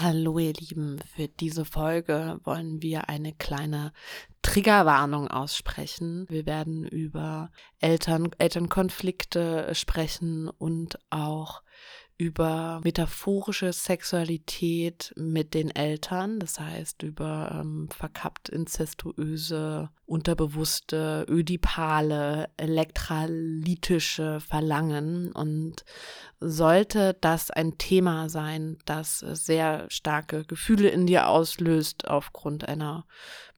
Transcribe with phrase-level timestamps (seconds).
[0.00, 3.92] Hallo ihr Lieben, für diese Folge wollen wir eine kleine
[4.42, 6.24] Triggerwarnung aussprechen.
[6.28, 11.64] Wir werden über Eltern, Elternkonflikte sprechen und auch
[12.16, 24.40] über metaphorische Sexualität mit den Eltern, das heißt über ähm, verkappt inzestuöse, unterbewusste, ödipale, elektralytische
[24.40, 25.32] Verlangen.
[25.32, 25.84] Und
[26.40, 33.04] sollte das ein Thema sein, das sehr starke Gefühle in dir auslöst aufgrund einer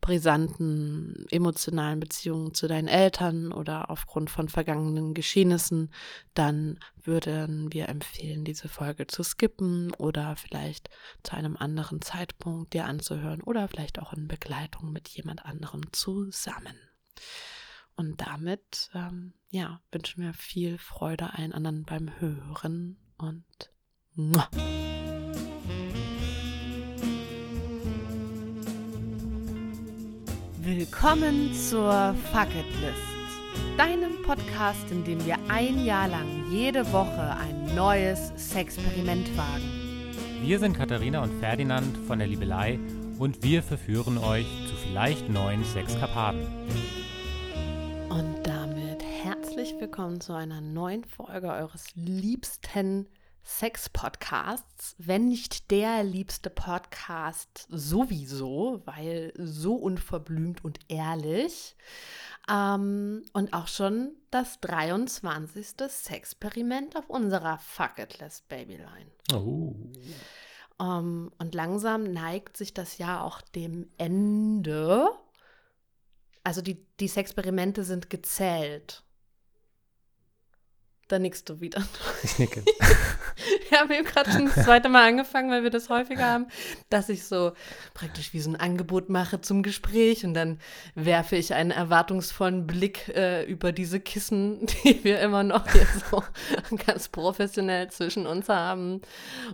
[0.01, 5.93] brisanten emotionalen Beziehung zu deinen Eltern oder aufgrund von vergangenen Geschehnissen,
[6.35, 10.89] dann würden wir empfehlen, diese Folge zu skippen oder vielleicht
[11.23, 15.93] zu einem anderen Zeitpunkt dir anzuhören oder vielleicht auch in Begleitung mit jemand anderem
[16.41, 16.75] zusammen.
[17.97, 23.71] Und damit, ähm, ja, wünschen wir viel Freude allen anderen beim Hören und
[24.15, 24.49] muah.
[30.63, 37.37] Willkommen zur Fuck It List, deinem Podcast, in dem wir ein Jahr lang jede Woche
[37.37, 39.81] ein neues Sexperiment wagen.
[40.43, 42.79] Wir sind Katharina und Ferdinand von der Liebelei
[43.21, 46.41] und wir verführen euch zu vielleicht neuen Sexkapaden.
[48.09, 53.07] Und damit herzlich willkommen zu einer neuen Folge eures liebsten
[53.45, 61.77] Sex-Podcasts, wenn nicht der liebste Podcast sowieso, weil so unverblümt und ehrlich.
[62.51, 65.67] Ähm, und auch schon das 23.
[65.89, 69.11] Sexperiment auf unserer Fuck It List Babyline.
[69.35, 69.75] Oh.
[70.81, 75.11] Um, ähm, und langsam neigt sich das Jahr auch dem Ende.
[76.43, 79.05] Also die, die Sexperimente sind gezählt.
[81.11, 81.83] Da nickst du wieder.
[82.23, 82.63] Ich nicke.
[83.69, 86.47] Wir haben eben gerade schon das zweite Mal angefangen, weil wir das häufiger haben,
[86.89, 87.53] dass ich so
[87.95, 90.61] praktisch wie so ein Angebot mache zum Gespräch und dann
[90.95, 96.23] werfe ich einen erwartungsvollen Blick äh, über diese Kissen, die wir immer noch hier so
[96.87, 99.01] ganz professionell zwischen uns haben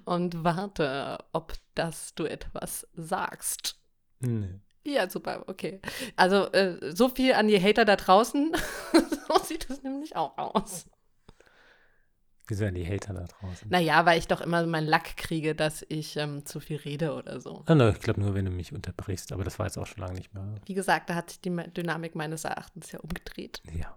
[0.05, 3.77] und warte, ob das du etwas sagst.
[4.19, 4.61] Nee.
[4.85, 5.81] Ja, super, okay.
[6.17, 8.53] Also äh, so viel an die Hater da draußen.
[8.93, 10.87] so sieht es nämlich auch aus.
[12.49, 13.69] Wieso werden die Hater da draußen?
[13.69, 17.41] Naja, weil ich doch immer meinen Lack kriege, dass ich ähm, zu viel rede oder
[17.41, 17.63] so.
[17.67, 20.03] Ah, no, ich glaube nur, wenn du mich unterbrichst, aber das war jetzt auch schon
[20.03, 20.45] lange nicht mehr.
[20.65, 23.61] Wie gesagt, da hat sich die Dynamik meines Erachtens ja umgedreht.
[23.73, 23.97] Ja.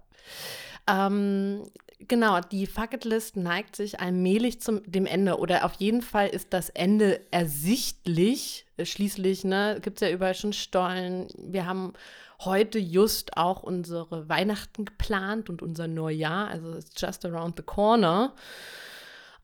[0.88, 1.70] Ähm,
[2.08, 6.70] genau, die Fucketlist neigt sich allmählich zum dem Ende oder auf jeden Fall ist das
[6.70, 8.66] Ende ersichtlich.
[8.82, 11.28] Schließlich ne, gibt es ja überall schon Stollen.
[11.38, 11.94] Wir haben
[12.40, 16.48] heute just auch unsere Weihnachten geplant und unser Neujahr.
[16.48, 18.34] Also it's just around the corner.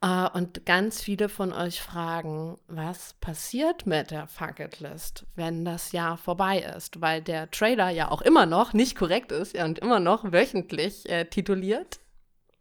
[0.04, 5.94] Uh, und ganz viele von euch fragen, was passiert mit der Fucket List, wenn das
[5.94, 9.80] Jahr vorbei ist, weil der Trailer ja auch immer noch nicht korrekt ist ja, und
[9.80, 12.00] immer noch wöchentlich äh, tituliert,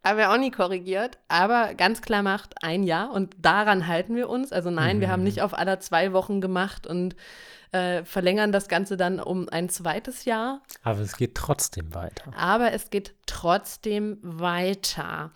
[0.01, 4.51] aber auch nie korrigiert, aber ganz klar macht ein Jahr und daran halten wir uns.
[4.51, 5.01] Also nein, mhm.
[5.01, 5.25] wir haben mhm.
[5.25, 7.15] nicht auf aller zwei Wochen gemacht und
[7.75, 10.61] äh, verlängern das Ganze dann um ein zweites Jahr.
[10.83, 12.31] Aber es geht trotzdem weiter.
[12.37, 15.31] Aber es geht trotzdem weiter.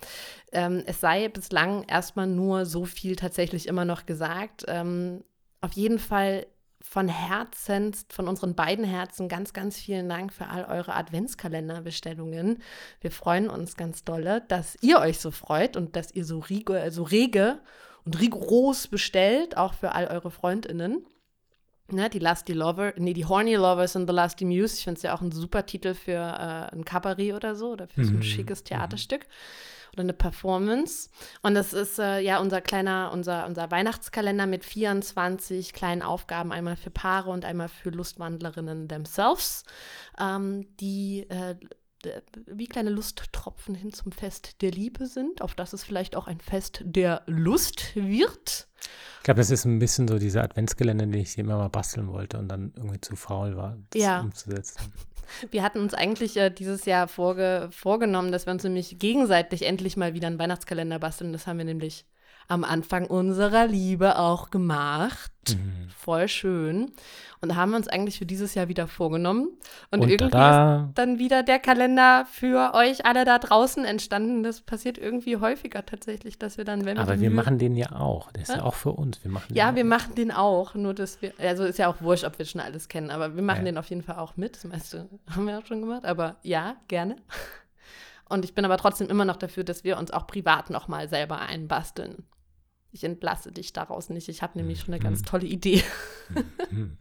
[0.53, 4.63] Ähm, es sei bislang erstmal nur so viel tatsächlich immer noch gesagt.
[4.67, 5.25] Ähm,
[5.59, 6.45] auf jeden Fall
[6.81, 12.63] von Herzen, von unseren beiden Herzen ganz, ganz vielen Dank für all eure Adventskalenderbestellungen.
[13.01, 16.89] Wir freuen uns ganz dolle, dass ihr euch so freut und dass ihr so rege,
[16.89, 17.59] so rege
[18.05, 21.05] und rigoros bestellt, auch für all eure Freundinnen.
[21.91, 24.75] Ne, die Lusty Lover, nee, die Horny Lovers and the Lusty Muse.
[24.77, 27.87] Ich finde es ja auch ein super Titel für äh, ein Cabaret oder so oder
[27.87, 28.23] für so ein mhm.
[28.23, 28.65] schickes mhm.
[28.65, 29.25] Theaterstück
[29.93, 31.09] oder eine Performance.
[31.41, 36.75] Und das ist äh, ja unser kleiner, unser, unser Weihnachtskalender mit 24 kleinen Aufgaben, einmal
[36.75, 39.63] für Paare und einmal für Lustwandlerinnen themselves,
[40.19, 41.55] ähm, die äh,
[42.45, 46.39] wie kleine Lusttropfen hin zum Fest der Liebe sind, auf das es vielleicht auch ein
[46.39, 48.68] Fest der Lust wird.
[49.17, 52.37] Ich glaube, das ist ein bisschen so dieser Adventsgelände, den ich immer mal basteln wollte
[52.39, 54.21] und dann irgendwie zu faul war, das ja.
[54.21, 54.93] umzusetzen.
[55.51, 59.95] Wir hatten uns eigentlich äh, dieses Jahr vorge vorgenommen, dass wir uns nämlich gegenseitig endlich
[59.95, 61.33] mal wieder einen Weihnachtskalender basteln.
[61.33, 62.05] Das haben wir nämlich
[62.49, 65.31] am Anfang unserer Liebe auch gemacht.
[65.49, 65.89] Mhm.
[65.95, 66.91] Voll schön.
[67.41, 69.49] Und da haben wir uns eigentlich für dieses Jahr wieder vorgenommen.
[69.91, 70.85] Und, Und irgendwie tada.
[70.85, 74.43] ist dann wieder der Kalender für euch alle da draußen entstanden.
[74.43, 77.03] Das passiert irgendwie häufiger tatsächlich, dass wir dann, wenn wir.
[77.03, 78.31] Aber wir machen den ja auch.
[78.31, 79.23] Der ist ja, ja auch für uns.
[79.23, 79.87] Wir machen ja, wir auch.
[79.87, 80.73] machen den auch.
[80.73, 81.33] Nur, dass wir.
[81.37, 83.11] Also ist ja auch wurscht, ob wir schon alles kennen.
[83.11, 83.71] Aber wir machen ja.
[83.71, 84.55] den auf jeden Fall auch mit.
[84.55, 86.03] Das meiste haben wir auch schon gemacht.
[86.03, 87.15] Aber ja, gerne.
[88.27, 91.39] Und ich bin aber trotzdem immer noch dafür, dass wir uns auch privat nochmal selber
[91.39, 92.25] einbasteln.
[92.91, 94.29] Ich entlasse dich daraus nicht.
[94.29, 95.83] Ich habe nämlich schon eine ganz tolle Idee.
[96.69, 96.97] Mhm.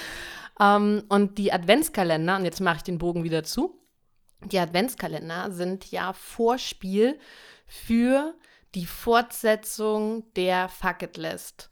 [0.60, 3.78] ähm, und die Adventskalender, und jetzt mache ich den Bogen wieder zu.
[4.44, 7.18] Die Adventskalender sind ja Vorspiel
[7.66, 8.34] für
[8.74, 11.70] die Fortsetzung der Fuck It List.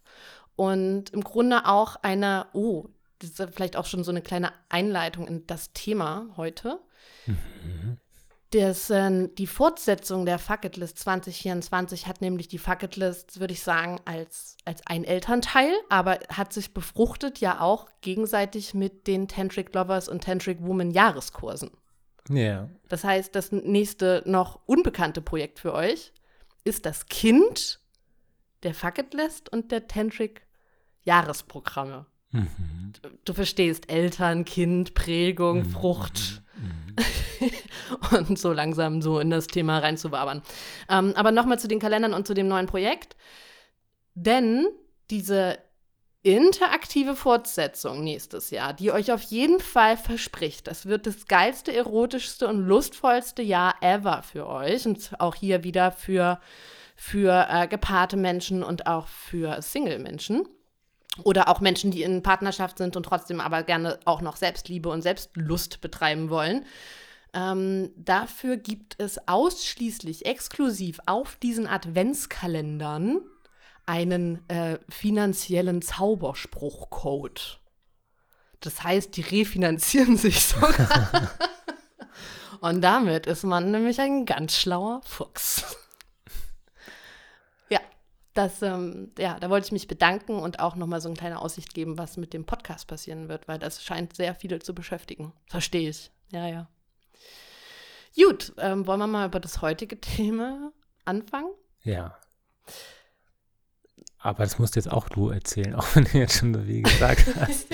[0.56, 2.88] Und im Grunde auch eine, oh,
[3.19, 6.81] das ist vielleicht auch schon so eine kleine Einleitung in das Thema heute.
[7.26, 7.99] Mhm.
[8.54, 13.40] Das, äh, die Fortsetzung der Fuck It List 2024 hat nämlich die Fuck It List,
[13.40, 19.08] würde ich sagen, als, als ein Elternteil, aber hat sich befruchtet ja auch gegenseitig mit
[19.08, 21.72] den Tantric Lovers und Tantric Woman Jahreskursen.
[22.28, 22.36] Ja.
[22.36, 22.70] Yeah.
[22.88, 26.12] Das heißt, das nächste noch unbekannte Projekt für euch
[26.62, 27.80] ist das Kind
[28.62, 30.46] der Fuck It List und der Tantric
[31.02, 32.06] Jahresprogramme.
[32.30, 32.92] Mhm.
[33.02, 35.70] Du, du, verstehst Eltern, Kind, Prägung, mhm.
[35.70, 36.44] Frucht.
[38.12, 40.43] Und so langsam so in das Thema reinzuwabern.
[40.88, 43.17] Ähm, aber nochmal zu den Kalendern und zu dem neuen Projekt.
[44.14, 44.67] Denn
[45.11, 45.58] diese
[46.23, 52.49] interaktive Fortsetzung nächstes Jahr, die euch auf jeden Fall verspricht, das wird das geilste, erotischste
[52.49, 56.40] und lustvollste Jahr ever für euch und auch hier wieder für,
[56.97, 60.49] für äh, gepaarte Menschen und auch für Single-Menschen.
[61.22, 65.02] Oder auch Menschen, die in Partnerschaft sind und trotzdem aber gerne auch noch Selbstliebe und
[65.02, 66.64] Selbstlust betreiben wollen.
[67.32, 73.20] Ähm, dafür gibt es ausschließlich exklusiv auf diesen Adventskalendern
[73.87, 77.61] einen äh, finanziellen Zauberspruchcode.
[78.61, 81.31] Das heißt, die refinanzieren sich sogar.
[82.61, 85.76] Und damit ist man nämlich ein ganz schlauer Fuchs.
[88.34, 91.72] Das, ähm, ja, da wollte ich mich bedanken und auch nochmal so eine kleine Aussicht
[91.72, 95.32] geben, was mit dem Podcast passieren wird, weil das scheint sehr viele zu beschäftigen.
[95.46, 96.10] Verstehe ich.
[96.31, 96.69] Ja, ja.
[98.16, 100.72] Gut, ähm, wollen wir mal über das heutige Thema
[101.04, 101.52] anfangen?
[101.82, 102.19] Ja.
[104.19, 107.26] Aber das musst jetzt auch du erzählen, auch wenn du jetzt schon so wie gesagt
[107.40, 107.69] hast.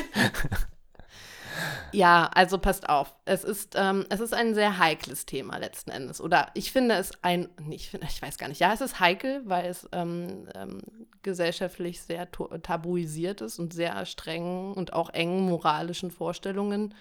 [1.93, 3.15] Ja, also passt auf.
[3.25, 6.21] Es ist, ähm, es ist ein sehr heikles Thema letzten Endes.
[6.21, 9.43] Oder ich finde es ein, ich, finde, ich weiß gar nicht, ja, es ist heikel,
[9.45, 10.81] weil es ähm, ähm,
[11.23, 16.95] gesellschaftlich sehr tabuisiert ist und sehr streng und auch engen moralischen Vorstellungen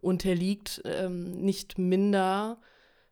[0.00, 0.82] unterliegt.
[0.84, 2.58] Ähm, nicht minder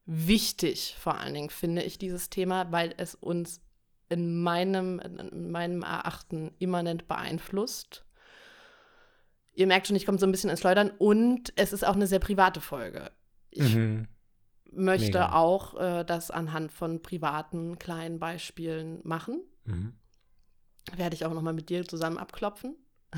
[0.06, 3.60] wichtig, vor allen Dingen, finde ich dieses Thema, weil es uns
[4.08, 8.04] in meinem, in meinem Erachten immanent beeinflusst.
[9.58, 12.06] Ihr merkt schon, ich komme so ein bisschen ins Schleudern und es ist auch eine
[12.06, 13.10] sehr private Folge.
[13.50, 14.06] Ich mhm.
[14.70, 15.32] möchte Mega.
[15.32, 19.42] auch äh, das anhand von privaten kleinen Beispielen machen.
[19.64, 19.94] Mhm.
[20.94, 22.76] Werde ich auch noch mal mit dir zusammen abklopfen.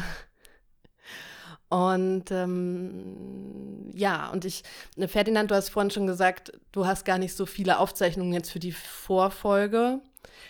[1.70, 4.64] Und ähm, ja, und ich,
[4.96, 8.50] ne, Ferdinand, du hast vorhin schon gesagt, du hast gar nicht so viele Aufzeichnungen jetzt
[8.50, 10.00] für die Vorfolge.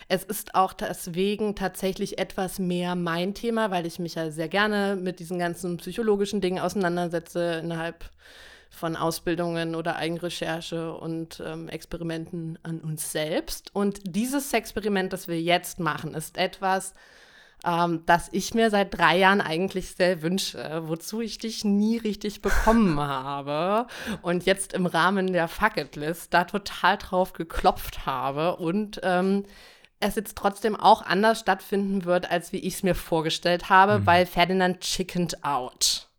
[0.07, 4.97] Es ist auch deswegen tatsächlich etwas mehr mein Thema, weil ich mich ja sehr gerne
[4.99, 8.09] mit diesen ganzen psychologischen Dingen auseinandersetze innerhalb
[8.71, 13.69] von Ausbildungen oder Eigenrecherche und ähm, Experimenten an uns selbst.
[13.75, 16.95] Und dieses Experiment, das wir jetzt machen, ist etwas,
[17.65, 22.41] ähm, das ich mir seit drei Jahren eigentlich sehr wünsche, wozu ich dich nie richtig
[22.41, 23.87] bekommen habe
[24.21, 29.45] und jetzt im Rahmen der Fuck List da total drauf geklopft habe und ähm,
[29.99, 34.05] es jetzt trotzdem auch anders stattfinden wird, als wie ich es mir vorgestellt habe, mhm.
[34.05, 36.09] weil Ferdinand chickened out.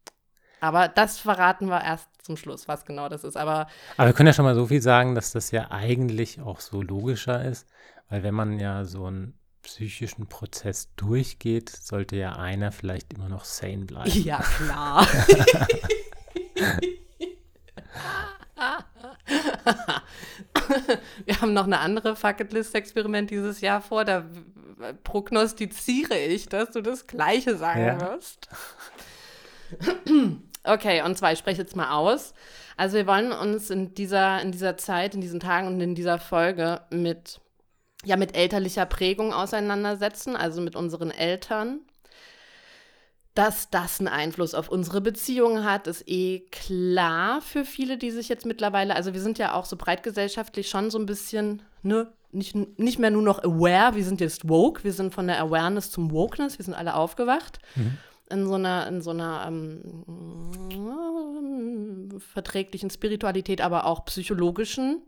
[0.60, 3.36] Aber das verraten wir erst zum Schluss, was genau das ist.
[3.36, 6.60] Aber, Aber wir können ja schon mal so viel sagen, dass das ja eigentlich auch
[6.60, 7.68] so logischer ist,
[8.08, 13.44] weil wenn man ja so ein psychischen Prozess durchgeht, sollte ja einer vielleicht immer noch
[13.44, 14.10] sane bleiben.
[14.10, 15.06] Ja, klar.
[21.24, 24.04] Wir haben noch eine andere Fucketlist-Experiment dieses Jahr vor.
[24.04, 24.24] Da
[25.04, 28.00] prognostiziere ich, dass du das Gleiche sagen ja.
[28.00, 28.48] wirst.
[30.64, 32.34] Okay, und zwar, ich spreche jetzt mal aus.
[32.76, 36.18] Also wir wollen uns in dieser, in dieser Zeit, in diesen Tagen und in dieser
[36.18, 37.40] Folge mit
[38.04, 41.80] ja mit elterlicher Prägung auseinandersetzen, also mit unseren Eltern.
[43.34, 48.28] Dass das einen Einfluss auf unsere Beziehungen hat, ist eh klar für viele, die sich
[48.28, 52.54] jetzt mittlerweile, also wir sind ja auch so breitgesellschaftlich schon so ein bisschen, ne, nicht,
[52.78, 56.10] nicht mehr nur noch aware, wir sind jetzt woke, wir sind von der Awareness zum
[56.10, 57.58] Wokeness, wir sind alle aufgewacht.
[57.74, 57.96] Mhm.
[58.30, 59.80] In so einer, in so einer ähm,
[62.32, 65.02] verträglichen Spiritualität, aber auch psychologischen,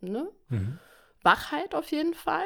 [0.00, 0.28] ne?
[0.48, 0.78] Mhm.
[1.24, 2.44] Wachheit auf jeden Fall.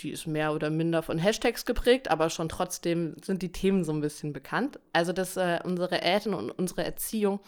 [0.00, 3.92] Die ist mehr oder minder von Hashtags geprägt, aber schon trotzdem sind die Themen so
[3.92, 4.80] ein bisschen bekannt.
[4.92, 7.40] Also, dass äh, unsere Eltern und unsere Erziehung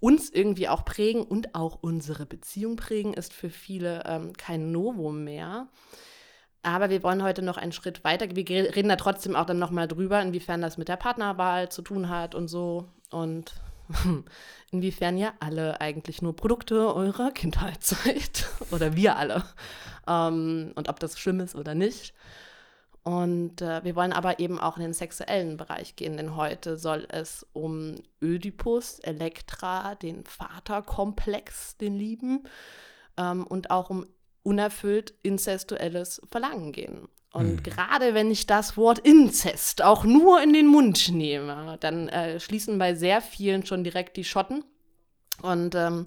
[0.00, 5.22] uns irgendwie auch prägen und auch unsere Beziehung prägen, ist für viele ähm, kein Novum
[5.22, 5.68] mehr.
[6.64, 8.26] Aber wir wollen heute noch einen Schritt weiter.
[8.34, 12.08] Wir reden da trotzdem auch dann nochmal drüber, inwiefern das mit der Partnerwahl zu tun
[12.08, 12.88] hat und so.
[13.10, 13.52] Und
[14.70, 18.48] inwiefern ja alle eigentlich nur Produkte eurer Kindheit seid.
[18.70, 19.44] oder wir alle.
[20.06, 22.14] Ähm, und ob das schlimm ist oder nicht.
[23.04, 27.06] Und äh, wir wollen aber eben auch in den sexuellen Bereich gehen, denn heute soll
[27.10, 32.44] es um Ödipus, Elektra, den Vaterkomplex, den Lieben,
[33.18, 34.06] ähm, und auch um
[34.42, 37.08] unerfüllt inzestuelles Verlangen gehen.
[37.34, 37.62] Und mhm.
[37.64, 42.78] gerade wenn ich das Wort Inzest auch nur in den Mund nehme, dann äh, schließen
[42.78, 44.62] bei sehr vielen schon direkt die Schotten
[45.42, 46.06] und ähm,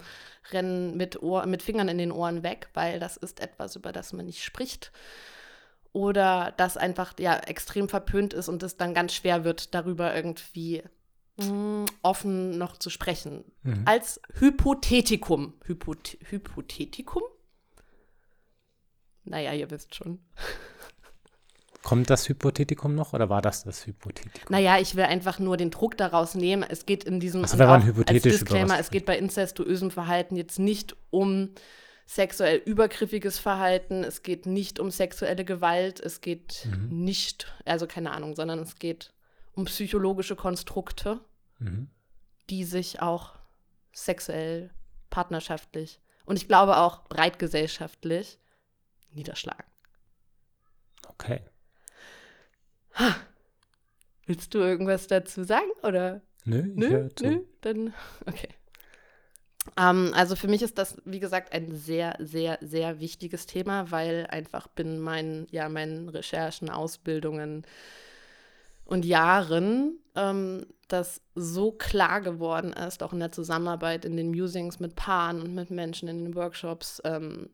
[0.52, 4.14] rennen mit, Ohr, mit Fingern in den Ohren weg, weil das ist etwas, über das
[4.14, 4.94] man nicht spricht.
[5.92, 10.82] Oder das einfach ja extrem verpönt ist und es dann ganz schwer wird, darüber irgendwie
[11.42, 13.44] hm, offen noch zu sprechen.
[13.64, 13.82] Mhm.
[13.84, 15.56] Als Hypothetikum.
[15.66, 17.24] Hypothe Hypothetikum?
[19.26, 20.20] Naja, ihr wisst schon.
[21.88, 24.48] Kommt das Hypothetikum noch oder war das das Hypothetikum?
[24.50, 26.66] Naja, ich will einfach nur den Druck daraus nehmen.
[26.68, 30.36] Es geht in diesem also, wenn man hypothetisch als Disclaimer, es geht bei incestuösem Verhalten
[30.36, 31.52] jetzt nicht um
[32.06, 37.06] sexuell übergriffiges Verhalten, es geht nicht um sexuelle Gewalt, es geht mhm.
[37.06, 39.14] nicht, also keine Ahnung, sondern es geht
[39.54, 41.22] um psychologische Konstrukte,
[41.60, 41.90] mhm.
[42.50, 43.36] die sich auch
[43.94, 44.72] sexuell,
[45.10, 48.40] partnerschaftlich und ich glaube auch breitgesellschaftlich
[49.14, 49.64] niederschlagen.
[51.08, 51.40] Okay.
[52.98, 53.16] Ha.
[54.26, 56.22] Willst du irgendwas dazu sagen oder?
[56.44, 57.94] Nö, nö, nö, dann
[58.26, 58.50] okay.
[59.76, 64.26] Ähm, also für mich ist das, wie gesagt, ein sehr, sehr, sehr wichtiges Thema, weil
[64.30, 67.66] einfach bin meinen, ja, meinen Recherchen, Ausbildungen
[68.86, 74.80] und Jahren ähm, das so klar geworden ist, auch in der Zusammenarbeit in den Musings
[74.80, 77.50] mit Paaren und mit Menschen in den Workshops, ähm,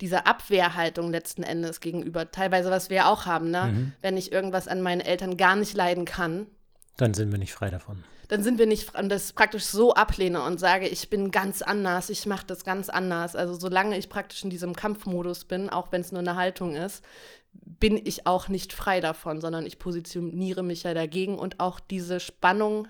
[0.00, 3.66] diese Abwehrhaltung letzten Endes gegenüber, teilweise was wir auch haben, ne?
[3.66, 3.92] Mhm.
[4.00, 6.48] wenn ich irgendwas an meinen Eltern gar nicht leiden kann.
[6.96, 10.42] Dann sind wir nicht frei davon dann sind wir nicht und das praktisch so ablehne
[10.44, 13.34] und sage, ich bin ganz anders, ich mache das ganz anders.
[13.34, 17.04] Also solange ich praktisch in diesem Kampfmodus bin, auch wenn es nur eine Haltung ist,
[17.52, 22.20] bin ich auch nicht frei davon, sondern ich positioniere mich ja dagegen und auch diese
[22.20, 22.86] Spannung,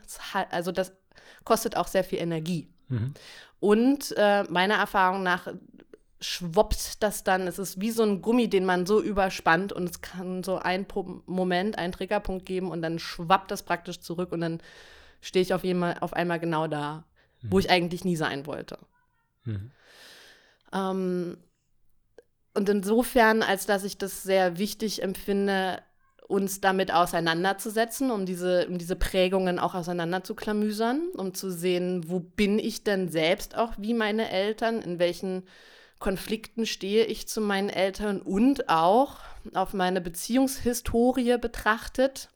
[0.50, 0.92] also das
[1.45, 2.69] kostet auch sehr viel Energie.
[2.88, 3.14] Mhm.
[3.61, 5.49] Und äh, meiner Erfahrung nach
[6.20, 10.00] schwoppt das dann, es ist wie so ein Gummi, den man so überspannt und es
[10.02, 10.86] kann so ein
[11.26, 14.60] Moment, einen Triggerpunkt geben und dann schwappt das praktisch zurück und dann
[15.22, 17.04] stehe ich auf, einmal, auf einmal genau da,
[17.40, 17.52] mhm.
[17.52, 18.78] wo ich eigentlich nie sein wollte.
[19.44, 19.70] Mhm.
[20.72, 21.36] Ähm,
[22.52, 25.82] und insofern, als dass ich das sehr wichtig empfinde,
[26.26, 32.58] uns damit auseinanderzusetzen, um diese, um diese Prägungen auch auseinanderzuklamüsern, um zu sehen, wo bin
[32.58, 35.42] ich denn selbst auch wie meine Eltern, in welchen
[36.00, 39.19] Konflikten stehe ich zu meinen Eltern und auch
[39.54, 42.30] auf meine Beziehungshistorie betrachtet,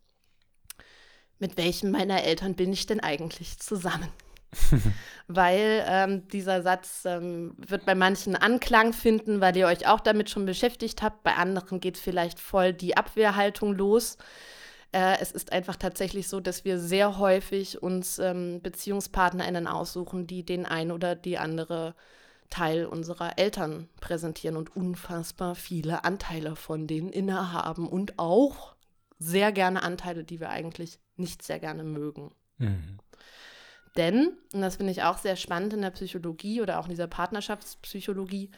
[1.38, 4.08] mit welchem meiner Eltern bin ich denn eigentlich zusammen?
[5.26, 10.30] weil ähm, dieser Satz ähm, wird bei manchen Anklang finden, weil ihr euch auch damit
[10.30, 11.24] schon beschäftigt habt.
[11.24, 14.16] Bei anderen geht vielleicht voll die Abwehrhaltung los.
[14.92, 20.44] Äh, es ist einfach tatsächlich so, dass wir sehr häufig uns ähm, BeziehungspartnerInnen aussuchen, die
[20.44, 21.94] den ein oder die andere
[22.50, 28.74] Teil unserer Eltern präsentieren und unfassbar viele Anteile von denen innehaben und auch
[29.18, 32.32] sehr gerne Anteile, die wir eigentlich nicht sehr gerne mögen.
[32.58, 32.98] Mhm.
[33.96, 37.06] Denn, und das finde ich auch sehr spannend in der Psychologie oder auch in dieser
[37.06, 38.50] Partnerschaftspsychologie,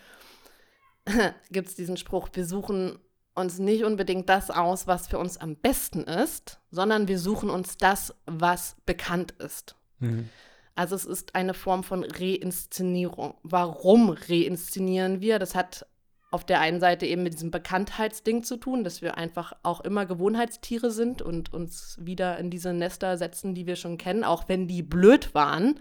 [1.51, 2.99] gibt es diesen Spruch, wir suchen
[3.35, 7.77] uns nicht unbedingt das aus, was für uns am besten ist, sondern wir suchen uns
[7.77, 9.77] das, was bekannt ist.
[9.99, 10.31] Mhm.
[10.77, 13.35] Also es ist eine Form von Reinszenierung.
[13.43, 15.39] Warum reinszenieren wir?
[15.39, 15.87] Das hat
[16.31, 20.05] auf der einen Seite eben mit diesem Bekanntheitsding zu tun, dass wir einfach auch immer
[20.05, 24.69] Gewohnheitstiere sind und uns wieder in diese Nester setzen, die wir schon kennen, auch wenn
[24.69, 25.81] die blöd waren.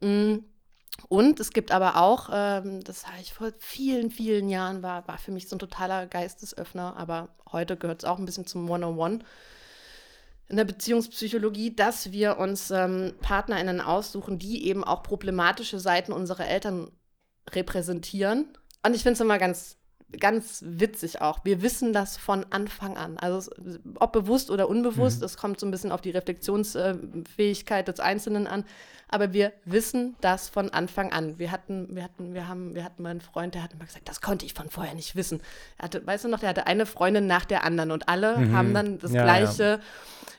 [0.00, 0.38] Mm.
[1.08, 5.16] Und es gibt aber auch, ähm, das habe ich vor vielen, vielen Jahren, war, war
[5.16, 9.20] für mich so ein totaler Geistesöffner, aber heute gehört es auch ein bisschen zum One-on-One
[10.52, 16.46] in der Beziehungspsychologie, dass wir uns ähm, PartnerInnen aussuchen, die eben auch problematische Seiten unserer
[16.46, 16.90] Eltern
[17.50, 18.46] repräsentieren.
[18.84, 19.78] Und ich finde es immer ganz,
[20.18, 21.44] ganz witzig auch.
[21.44, 23.18] Wir wissen das von Anfang an.
[23.18, 23.50] Also
[23.98, 25.26] ob bewusst oder unbewusst, mhm.
[25.26, 28.64] es kommt so ein bisschen auf die Reflexionsfähigkeit des Einzelnen an.
[29.08, 31.38] Aber wir wissen das von Anfang an.
[31.38, 34.08] Wir hatten, wir hatten, wir haben, wir hatten mal einen Freund, der hat immer gesagt,
[34.08, 35.42] das konnte ich von vorher nicht wissen.
[35.76, 38.56] Er hatte, weißt du noch, der hatte eine Freundin nach der anderen und alle mhm.
[38.56, 39.80] haben dann das ja, gleiche, ja.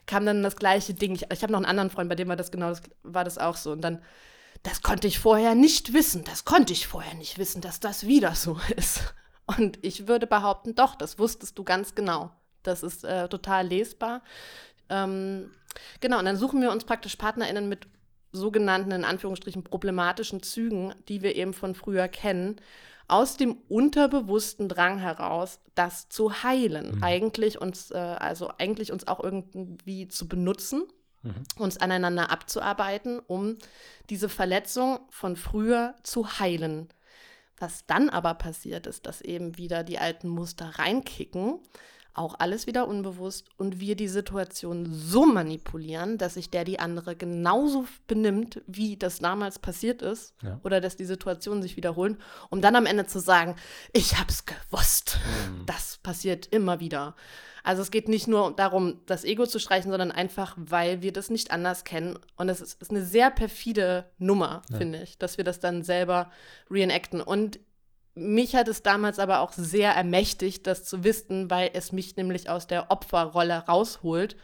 [0.08, 1.14] kam dann das gleiche Ding.
[1.14, 3.38] Ich, ich habe noch einen anderen Freund, bei dem war das genau das, war das
[3.38, 3.74] auch so.
[3.74, 4.00] Und dann
[4.64, 8.34] das konnte ich vorher nicht wissen, das konnte ich vorher nicht wissen, dass das wieder
[8.34, 9.14] so ist.
[9.46, 12.32] Und ich würde behaupten, doch, das wusstest du ganz genau.
[12.64, 14.22] Das ist äh, total lesbar.
[14.90, 15.52] Ähm,
[16.00, 17.88] genau, und dann suchen wir uns praktisch PartnerInnen mit
[18.32, 22.56] sogenannten, in Anführungsstrichen, problematischen Zügen, die wir eben von früher kennen,
[23.08, 26.96] aus dem unterbewussten Drang heraus, das zu heilen.
[26.96, 27.04] Mhm.
[27.04, 30.84] Eigentlich uns, äh, also eigentlich uns auch irgendwie zu benutzen
[31.24, 31.44] mhm.
[31.58, 33.58] uns aneinander abzuarbeiten, um
[34.10, 36.90] diese Verletzung von früher zu heilen.
[37.58, 41.60] Was dann aber passiert ist, dass eben wieder die alten Muster reinkicken,
[42.16, 47.16] auch alles wieder unbewusst und wir die Situation so manipulieren, dass sich der die andere
[47.16, 50.60] genauso benimmt, wie das damals passiert ist ja.
[50.64, 52.18] oder dass die Situationen sich wiederholen,
[52.50, 53.56] um dann am Ende zu sagen,
[53.94, 55.18] ich hab's gewusst.
[55.50, 55.66] Mhm.
[55.66, 57.16] Das passiert immer wieder.
[57.64, 61.30] Also es geht nicht nur darum, das Ego zu streichen, sondern einfach, weil wir das
[61.30, 62.20] nicht anders kennen.
[62.36, 64.78] Und es ist, ist eine sehr perfide Nummer, ja.
[64.78, 66.30] finde ich, dass wir das dann selber
[66.70, 67.22] reenacten.
[67.22, 67.60] Und
[68.16, 72.50] mich hat es damals aber auch sehr ermächtigt, das zu wissen, weil es mich nämlich
[72.50, 74.36] aus der Opferrolle rausholt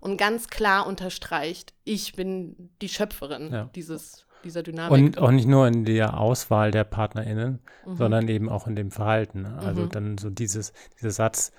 [0.00, 3.70] und ganz klar unterstreicht, ich bin die Schöpferin ja.
[3.74, 4.92] dieses, dieser Dynamik.
[4.92, 7.96] Und auch nicht nur in der Auswahl der PartnerInnen, mhm.
[7.96, 9.46] sondern eben auch in dem Verhalten.
[9.46, 9.88] Also mhm.
[9.90, 11.52] dann so dieses, dieser Satz,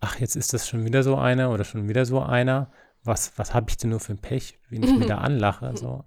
[0.00, 2.70] ach, jetzt ist das schon wieder so einer oder schon wieder so einer.
[3.02, 5.76] Was, was habe ich denn nur für ein Pech, wen ich mir da anlache?
[5.76, 6.04] So.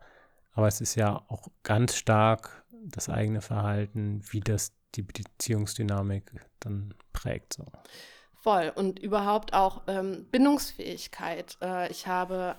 [0.52, 6.94] Aber es ist ja auch ganz stark das eigene Verhalten, wie das die Beziehungsdynamik dann
[7.14, 7.54] prägt.
[7.54, 7.66] So.
[8.36, 8.72] Voll.
[8.76, 11.58] Und überhaupt auch ähm, Bindungsfähigkeit.
[11.62, 12.56] Äh, ich habe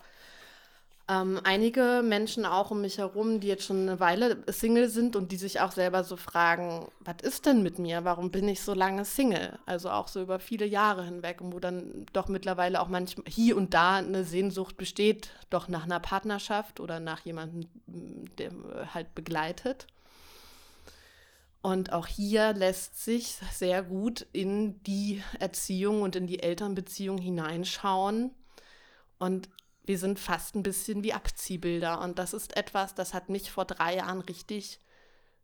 [1.06, 5.32] ähm, einige Menschen auch um mich herum, die jetzt schon eine Weile Single sind und
[5.32, 8.04] die sich auch selber so fragen, was ist denn mit mir?
[8.04, 9.58] Warum bin ich so lange Single?
[9.66, 13.58] Also auch so über viele Jahre hinweg und wo dann doch mittlerweile auch manchmal hier
[13.58, 17.68] und da eine Sehnsucht besteht, doch nach einer Partnerschaft oder nach jemandem,
[18.38, 18.52] der
[18.94, 19.86] halt begleitet.
[21.60, 28.30] Und auch hier lässt sich sehr gut in die Erziehung und in die Elternbeziehung hineinschauen.
[29.18, 29.48] Und
[29.84, 32.00] wir sind fast ein bisschen wie Abziehbilder.
[32.00, 34.80] Und das ist etwas, das hat mich vor drei Jahren richtig,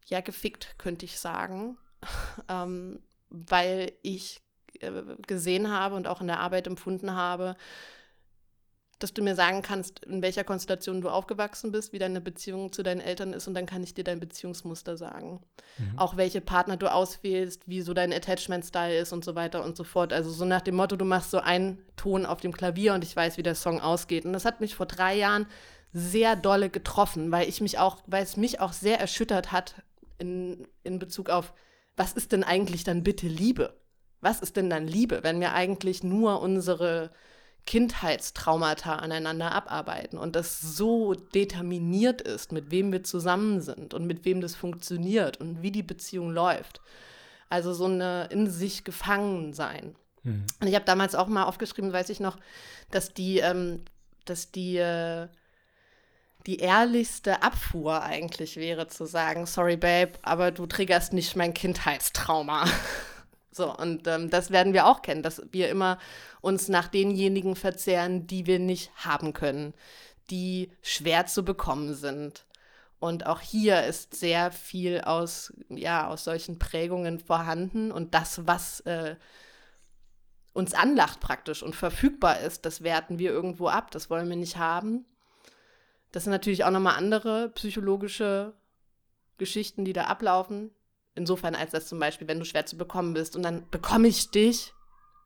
[0.06, 1.76] ja, gefickt, könnte ich sagen.
[2.48, 4.40] ähm, weil ich
[4.80, 4.90] äh,
[5.26, 7.56] gesehen habe und auch in der Arbeit empfunden habe,
[9.02, 12.82] dass du mir sagen kannst, in welcher Konstellation du aufgewachsen bist, wie deine Beziehung zu
[12.82, 15.40] deinen Eltern ist und dann kann ich dir dein Beziehungsmuster sagen.
[15.78, 15.98] Mhm.
[15.98, 19.84] Auch welche Partner du auswählst, wie so dein Attachment-Style ist und so weiter und so
[19.84, 20.12] fort.
[20.12, 23.16] Also so nach dem Motto, du machst so einen Ton auf dem Klavier und ich
[23.16, 24.24] weiß, wie der Song ausgeht.
[24.24, 25.46] Und das hat mich vor drei Jahren
[25.92, 29.74] sehr dolle getroffen, weil ich mich auch, weil es mich auch sehr erschüttert hat
[30.18, 31.52] in, in Bezug auf,
[31.96, 33.76] was ist denn eigentlich dann bitte Liebe?
[34.20, 37.10] Was ist denn dann Liebe, wenn wir eigentlich nur unsere
[37.66, 44.24] Kindheitstraumata aneinander abarbeiten und das so determiniert ist, mit wem wir zusammen sind und mit
[44.24, 46.80] wem das funktioniert und wie die Beziehung läuft.
[47.48, 49.94] Also so eine in sich gefangen sein.
[50.22, 50.44] Mhm.
[50.60, 52.38] Und ich habe damals auch mal aufgeschrieben, weiß ich noch,
[52.90, 53.82] dass die, ähm,
[54.24, 55.28] dass die, äh,
[56.46, 62.64] die ehrlichste Abfuhr eigentlich wäre zu sagen, sorry Babe, aber du triggerst nicht mein Kindheitstrauma.
[63.52, 65.98] So, und ähm, das werden wir auch kennen, dass wir immer
[66.40, 69.74] uns nach denjenigen verzehren, die wir nicht haben können,
[70.30, 72.46] die schwer zu bekommen sind.
[73.00, 77.90] Und auch hier ist sehr viel aus, ja, aus solchen Prägungen vorhanden.
[77.90, 79.16] Und das, was äh,
[80.52, 83.90] uns anlacht praktisch und verfügbar ist, das werten wir irgendwo ab.
[83.90, 85.06] Das wollen wir nicht haben.
[86.12, 88.52] Das sind natürlich auch nochmal andere psychologische
[89.38, 90.70] Geschichten, die da ablaufen.
[91.14, 94.30] Insofern, als das zum Beispiel, wenn du schwer zu bekommen bist und dann bekomme ich
[94.30, 94.72] dich,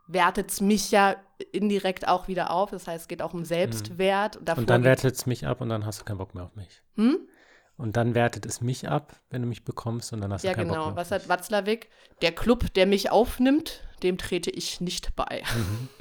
[0.07, 1.17] wertet es mich ja
[1.53, 2.71] indirekt auch wieder auf.
[2.71, 4.41] Das heißt, es geht auch um Selbstwert.
[4.41, 4.59] Mhm.
[4.59, 6.83] Und dann wertet es mich ab und dann hast du keinen Bock mehr auf mich.
[6.97, 7.29] Hm?
[7.77, 10.57] und dann wertet es mich ab, wenn du mich bekommst und dann hast ja, du
[10.57, 10.87] keinen genau.
[10.87, 10.97] Bock mehr.
[10.97, 11.91] Was hat Watzlawick?
[12.23, 15.43] Der Club, der mich aufnimmt, dem trete ich nicht bei.
[15.55, 15.89] Mhm.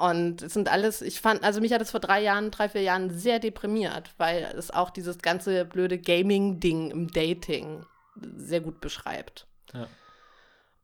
[0.00, 2.82] Und es sind alles, ich fand, also mich hat es vor drei Jahren, drei, vier
[2.82, 7.84] Jahren sehr deprimiert, weil es auch dieses ganze blöde Gaming-Ding im Dating
[8.36, 9.46] sehr gut beschreibt.
[9.72, 9.88] Ja.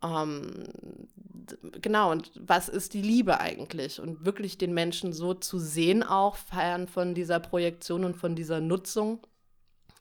[0.04, 0.64] Ähm,
[1.80, 4.00] genau, und was ist die Liebe eigentlich?
[4.00, 8.60] Und wirklich den Menschen so zu sehen, auch fern von dieser Projektion und von dieser
[8.60, 9.26] Nutzung.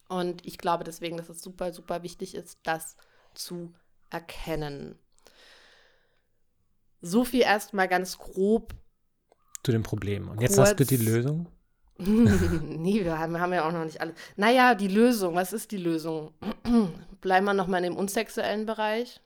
[0.10, 2.98] Und ich glaube deswegen, dass es super, super wichtig ist, das
[3.34, 3.74] zu
[4.10, 5.00] erkennen.
[7.02, 8.74] So viel erstmal ganz grob
[9.64, 10.30] Zu dem Problem.
[10.30, 11.48] Und jetzt hast du die Lösung?
[11.98, 14.16] nee, wir haben, wir haben ja auch noch nicht alles.
[14.36, 16.34] Naja, die Lösung, was ist die Lösung?
[17.24, 19.20] Bleiben wir nochmal in dem unsexuellen Bereich.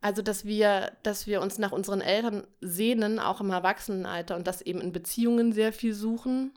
[0.00, 4.62] Also, dass wir, dass wir uns nach unseren Eltern sehnen, auch im Erwachsenenalter und das
[4.62, 6.54] eben in Beziehungen sehr viel suchen.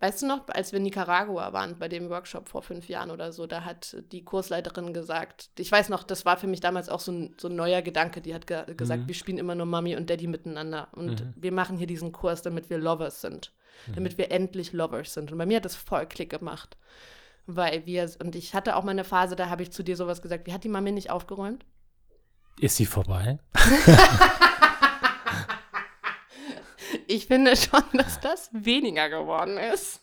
[0.00, 3.32] Weißt du noch, als wir in Nicaragua waren, bei dem Workshop vor fünf Jahren oder
[3.32, 7.00] so, da hat die Kursleiterin gesagt, ich weiß noch, das war für mich damals auch
[7.00, 9.08] so ein, so ein neuer Gedanke, die hat ge gesagt, Mhm.
[9.08, 11.34] wir spielen immer nur Mami und Daddy miteinander und Mhm.
[11.34, 13.52] wir machen hier diesen Kurs, damit wir Lovers sind,
[13.96, 15.32] damit wir endlich Lovers sind.
[15.32, 16.76] Und bei mir hat das voll Klick gemacht,
[17.48, 20.22] weil wir, und ich hatte auch mal eine Phase, da habe ich zu dir sowas
[20.22, 21.64] gesagt, wie hat die Mami nicht aufgeräumt?
[22.60, 23.38] Ist sie vorbei?
[27.10, 30.00] Ich finde schon, dass das weniger geworden ist.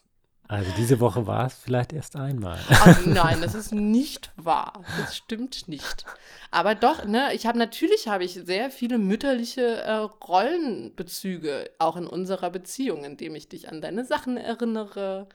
[0.48, 2.60] Also diese Woche war es vielleicht erst einmal.
[2.70, 4.84] Oh nein, das ist nicht wahr.
[5.00, 6.06] Das stimmt nicht.
[6.52, 12.08] Aber doch, ne, ich habe natürlich habe ich sehr viele mütterliche äh, Rollenbezüge auch in
[12.08, 15.28] unserer Beziehung, indem ich dich an deine Sachen erinnere.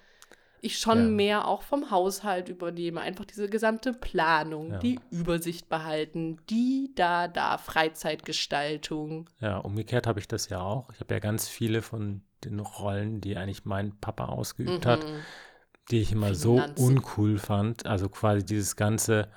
[0.63, 1.05] Ich schon Ja.
[1.05, 4.79] mehr auch vom Haushalt übernehme, einfach diese gesamte Planung, Ja.
[4.79, 9.29] die Übersicht behalten, die da da Freizeitgestaltung.
[9.41, 10.91] Ja, umgekehrt habe ich das ja auch.
[10.93, 15.21] Ich habe ja ganz viele von den Rollen, die eigentlich mein Papa ausgeübt hat, Mhm.
[15.91, 16.83] die ich immer so Finanzen.
[16.99, 17.87] uncool fand.
[17.87, 19.29] Also quasi dieses ganze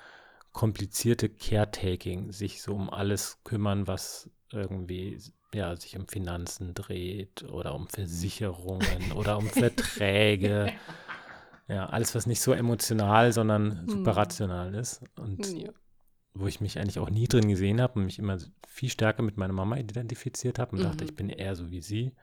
[0.52, 5.18] komplizierte Caretaking, sich so um alles kümmern, was irgendwie
[5.52, 10.72] ja, sich um Finanzen dreht oder um Versicherungen oder um Verträge.
[11.68, 14.18] Ja, alles, was nicht so emotional, sondern super Hm.
[14.18, 15.02] rational ist.
[15.16, 15.70] Und Ja.
[16.34, 19.36] wo ich mich eigentlich auch nie drin gesehen habe und mich immer viel stärker mit
[19.36, 21.10] meiner Mama identifiziert habe und dachte, Mhm.
[21.10, 22.14] ich bin eher so wie sie.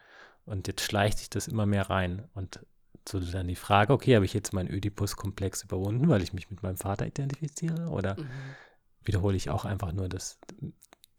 [0.46, 2.28] Und jetzt schleicht sich das immer mehr rein.
[2.34, 2.60] Und
[3.08, 6.62] so dann die Frage, okay, habe ich jetzt meinen Ödipus-Komplex überwunden, weil ich mich mit
[6.62, 7.88] meinem Vater identifiziere?
[7.88, 8.56] Oder Mhm.
[9.04, 10.40] wiederhole ich auch einfach nur das,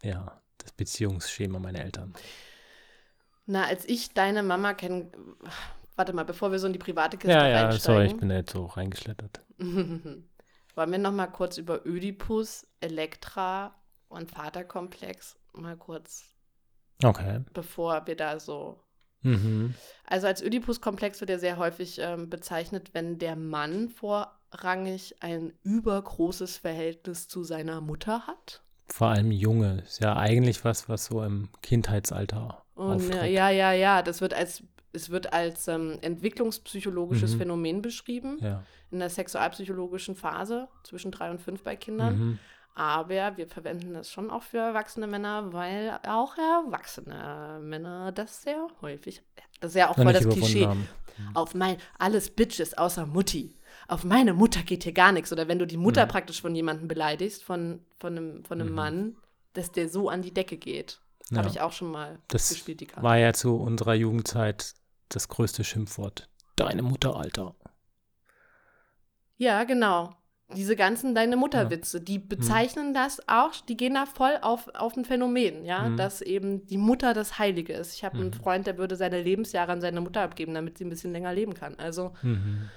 [0.02, 2.14] ja, das Beziehungsschema meiner Eltern?
[3.46, 5.10] Na, als ich deine Mama kenn...
[5.96, 7.80] Warte mal, bevor wir so in die private Kiste Ja, ja, einsteigen.
[7.80, 9.40] sorry, ich bin da jetzt so reingeschlittert.
[9.58, 13.74] Wollen wir noch mal kurz über Ödipus, Elektra
[14.08, 16.24] und Vaterkomplex mal kurz,
[17.04, 17.40] Okay.
[17.52, 18.80] bevor wir da so.
[19.20, 19.74] Mhm.
[20.06, 26.56] Also als Ödipus-Komplex wird ja sehr häufig ähm, bezeichnet, wenn der Mann vorrangig ein übergroßes
[26.56, 28.62] Verhältnis zu seiner Mutter hat.
[28.88, 33.22] Vor allem Junge ist ja eigentlich was, was so im Kindheitsalter Und auftritt.
[33.22, 37.38] äh, ja, ja, ja, das wird als es wird als ähm, entwicklungspsychologisches Mhm.
[37.38, 38.62] Phänomen beschrieben, Ja.
[38.90, 42.18] in der sexualpsychologischen Phase zwischen drei und fünf bei Kindern.
[42.18, 42.38] Mhm.
[42.74, 48.66] Aber wir verwenden das schon auch für erwachsene Männer, weil auch erwachsene Männer das sehr
[48.80, 49.22] häufig,
[49.60, 50.66] das ist ja auch Noch voll das Klischee.
[50.66, 50.88] haben.
[51.34, 53.54] Auf mein, alles Bitches außer Mutti.
[53.88, 55.30] Auf meine Mutter geht hier gar nichts.
[55.32, 56.10] Oder wenn du die Mutter Mhm.
[56.10, 58.74] praktisch von jemandem beleidigst, von, von einem, von einem Mhm.
[58.74, 59.16] Mann,
[59.52, 61.00] dass der so an die Decke geht.
[61.34, 61.52] Habe Ja.
[61.52, 63.02] ich auch schon mal Das gespielt, die Karte.
[63.02, 64.72] War ja zu unserer Jugendzeit
[65.14, 66.28] das größte Schimpfwort.
[66.56, 67.54] Deine Mutter, Alter.
[69.36, 70.14] Ja, genau.
[70.54, 75.06] Diese ganzen Deine Mutter-Witze, die bezeichnen das auch, die gehen da voll auf, auf ein
[75.06, 75.96] Phänomen, ja, Mhm.
[75.96, 77.94] dass eben die Mutter das Heilige ist.
[77.94, 78.32] Ich habe einen Mhm.
[78.34, 81.54] Freund, der würde seine Lebensjahre an seine Mutter abgeben, damit sie ein bisschen länger leben
[81.54, 81.76] kann.
[81.78, 82.68] Also Mhm.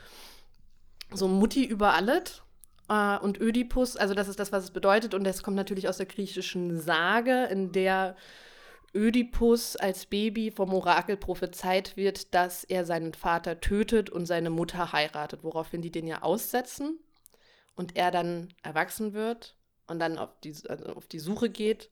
[1.13, 2.43] so Mutti über alles.
[2.87, 5.13] Äh, und Ödipus, also das ist das, was es bedeutet.
[5.13, 8.15] Und das kommt natürlich aus der griechischen Sage, in der
[8.95, 14.93] Ödipus als Baby vom Orakel prophezeit wird, dass er seinen Vater tötet und seine Mutter
[14.93, 16.99] heiratet, woraufhin die den ja aussetzen
[17.75, 21.91] und er dann erwachsen wird und dann auf die, also auf die Suche geht,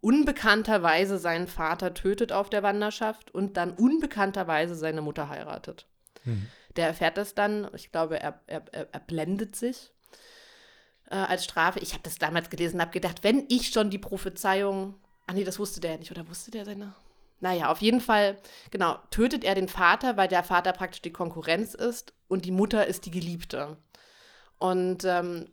[0.00, 5.86] unbekannterweise seinen Vater tötet auf der Wanderschaft und dann unbekannterweise seine Mutter heiratet.
[6.24, 6.48] Mhm.
[6.76, 9.92] Der erfährt das dann, ich glaube, er, er, er, er blendet sich
[11.10, 11.80] äh, als Strafe.
[11.80, 14.94] Ich habe das damals gelesen und habe gedacht, wenn ich schon die Prophezeiung,
[15.28, 16.94] ach nee, das wusste der ja nicht, oder wusste der seine?
[17.40, 18.36] Naja, auf jeden Fall,
[18.70, 22.86] genau, tötet er den Vater, weil der Vater praktisch die Konkurrenz ist und die Mutter
[22.86, 23.76] ist die Geliebte.
[24.58, 25.46] Und ähm,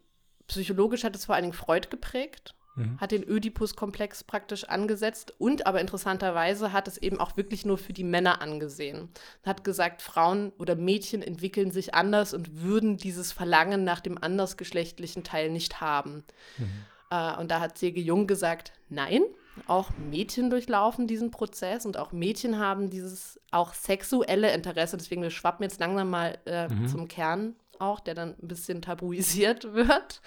[0.48, 3.00] psychologisch hat es vor allen Dingen Freud geprägt, mhm.
[3.00, 7.94] hat den Ödipus-Komplex praktisch angesetzt und aber interessanterweise hat es eben auch wirklich nur für
[7.94, 9.10] die Männer angesehen.
[9.46, 15.24] Hat gesagt, Frauen oder Mädchen entwickeln sich anders und würden dieses Verlangen nach dem andersgeschlechtlichen
[15.24, 16.24] Teil nicht haben.
[16.58, 16.86] Mhm.
[17.12, 18.02] Äh, und da hat C.G.
[18.02, 19.22] Jung gesagt, nein,
[19.68, 24.98] auch Mädchen durchlaufen diesen Prozess und auch Mädchen haben dieses auch sexuelle Interesse.
[24.98, 26.88] Deswegen, wir schwappen jetzt langsam mal äh, mhm.
[26.88, 30.22] zum Kern auch, der dann ein bisschen tabuisiert wird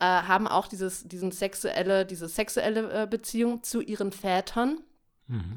[0.00, 4.78] äh, haben auch dieses, diesen sexuelle, diese sexuelle äh, Beziehung zu ihren Vätern.
[5.28, 5.56] Mhm.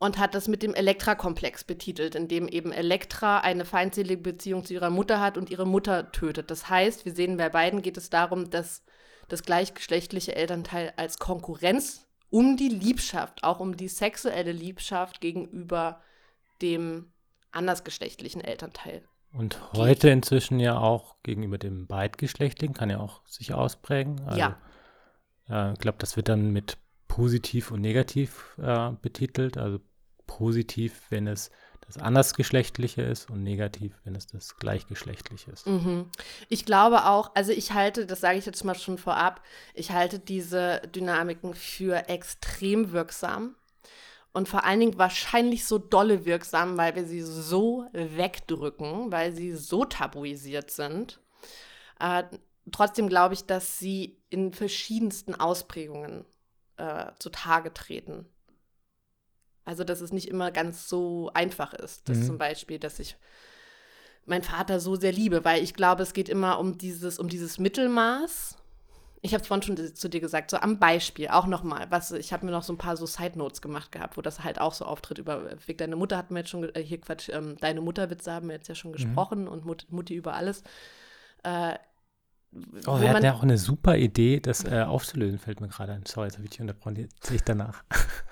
[0.00, 4.72] Und hat das mit dem Elektra-Komplex betitelt, in dem eben Elektra eine feindselige Beziehung zu
[4.72, 6.52] ihrer Mutter hat und ihre Mutter tötet.
[6.52, 8.84] Das heißt, wir sehen, bei beiden geht es darum, dass
[9.28, 16.00] das gleichgeschlechtliche Elternteil als Konkurrenz um die Liebschaft, auch um die sexuelle Liebschaft gegenüber
[16.60, 17.12] dem
[17.52, 24.20] andersgeschlechtlichen Elternteil und heute inzwischen ja auch gegenüber dem Beidgeschlechtlichen kann ja auch sich ausprägen.
[24.26, 24.58] Also, ja.
[25.48, 29.58] Äh, ich glaube, das wird dann mit positiv und negativ äh, betitelt.
[29.58, 29.80] Also
[30.26, 31.50] positiv, wenn es
[31.88, 35.66] das andersgeschlechtliche ist und negativ, wenn es das gleichgeschlechtliche ist.
[35.66, 36.10] Mhm.
[36.50, 40.18] Ich glaube auch, also ich halte, das sage ich jetzt mal schon vorab, ich halte
[40.18, 43.54] diese Dynamiken für extrem wirksam
[44.32, 49.52] und vor allen Dingen wahrscheinlich so dolle wirksam, weil wir sie so wegdrücken, weil sie
[49.54, 51.20] so tabuisiert sind.
[51.98, 52.24] Äh,
[52.70, 56.26] trotzdem glaube ich, dass sie in verschiedensten Ausprägungen
[56.76, 58.26] äh, zutage treten.
[59.68, 62.08] Also, dass es nicht immer ganz so einfach ist.
[62.08, 62.26] Dass mhm.
[62.26, 63.16] zum Beispiel, dass ich
[64.26, 67.58] meinen Vater so sehr liebe, weil ich glaube, es geht immer um dieses, um dieses
[67.58, 68.58] Mittelmaß
[69.20, 72.32] ich habe es vorhin schon zu dir gesagt, so am Beispiel auch nochmal, was ich
[72.32, 74.72] habe mir noch so ein paar so Side Notes gemacht gehabt, wo das halt auch
[74.72, 77.80] so auftritt über Weg deine Mutter hatten wir jetzt schon äh, hier Quatsch, ähm, deine
[77.80, 78.96] Mutterwitze haben wir jetzt ja schon mhm.
[78.96, 79.48] gesprochen mhm.
[79.48, 80.62] und Mut, Mutti über alles.
[81.42, 81.74] Äh,
[82.86, 86.06] oh, er hat ja auch eine super Idee, das äh, aufzulösen, fällt mir gerade ein.
[86.06, 87.82] Sorry, jetzt habe ich dich unterbrochen, die sehe ich danach.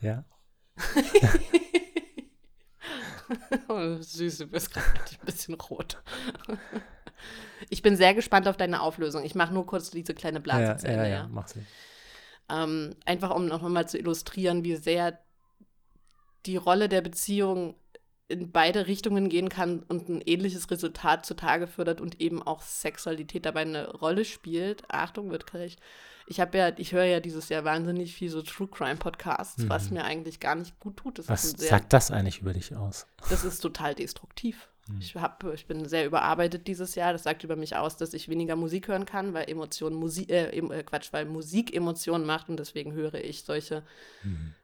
[0.00, 0.24] ja.
[3.68, 6.02] oh, süß, du bist gerade ein bisschen rot.
[7.68, 9.24] Ich bin sehr gespannt auf deine Auflösung.
[9.24, 11.04] Ich mache nur kurz diese kleine Blase ja, zu Ende.
[11.04, 11.28] Ja, ja, ja.
[11.28, 11.64] mach sie.
[12.48, 15.18] Ähm, einfach um noch mal zu illustrieren, wie sehr
[16.46, 17.74] die Rolle der Beziehung
[18.28, 23.46] in beide Richtungen gehen kann und ein ähnliches Resultat zutage fördert und eben auch Sexualität
[23.46, 24.84] dabei eine Rolle spielt.
[24.88, 25.76] Achtung, wird gleich.
[26.26, 29.70] Ich habe ja, ich höre ja dieses Jahr wahnsinnig viel so True Crime Podcasts, mhm.
[29.70, 31.18] was mir eigentlich gar nicht gut tut.
[31.18, 33.06] Das was sehr, sagt das eigentlich über dich aus?
[33.30, 34.68] Das ist total destruktiv.
[34.88, 34.98] Hm.
[35.00, 37.14] Ich, hab, ich bin sehr überarbeitet dieses Jahr.
[37.14, 40.50] Das sagt über mich aus, dass ich weniger Musik hören kann, weil Emotionen Musik, äh,
[40.50, 43.84] äh, Quatsch, weil Musik Emotionen macht und deswegen höre ich solche.
[44.22, 44.54] Mhm.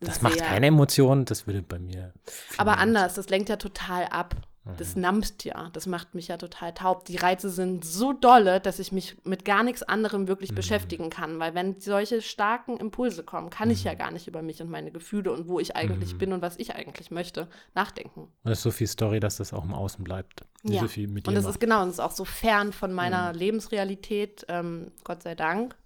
[0.00, 2.12] Das macht keine Emotionen, das würde bei mir.
[2.58, 4.36] Aber anders, das lenkt ja total ab.
[4.78, 5.02] Das mhm.
[5.02, 7.04] namst ja, das macht mich ja total taub.
[7.04, 10.56] Die Reize sind so dolle, dass ich mich mit gar nichts anderem wirklich mhm.
[10.56, 13.74] beschäftigen kann, weil wenn solche starken Impulse kommen, kann mhm.
[13.74, 13.98] ich ja mhm.
[13.98, 16.18] gar nicht über mich und meine Gefühle und wo ich eigentlich mhm.
[16.18, 18.20] bin und was ich eigentlich möchte, nachdenken.
[18.20, 20.46] Und das ist so viel Story, dass das auch im Außen bleibt.
[20.62, 20.80] Ja.
[20.80, 23.34] So viel mit und das ist genau, und es ist auch so fern von meiner.
[23.34, 25.76] Lebensrealität, ähm, Gott sei Dank.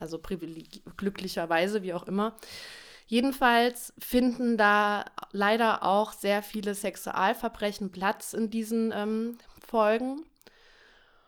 [0.00, 0.20] Also
[0.96, 2.34] glücklicherweise, wie auch immer.
[3.06, 10.24] Jedenfalls finden da leider auch sehr viele Sexualverbrechen Platz in diesen ähm, Folgen.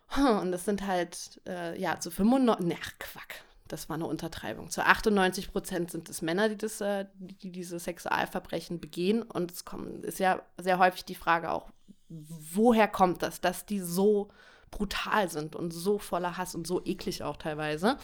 [0.17, 4.71] Und das sind halt, äh, ja, zu 95%, ach Quack, das war eine Untertreibung.
[4.71, 9.23] Zu 98 Prozent sind es Männer, die, das, äh, die diese Sexualverbrechen begehen.
[9.23, 11.71] Und es kommt, ist ja sehr häufig die Frage auch,
[12.09, 14.29] woher kommt das, dass die so
[14.71, 17.99] brutal sind und so voller Hass und so eklig auch teilweise.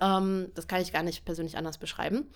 [0.00, 2.30] Ähm, das kann ich gar nicht persönlich anders beschreiben.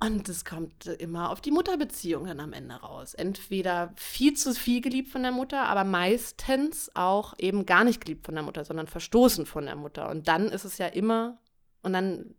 [0.00, 3.14] Und es kommt immer auf die Mutterbeziehung dann am Ende raus.
[3.14, 8.26] Entweder viel zu viel geliebt von der Mutter, aber meistens auch eben gar nicht geliebt
[8.26, 10.10] von der Mutter, sondern verstoßen von der Mutter.
[10.10, 11.38] Und dann ist es ja immer,
[11.82, 12.34] und dann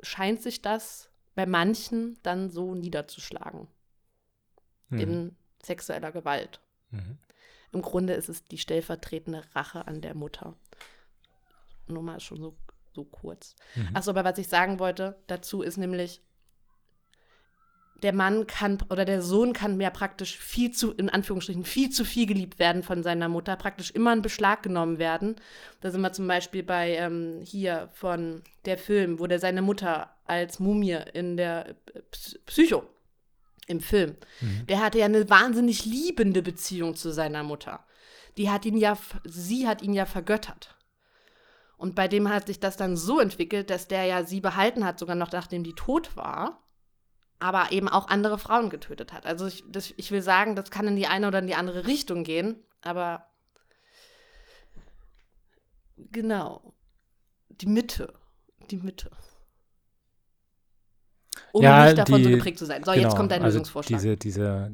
[0.00, 3.68] scheint sich das bei manchen dann so niederzuschlagen.
[4.88, 4.98] Mhm.
[4.98, 6.60] In sexueller Gewalt.
[6.90, 7.18] Mhm.
[7.72, 10.56] Im Grunde ist es die stellvertretende Rache an der Mutter.
[11.86, 12.56] Nur mal schon so,
[12.92, 13.56] so kurz.
[13.74, 13.90] Mhm.
[13.94, 16.22] Achso, aber was ich sagen wollte dazu ist nämlich,
[18.02, 22.04] der Mann kann oder der Sohn kann ja praktisch viel zu, in Anführungsstrichen, viel zu
[22.04, 25.36] viel geliebt werden von seiner Mutter, praktisch immer in Beschlag genommen werden.
[25.80, 30.10] Da sind wir zum Beispiel bei ähm, hier von der Film, wo der seine Mutter
[30.26, 31.76] als Mumie in der
[32.46, 32.84] Psycho
[33.66, 34.66] im Film, mhm.
[34.66, 37.84] der hatte ja eine wahnsinnig liebende Beziehung zu seiner Mutter.
[38.36, 40.76] Die hat ihn ja, sie hat ihn ja vergöttert.
[41.76, 44.98] Und bei dem hat sich das dann so entwickelt, dass der ja sie behalten hat,
[44.98, 46.63] sogar noch nachdem die tot war
[47.44, 49.26] aber eben auch andere Frauen getötet hat.
[49.26, 51.86] Also ich, das, ich will sagen, das kann in die eine oder in die andere
[51.86, 53.26] Richtung gehen, aber
[56.10, 56.72] genau.
[57.50, 58.14] die Mitte.
[58.70, 59.10] Die Mitte.
[61.52, 62.82] Um Ja, nicht davon so die- geprägt zu sein.
[62.82, 64.00] So, Genau, jetzt kommt dein also Lösungsvorschlag.
[64.00, 64.72] Diese, diese,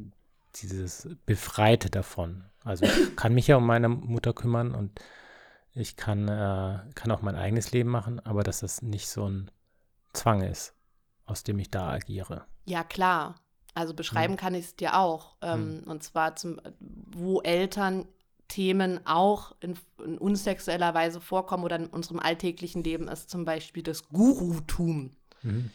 [0.54, 2.44] dieses Befreite davon.
[2.62, 5.00] Also ich kann mich ja um meine Mutter kümmern und
[5.72, 9.50] ich kann, äh, kann auch mein eigenes Leben machen, aber dass das nicht so ein
[10.12, 10.72] Zwang ist,
[11.30, 12.44] aus dem ich da agiere.
[12.64, 13.36] Ja, klar.
[13.74, 15.36] Also beschreiben kann ich es dir auch.
[15.42, 18.06] Ähm, Und zwar, zum, wo Eltern
[18.48, 23.84] Themen auch in, in unsexueller Weise vorkommen oder in unserem alltäglichen Leben ist zum Beispiel
[23.84, 25.12] das Gurutum.
[25.42, 25.70] Mhm.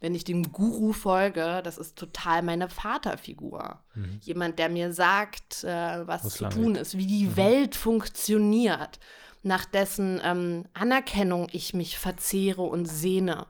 [0.00, 3.80] Wenn ich dem Guru folge, das ist total meine Vaterfigur.
[3.94, 4.20] Mhm.
[4.20, 9.00] Jemand, der mir sagt, äh, was Wo's zu tun ist, wie die Welt funktioniert,
[9.42, 13.46] nach dessen ähm, Anerkennung ich mich verzehre und sehne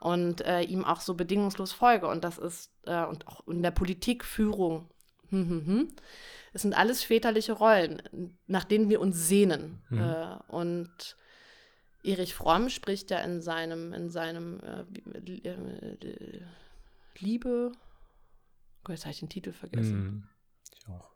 [0.00, 2.08] und äh, ihm auch so bedingungslos folge.
[2.08, 4.88] Und das ist, äh, und auch in der Politikführung,
[5.28, 5.88] hm, hm, hm,
[6.52, 8.02] es sind alles väterliche Rollen,
[8.46, 9.82] nach denen wir uns sehnen.
[9.90, 10.00] Mhm.
[10.00, 11.16] Äh, und
[12.02, 16.42] Erich Fromm spricht ja in seinem, in seinem äh, äh,
[17.18, 20.02] Liebe, oh Gott, jetzt habe ich den Titel vergessen.
[20.02, 20.28] Mhm.
[20.72, 21.10] Ich auch.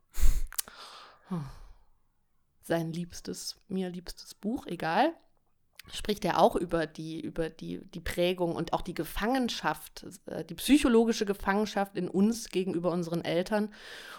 [2.62, 5.14] sein liebstes, mir liebstes Buch, egal,
[5.92, 10.54] spricht er auch über die, über die, die Prägung und auch die Gefangenschaft, äh, die
[10.54, 13.72] psychologische Gefangenschaft in uns gegenüber unseren Eltern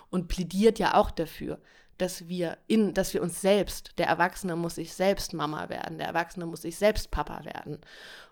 [0.10, 1.60] und plädiert ja auch dafür,
[1.98, 6.08] dass wir in, dass wir uns selbst, der Erwachsene muss sich selbst Mama werden, der
[6.08, 7.80] Erwachsene muss sich selbst Papa werden.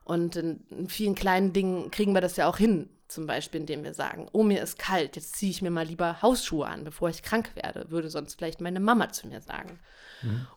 [0.04, 2.90] Und in, in vielen kleinen Dingen kriegen wir das ja auch hin.
[3.08, 6.22] Zum Beispiel, indem wir sagen, oh, mir ist kalt, jetzt ziehe ich mir mal lieber
[6.22, 9.80] Hausschuhe an, bevor ich krank werde, würde sonst vielleicht meine Mama zu mir sagen.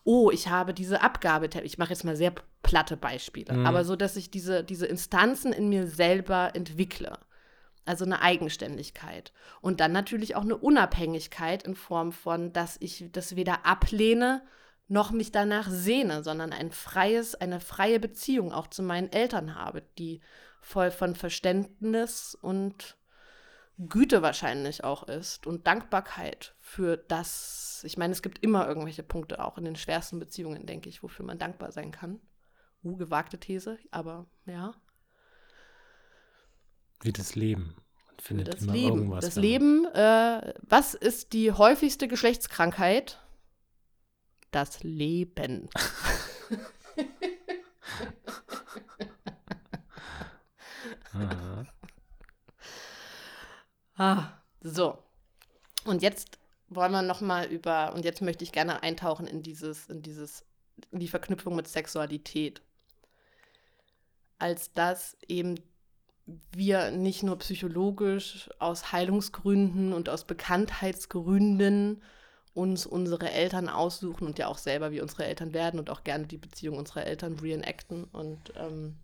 [0.05, 3.67] Oh, ich habe diese Abgabe, ich mache jetzt mal sehr platte Beispiele, Mhm.
[3.67, 7.19] aber so, dass ich diese, diese Instanzen in mir selber entwickle.
[7.85, 9.33] Also eine Eigenständigkeit.
[9.61, 14.43] Und dann natürlich auch eine Unabhängigkeit in Form von, dass ich das weder ablehne
[14.89, 19.83] noch mich danach sehne, sondern ein freies, eine freie Beziehung auch zu meinen Eltern habe,
[19.99, 20.21] die
[20.61, 22.97] voll von Verständnis und
[23.79, 27.83] Güte wahrscheinlich auch ist und Dankbarkeit für das.
[27.85, 31.27] Ich meine, es gibt immer irgendwelche Punkte, auch in den schwersten Beziehungen, denke ich, wofür
[31.27, 32.21] man dankbar sein kann.
[32.83, 34.75] Uh, gewagte These, aber ja.
[37.01, 37.77] Wie das Leben.
[38.07, 38.97] Man findet das immer Leben.
[38.97, 39.25] irgendwas.
[39.27, 43.21] Das Leben, äh, was ist die häufigste Geschlechtskrankheit?
[44.51, 45.69] Das Leben.
[51.13, 51.67] Aha.
[53.97, 54.29] Ah,
[54.61, 54.99] so.
[55.85, 59.87] Und jetzt wollen wir noch mal über und jetzt möchte ich gerne eintauchen in dieses
[59.87, 60.45] in dieses
[60.91, 62.61] in die Verknüpfung mit Sexualität.
[64.39, 65.57] Als dass eben
[66.53, 72.03] wir nicht nur psychologisch aus Heilungsgründen und aus Bekanntheitsgründen
[72.53, 76.27] uns unsere Eltern aussuchen und ja auch selber wie unsere Eltern werden und auch gerne
[76.27, 78.97] die Beziehung unserer Eltern reenacten und ähm,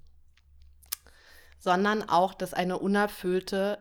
[1.58, 3.78] sondern auch, dass eine unerfüllte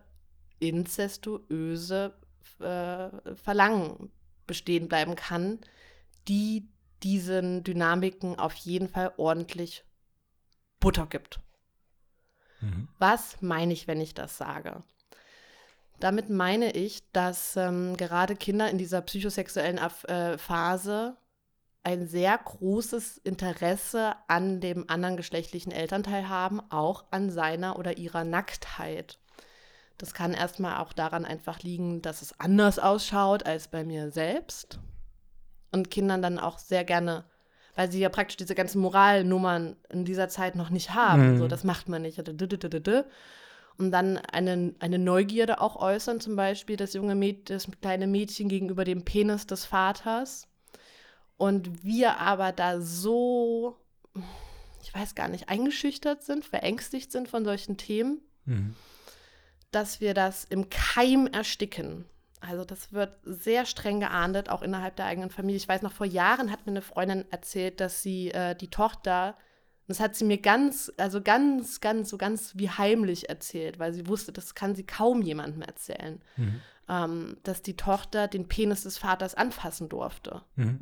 [0.61, 2.13] inzestuöse
[2.59, 4.11] äh, Verlangen
[4.47, 5.59] bestehen bleiben kann,
[6.27, 6.69] die
[7.03, 9.83] diesen Dynamiken auf jeden Fall ordentlich
[10.79, 11.39] Butter gibt.
[12.61, 12.87] Mhm.
[12.99, 14.83] Was meine ich, wenn ich das sage?
[15.99, 21.17] Damit meine ich, dass ähm, gerade Kinder in dieser psychosexuellen äh, Phase
[21.83, 28.23] ein sehr großes Interesse an dem anderen geschlechtlichen Elternteil haben, auch an seiner oder ihrer
[28.23, 29.19] Nacktheit.
[30.01, 34.79] Das kann erstmal auch daran einfach liegen, dass es anders ausschaut als bei mir selbst.
[35.71, 37.23] Und Kindern dann auch sehr gerne,
[37.75, 41.33] weil sie ja praktisch diese ganzen Moralnummern in dieser Zeit noch nicht haben.
[41.33, 41.37] Mhm.
[41.37, 42.17] So, das macht man nicht.
[42.17, 48.49] Und dann eine, eine Neugierde auch äußern, zum Beispiel das junge Mäd das kleine Mädchen
[48.49, 50.47] gegenüber dem Penis des Vaters.
[51.37, 53.77] Und wir aber da so,
[54.81, 58.75] ich weiß gar nicht, eingeschüchtert sind, verängstigt sind von solchen Themen, Mhm.
[59.71, 62.05] Dass wir das im Keim ersticken.
[62.39, 65.57] Also das wird sehr streng geahndet, auch innerhalb der eigenen Familie.
[65.57, 69.37] Ich weiß noch, vor Jahren hat mir eine Freundin erzählt, dass sie äh, die Tochter,
[69.87, 74.07] das hat sie mir ganz, also ganz, ganz, so ganz wie heimlich erzählt, weil sie
[74.07, 76.61] wusste, das kann sie kaum jemandem erzählen, Mhm.
[76.89, 80.79] ähm, dass die Tochter den Penis des Vaters anfassen durfte Mhm.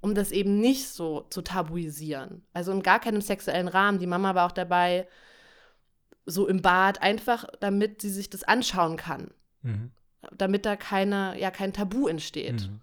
[0.00, 2.42] um das eben nicht so zu tabuisieren.
[2.54, 3.98] Also in gar keinem sexuellen Rahmen.
[3.98, 5.08] Die Mama war auch dabei,
[6.30, 9.30] so im Bad, einfach damit sie sich das anschauen kann.
[9.62, 9.90] Mhm.
[10.36, 12.68] Damit da keine, ja, kein Tabu entsteht.
[12.68, 12.80] Mhm.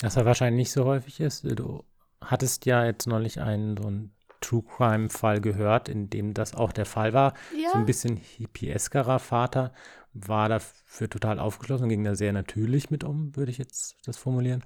[0.00, 1.44] Was ja wahrscheinlich nicht so häufig ist.
[1.44, 1.84] Du
[2.20, 6.86] hattest ja jetzt neulich einen so einen True Crime-Fall gehört, in dem das auch der
[6.86, 7.34] Fall war.
[7.56, 7.70] Ja.
[7.72, 9.72] So ein bisschen hippieskerer Vater
[10.12, 14.16] war dafür total aufgeschlossen und ging da sehr natürlich mit um, würde ich jetzt das
[14.16, 14.64] formulieren.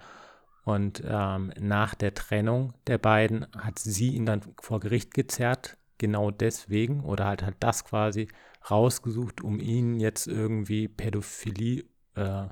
[0.64, 6.30] Und ähm, nach der Trennung der beiden hat sie ihn dann vor Gericht gezerrt genau
[6.30, 8.28] deswegen oder halt halt das quasi
[8.70, 11.84] rausgesucht, um ihn jetzt irgendwie Pädophilie
[12.14, 12.48] äh,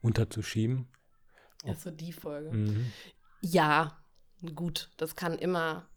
[0.00, 0.88] unterzuschieben.
[1.64, 2.50] Also die Folge.
[2.50, 2.92] Mhm.
[3.42, 3.98] Ja,
[4.54, 5.88] gut, das kann immer.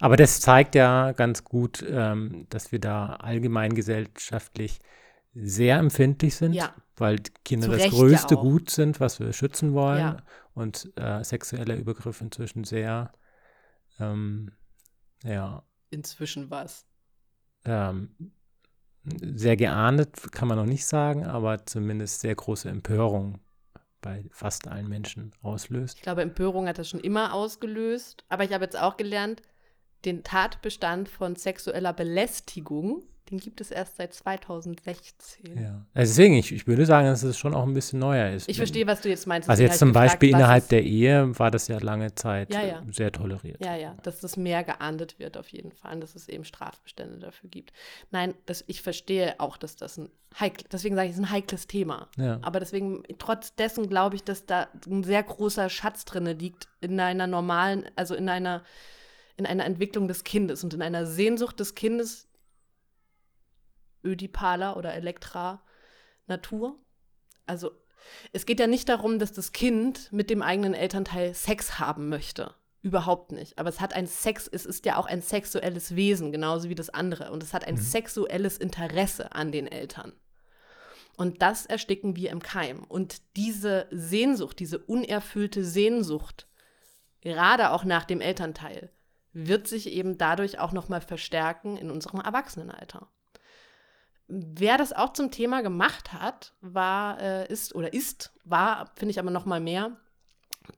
[0.00, 4.80] Aber das zeigt ja ganz gut, ähm, dass wir da allgemein gesellschaftlich
[5.34, 6.74] sehr empfindlich sind, ja.
[6.96, 10.16] weil Kinder Zu das größte ja Gut sind, was wir schützen wollen ja.
[10.54, 13.12] und äh, sexueller Übergriff inzwischen sehr,
[13.98, 14.52] ähm,
[15.22, 15.62] ja.
[15.96, 16.84] Inzwischen was?
[17.64, 18.10] Ähm,
[19.02, 23.38] sehr geahndet, kann man noch nicht sagen, aber zumindest sehr große Empörung
[24.02, 25.96] bei fast allen Menschen auslöst.
[25.96, 29.40] Ich glaube, Empörung hat das schon immer ausgelöst, aber ich habe jetzt auch gelernt,
[30.04, 35.58] den Tatbestand von sexueller Belästigung den gibt es erst seit 2016.
[35.58, 35.84] Ja.
[35.94, 38.48] Also deswegen, ich, ich würde sagen, dass es schon auch ein bisschen neuer ist.
[38.48, 39.48] Ich verstehe, was du jetzt meinst.
[39.48, 42.62] Also jetzt halt zum gefragt, Beispiel innerhalb der Ehe war das ja lange Zeit ja,
[42.62, 42.82] ja.
[42.90, 43.64] sehr toleriert.
[43.64, 47.18] Ja, ja, dass das mehr geahndet wird auf jeden Fall und dass es eben Strafbestände
[47.18, 47.72] dafür gibt.
[48.10, 50.08] Nein, das, ich verstehe auch, dass das ein
[50.38, 52.08] heikles, deswegen sage ich, es ist ein heikles Thema.
[52.16, 52.38] Ja.
[52.42, 57.00] Aber deswegen, trotz dessen glaube ich, dass da ein sehr großer Schatz drin liegt in
[57.00, 58.62] einer normalen, also in einer
[59.36, 62.25] in einer Entwicklung des Kindes und in einer Sehnsucht des Kindes,
[64.06, 65.62] ödipaler oder Elektra
[66.26, 66.78] Natur.
[67.46, 67.72] Also
[68.32, 72.54] es geht ja nicht darum, dass das Kind mit dem eigenen Elternteil Sex haben möchte.
[72.82, 73.58] Überhaupt nicht.
[73.58, 76.90] Aber es hat ein Sex, es ist ja auch ein sexuelles Wesen, genauso wie das
[76.90, 77.32] andere.
[77.32, 77.80] Und es hat ein mhm.
[77.80, 80.12] sexuelles Interesse an den Eltern.
[81.16, 82.84] Und das ersticken wir im Keim.
[82.84, 86.46] Und diese Sehnsucht, diese unerfüllte Sehnsucht,
[87.22, 88.92] gerade auch nach dem Elternteil,
[89.32, 93.08] wird sich eben dadurch auch nochmal verstärken in unserem Erwachsenenalter.
[94.28, 99.18] Wer das auch zum Thema gemacht hat, war, äh, ist oder ist, war, finde ich
[99.18, 99.96] aber noch mal mehr,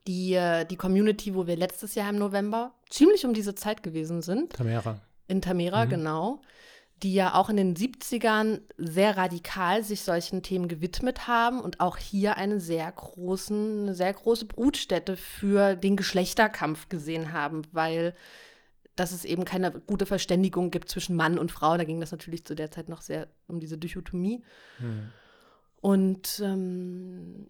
[0.06, 4.22] die, äh, die Community, wo wir letztes Jahr im November ziemlich um diese Zeit gewesen
[4.22, 4.52] sind.
[4.52, 5.00] Tamera.
[5.28, 5.90] In Tamera, mhm.
[5.90, 6.40] genau.
[7.02, 11.96] Die ja auch in den 70ern sehr radikal sich solchen Themen gewidmet haben und auch
[11.96, 18.14] hier eine sehr, großen, eine sehr große Brutstätte für den Geschlechterkampf gesehen haben, weil
[18.98, 21.76] dass es eben keine gute Verständigung gibt zwischen Mann und Frau.
[21.76, 24.42] Da ging das natürlich zu der Zeit noch sehr um diese Dichotomie.
[24.78, 25.10] Hm.
[25.80, 27.48] Und ähm,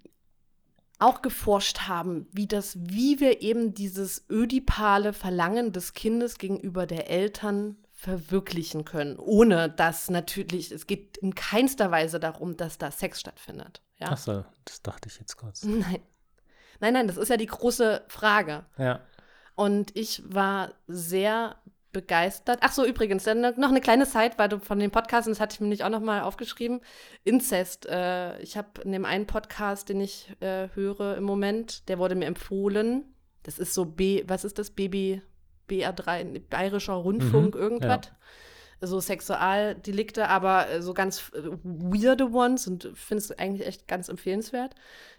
[0.98, 7.08] auch geforscht haben, wie das, wie wir eben dieses ödipale Verlangen des Kindes gegenüber der
[7.08, 13.20] Eltern verwirklichen können, ohne dass natürlich, es geht in keinster Weise darum, dass da Sex
[13.20, 13.82] stattfindet.
[13.98, 14.08] Ja?
[14.10, 15.62] Ach so, das dachte ich jetzt kurz.
[15.64, 16.00] Nein.
[16.80, 18.64] Nein, nein, das ist ja die große Frage.
[18.76, 19.00] Ja.
[19.58, 21.56] Und ich war sehr
[21.90, 22.60] begeistert.
[22.62, 25.40] Ach so, übrigens, dann noch eine kleine Zeit, weil du von dem Podcast, und das
[25.40, 26.80] hatte ich mir nicht auch noch mal aufgeschrieben,
[27.24, 27.84] Inzest.
[27.86, 32.14] Äh, ich habe in dem einen Podcast, den ich äh, höre im Moment, der wurde
[32.14, 33.02] mir empfohlen.
[33.42, 34.70] Das ist so B, was ist das?
[34.70, 35.22] Baby,
[35.68, 38.06] BR3, Bayerischer Rundfunk, mhm, irgendwas.
[38.06, 38.12] Ja
[38.80, 44.08] so Sexualdelikte, aber äh, so ganz äh, weirde ones und finde es eigentlich echt ganz
[44.08, 44.74] empfehlenswert.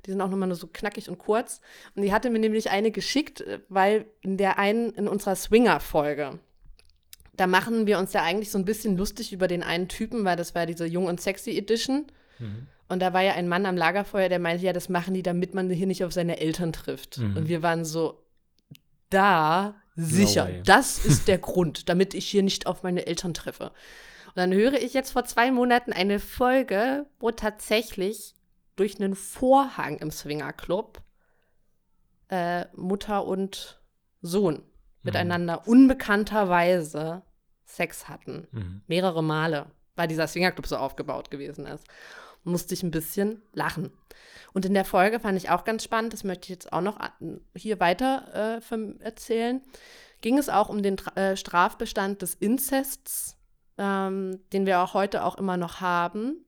[0.05, 1.59] Die sind auch nochmal nur so knackig und kurz.
[1.95, 6.39] Und die hatte mir nämlich eine geschickt, äh, weil in der einen, in unserer Swinger-Folge,
[7.33, 10.35] da machen wir uns ja eigentlich so ein bisschen lustig über den einen Typen, weil
[10.35, 12.07] das war diese Jung und Sexy Edition.
[12.37, 12.67] Mhm.
[12.87, 15.53] Und da war ja ein Mann am Lagerfeuer, der meinte, ja, das machen die, damit
[15.53, 17.19] man hier nicht auf seine Eltern trifft.
[17.19, 17.37] Mhm.
[17.37, 18.23] Und wir waren so,
[19.09, 23.71] da Sicher, no das ist der Grund, damit ich hier nicht auf meine Eltern treffe.
[24.27, 28.35] Und dann höre ich jetzt vor zwei Monaten eine Folge, wo tatsächlich
[28.75, 31.01] durch einen Vorhang im Swingerclub
[32.29, 33.81] äh, Mutter und
[34.21, 34.63] Sohn mhm.
[35.03, 37.23] miteinander unbekannterweise
[37.65, 38.47] Sex hatten.
[38.51, 38.81] Mhm.
[38.87, 41.85] Mehrere Male, weil dieser Swingerclub so aufgebaut gewesen ist.
[42.43, 43.91] Musste ich ein bisschen lachen.
[44.53, 46.97] Und in der Folge fand ich auch ganz spannend, das möchte ich jetzt auch noch
[47.55, 49.61] hier weiter äh, erzählen,
[50.21, 53.37] ging es auch um den äh, Strafbestand des Inzests,
[53.77, 56.45] ähm, den wir auch heute auch immer noch haben,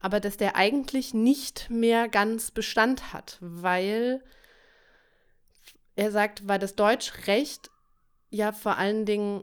[0.00, 4.22] aber dass der eigentlich nicht mehr ganz Bestand hat, weil
[5.96, 7.70] er sagt, weil das Deutschrecht
[8.30, 9.42] ja vor allen Dingen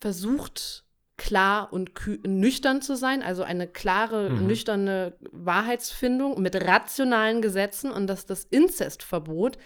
[0.00, 0.84] versucht,
[1.20, 1.90] klar und
[2.26, 4.46] nüchtern zu sein, also eine klare, mhm.
[4.46, 9.58] nüchterne Wahrheitsfindung mit rationalen Gesetzen und dass das Inzestverbot,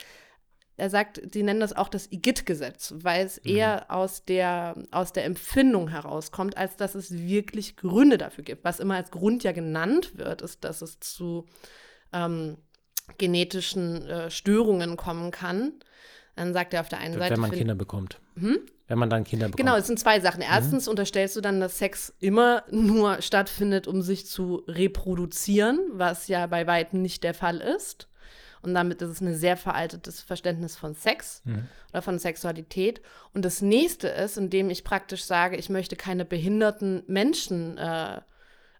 [0.76, 3.56] er sagt, sie nennen das auch das IGIT-Gesetz, weil es mhm.
[3.56, 8.64] eher aus der, aus der Empfindung herauskommt, als dass es wirklich Gründe dafür gibt.
[8.64, 11.46] Was immer als Grund ja genannt wird, ist, dass es zu
[12.12, 12.56] ähm,
[13.16, 15.74] genetischen äh, Störungen kommen kann.
[16.34, 17.34] Dann sagt er auf der einen Seite.
[17.34, 18.20] Wenn man Kinder bekommt.
[18.36, 18.58] Hm?
[18.86, 19.58] Wenn man dann Kinder bekommt.
[19.58, 20.40] Genau, es sind zwei Sachen.
[20.40, 20.46] Mhm.
[20.50, 20.90] Erstens mhm.
[20.90, 26.66] unterstellst du dann, dass Sex immer nur stattfindet, um sich zu reproduzieren, was ja bei
[26.66, 28.08] weitem nicht der Fall ist.
[28.62, 31.68] Und damit ist es ein sehr veraltetes Verständnis von Sex mhm.
[31.92, 33.02] oder von Sexualität.
[33.34, 38.20] Und das nächste ist, indem ich praktisch sage, ich möchte keine behinderten Menschen äh,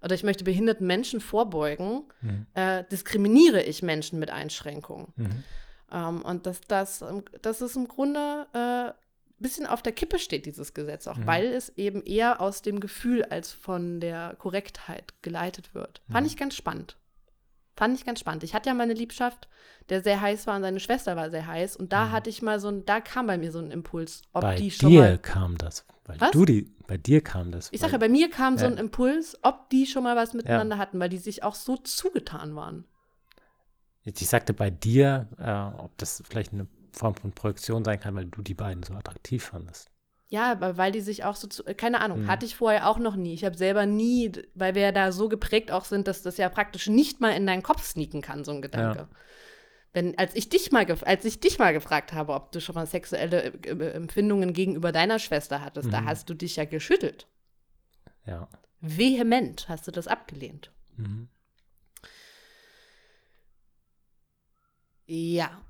[0.03, 2.47] oder ich möchte behinderten Menschen vorbeugen, mhm.
[2.55, 5.13] äh, diskriminiere ich Menschen mit Einschränkungen.
[5.17, 5.45] Mhm.
[5.93, 7.05] Ähm, und dass das,
[7.43, 9.04] das ist im Grunde äh,
[9.45, 11.27] bisschen auf der Kippe steht, dieses Gesetz auch, mhm.
[11.27, 16.03] weil es eben eher aus dem Gefühl als von der Korrektheit geleitet wird.
[16.11, 16.31] Fand mhm.
[16.33, 16.97] ich ganz spannend.
[17.77, 18.45] Fand ich ganz spannend.
[18.45, 19.49] Ich hatte ja meine Liebschaft,
[19.89, 21.77] der sehr heiß war und seine Schwester war sehr heiß.
[21.77, 22.13] Und da mhm.
[22.13, 24.71] hatte ich mal so ein, da kam bei mir so ein Impuls, ob bei die
[24.71, 25.19] schon dir mal.
[25.19, 25.85] kam das.
[26.05, 26.31] Weil was?
[26.31, 27.69] du die, bei dir kam das.
[27.73, 28.61] Ich sage ja, bei mir kam ja.
[28.61, 30.81] so ein Impuls, ob die schon mal was miteinander ja.
[30.81, 32.85] hatten, weil die sich auch so zugetan waren.
[34.05, 38.27] Ich sagte bei dir, äh, ob das vielleicht eine Form von Projektion sein kann, weil
[38.27, 39.91] du die beiden so attraktiv fandest.
[40.29, 42.29] Ja, aber weil die sich auch so, zu, keine Ahnung, mhm.
[42.29, 43.35] hatte ich vorher auch noch nie.
[43.35, 46.49] Ich habe selber nie, weil wir ja da so geprägt auch sind, dass das ja
[46.49, 49.01] praktisch nicht mal in deinen Kopf sneaken kann, so ein Gedanke.
[49.01, 49.09] Ja.
[49.93, 52.87] Wenn, als ich dich mal, als ich dich mal gefragt habe, ob du schon mal
[52.87, 55.93] sexuelle äh, äh, Empfindungen gegenüber deiner Schwester hattest, mhm.
[55.93, 57.29] da hast du dich ja geschüttelt.
[58.27, 58.49] Ja.
[58.81, 60.73] Vehement hast du das abgelehnt.
[60.97, 61.29] Mhm.
[65.07, 65.63] Ja.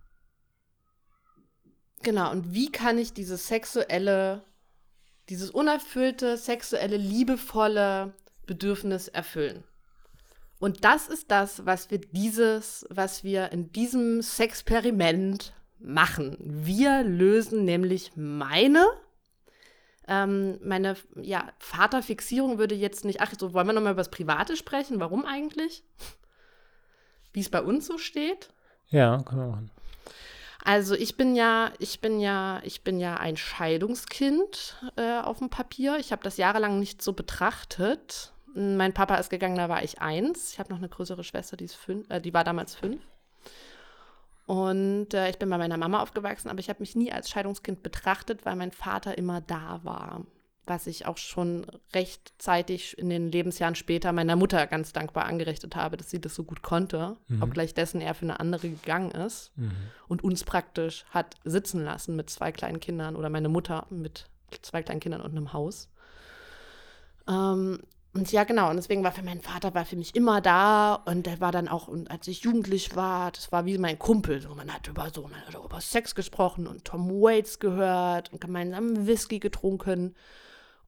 [2.05, 4.45] Genau, und wie kann ich dieses sexuelle,
[5.31, 8.13] dieses unerfüllte, sexuelle, liebevolle
[8.47, 9.65] Bedürfnis erfüllen?
[10.61, 16.37] Und das ist das, was wir dieses, was wir in diesem Sexperiment machen.
[16.41, 18.87] Wir lösen nämlich meine,
[20.07, 24.57] ähm, meine ja, Vaterfixierung würde jetzt nicht, ach, so wollen wir nochmal über das Private
[24.57, 25.01] sprechen?
[25.01, 25.85] Warum eigentlich?
[27.33, 28.51] Wie es bei uns so steht?
[28.91, 29.71] Ja, können wir machen.
[30.63, 35.51] Also ich bin ja, ich bin ja, ich bin ja ein Scheidungskind äh, auf dem
[35.51, 35.97] Papier.
[35.99, 38.33] Ich habe das jahrelang nicht so betrachtet.
[38.55, 40.53] Mein Papa ist gegangen, da war ich eins.
[40.53, 43.03] Ich habe noch eine größere Schwester, die ist fünf, äh, die war damals fünf.
[44.47, 47.83] Und äh, ich bin bei meiner Mama aufgewachsen, aber ich habe mich nie als Scheidungskind
[47.83, 50.27] betrachtet, weil mein Vater immer da war
[50.67, 55.97] was ich auch schon rechtzeitig in den Lebensjahren später meiner Mutter ganz dankbar angerichtet habe,
[55.97, 57.43] dass sie das so gut konnte, mhm.
[57.43, 59.73] obgleich dessen er für eine andere gegangen ist mhm.
[60.09, 64.29] und uns praktisch hat sitzen lassen mit zwei kleinen Kindern oder meine Mutter mit
[64.63, 65.91] zwei kleinen Kindern und einem Haus.
[67.29, 67.81] Ähm,
[68.15, 71.27] und ja, genau, und deswegen war für meinen Vater war für mich immer da und
[71.27, 74.41] der war dann auch, und als ich jugendlich war, das war wie mein Kumpel.
[74.41, 78.41] So, man hat über so man hat über Sex gesprochen und Tom Waits gehört und
[78.41, 80.15] gemeinsam Whisky getrunken.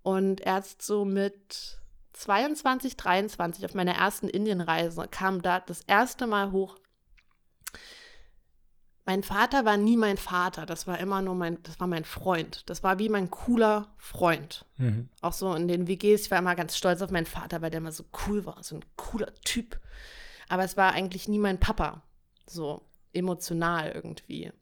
[0.07, 1.81] Und erst so mit
[2.13, 6.77] 22, 23 auf meiner ersten Indienreise kam da das erste Mal hoch.
[9.05, 12.63] Mein Vater war nie mein Vater, das war immer nur mein, das war mein Freund.
[12.71, 14.65] Das war wie mein cooler Freund.
[14.77, 15.09] Mhm.
[15.23, 17.79] Auch so in den WGs, ich war immer ganz stolz auf meinen Vater, weil der
[17.79, 19.81] immer so cool war, so ein cooler Typ.
[20.49, 22.05] Aber es war eigentlich nie mein Papa,
[22.47, 22.81] so
[23.13, 24.53] emotional irgendwie.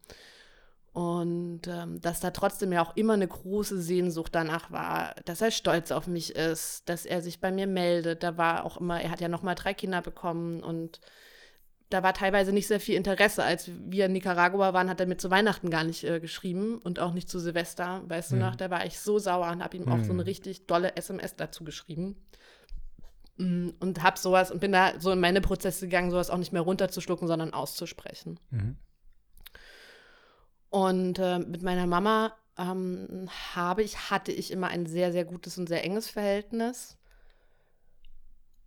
[0.94, 5.50] Und ähm, dass da trotzdem ja auch immer eine große Sehnsucht danach war, dass er
[5.50, 8.22] stolz auf mich ist, dass er sich bei mir meldet.
[8.22, 11.00] Da war auch immer, er hat ja noch mal drei Kinder bekommen und
[11.90, 13.42] da war teilweise nicht sehr viel Interesse.
[13.42, 17.00] Als wir in Nicaragua waren, hat er mir zu Weihnachten gar nicht äh, geschrieben und
[17.00, 18.02] auch nicht zu Silvester.
[18.06, 18.36] Weißt mhm.
[18.36, 19.92] du noch, da war ich so sauer und habe ihm mhm.
[19.92, 20.28] auch so eine mhm.
[20.28, 22.16] richtig dolle SMS dazu geschrieben.
[23.36, 26.52] Mm, und habe sowas und bin da so in meine Prozesse gegangen, sowas auch nicht
[26.52, 28.38] mehr runterzuschlucken, sondern auszusprechen.
[28.50, 28.76] Mhm.
[30.74, 35.56] Und äh, mit meiner Mama ähm, habe ich, hatte ich immer ein sehr, sehr gutes
[35.56, 36.96] und sehr enges Verhältnis.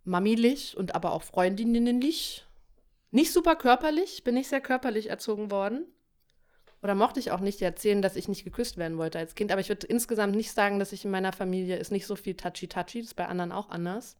[0.04, 2.46] Mamilich und aber auch freundinnenlich.
[3.10, 5.84] Nicht super körperlich, bin nicht sehr körperlich erzogen worden.
[6.82, 9.52] Oder mochte ich auch nicht erzählen, dass ich nicht geküsst werden wollte als Kind.
[9.52, 12.32] Aber ich würde insgesamt nicht sagen, dass ich in meiner Familie ist nicht so viel
[12.32, 13.00] touchy-touchy.
[13.00, 14.16] Das ist bei anderen auch anders.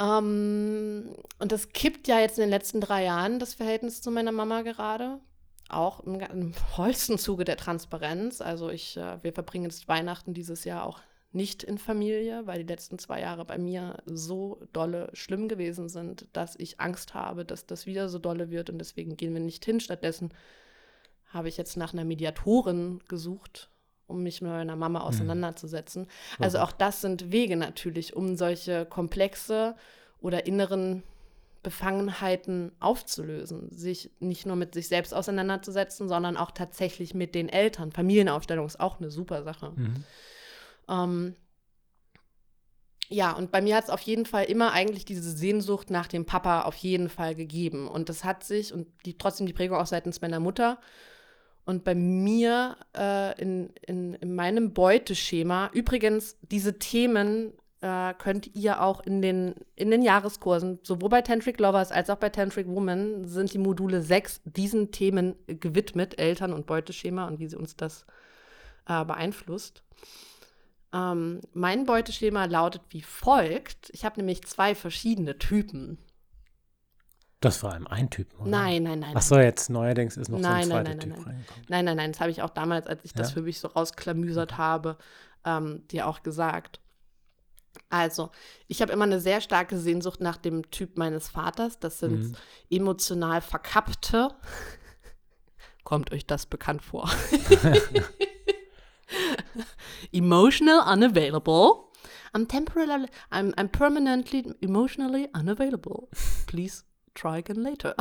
[0.00, 4.32] Ähm, und das kippt ja jetzt in den letzten drei Jahren, das Verhältnis zu meiner
[4.32, 5.20] Mama gerade
[5.68, 8.40] auch im, im vollsten Zuge der Transparenz.
[8.40, 11.00] Also ich, äh, wir verbringen jetzt Weihnachten dieses Jahr auch
[11.32, 16.26] nicht in Familie, weil die letzten zwei Jahre bei mir so dolle schlimm gewesen sind,
[16.32, 19.64] dass ich Angst habe, dass das wieder so dolle wird und deswegen gehen wir nicht
[19.64, 19.80] hin.
[19.80, 20.32] Stattdessen
[21.26, 23.68] habe ich jetzt nach einer Mediatorin gesucht,
[24.06, 25.04] um mich mit meiner Mama mhm.
[25.04, 26.02] auseinanderzusetzen.
[26.02, 26.44] Mhm.
[26.44, 29.76] Also auch das sind Wege natürlich, um solche komplexe
[30.20, 31.02] oder inneren
[31.66, 37.90] Befangenheiten aufzulösen, sich nicht nur mit sich selbst auseinanderzusetzen, sondern auch tatsächlich mit den Eltern.
[37.90, 39.72] Familienaufstellung ist auch eine super Sache.
[39.74, 40.04] Mhm.
[40.88, 41.34] Ähm,
[43.08, 46.24] ja, und bei mir hat es auf jeden Fall immer eigentlich diese Sehnsucht nach dem
[46.24, 47.88] Papa auf jeden Fall gegeben.
[47.88, 50.78] Und das hat sich, und die, trotzdem die Prägung auch seitens meiner Mutter,
[51.64, 58.80] und bei mir äh, in, in, in meinem Beuteschema, übrigens, diese Themen äh, könnt ihr
[58.82, 63.26] auch in den, in den Jahreskursen, sowohl bei Tantric Lovers als auch bei Tantric Woman,
[63.26, 68.06] sind die Module 6 diesen Themen gewidmet, Eltern- und Beuteschema und wie sie uns das
[68.88, 69.82] äh, beeinflusst.
[70.92, 73.90] Ähm, mein Beuteschema lautet wie folgt.
[73.92, 75.98] Ich habe nämlich zwei verschiedene Typen.
[77.40, 78.48] Das war einem ein Typ, oder?
[78.48, 79.12] Nein, nein, nein.
[79.14, 81.28] Ach so, jetzt neuerdings ist noch nein, so ein nein, zweiter nein, Typ nein, nein.
[81.34, 81.66] reingekommen.
[81.68, 83.34] Nein, nein, nein, das habe ich auch damals, als ich das Ja?
[83.34, 84.96] für mich so rausklamüsert habe,
[85.44, 86.80] ähm, dir auch gesagt.
[87.88, 88.30] Also,
[88.68, 91.78] ich habe immer eine sehr starke Sehnsucht nach dem Typ meines Vaters.
[91.78, 92.36] Das sind Mhm.
[92.70, 94.28] emotional verkappte.
[95.84, 97.08] Kommt euch das bekannt vor?
[100.12, 101.84] Emotional unavailable.
[102.34, 106.08] I'm temporarily, I'm, I'm permanently emotionally unavailable.
[106.46, 107.94] Please try again later.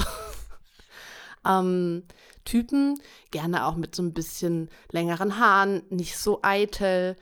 [1.46, 2.04] ähm,
[2.44, 3.00] Typen,
[3.32, 7.16] gerne auch mit so ein bisschen längeren Haaren, nicht so eitel,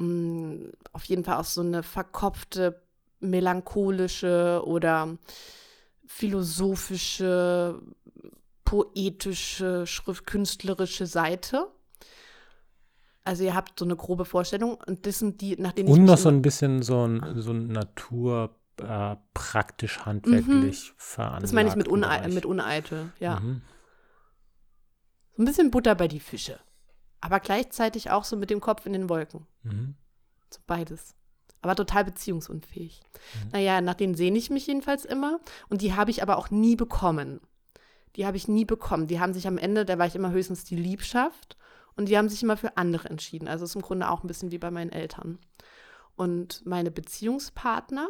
[0.00, 2.82] mh, auf jeden Fall auch so eine verkopfte,
[3.20, 5.18] melancholische oder
[6.06, 7.80] philosophische,
[8.64, 11.66] poetische, schriftkünstlerische Seite.
[13.22, 16.04] Also ihr habt so eine grobe Vorstellung und das sind die, nach denen ich Und
[16.04, 21.40] noch so ein bisschen so ein, so ein Natur, äh, praktisch, handwerklich veranlagt.
[21.40, 21.42] Mhm.
[21.42, 23.38] das meine ich mit, Unei mit Uneitel, ja.
[23.38, 23.62] Mhm.
[25.36, 26.58] So ein bisschen Butter bei die Fische.
[27.20, 29.46] Aber gleichzeitig auch so mit dem Kopf in den Wolken.
[29.62, 29.94] Mhm.
[30.50, 31.14] So beides.
[31.62, 33.02] Aber total beziehungsunfähig.
[33.44, 33.50] Mhm.
[33.52, 35.40] Naja, nach denen sehne ich mich jedenfalls immer.
[35.68, 37.40] Und die habe ich aber auch nie bekommen.
[38.16, 39.06] Die habe ich nie bekommen.
[39.06, 41.56] Die haben sich am Ende, da war ich immer höchstens die Liebschaft.
[41.96, 43.46] Und die haben sich immer für andere entschieden.
[43.46, 45.38] Also ist im Grunde auch ein bisschen wie bei meinen Eltern.
[46.16, 48.08] Und meine Beziehungspartner,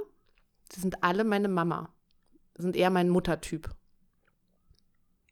[0.73, 1.93] die sind alle meine Mama.
[2.57, 3.71] Sind eher mein Muttertyp.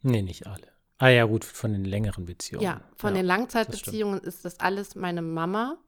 [0.03, 0.78] Nee, nicht alle.
[0.99, 2.65] Ah ja, gut, von den längeren Beziehungen.
[2.65, 5.79] Ja, von den Langzeitbeziehungen ist das alles meine Mama.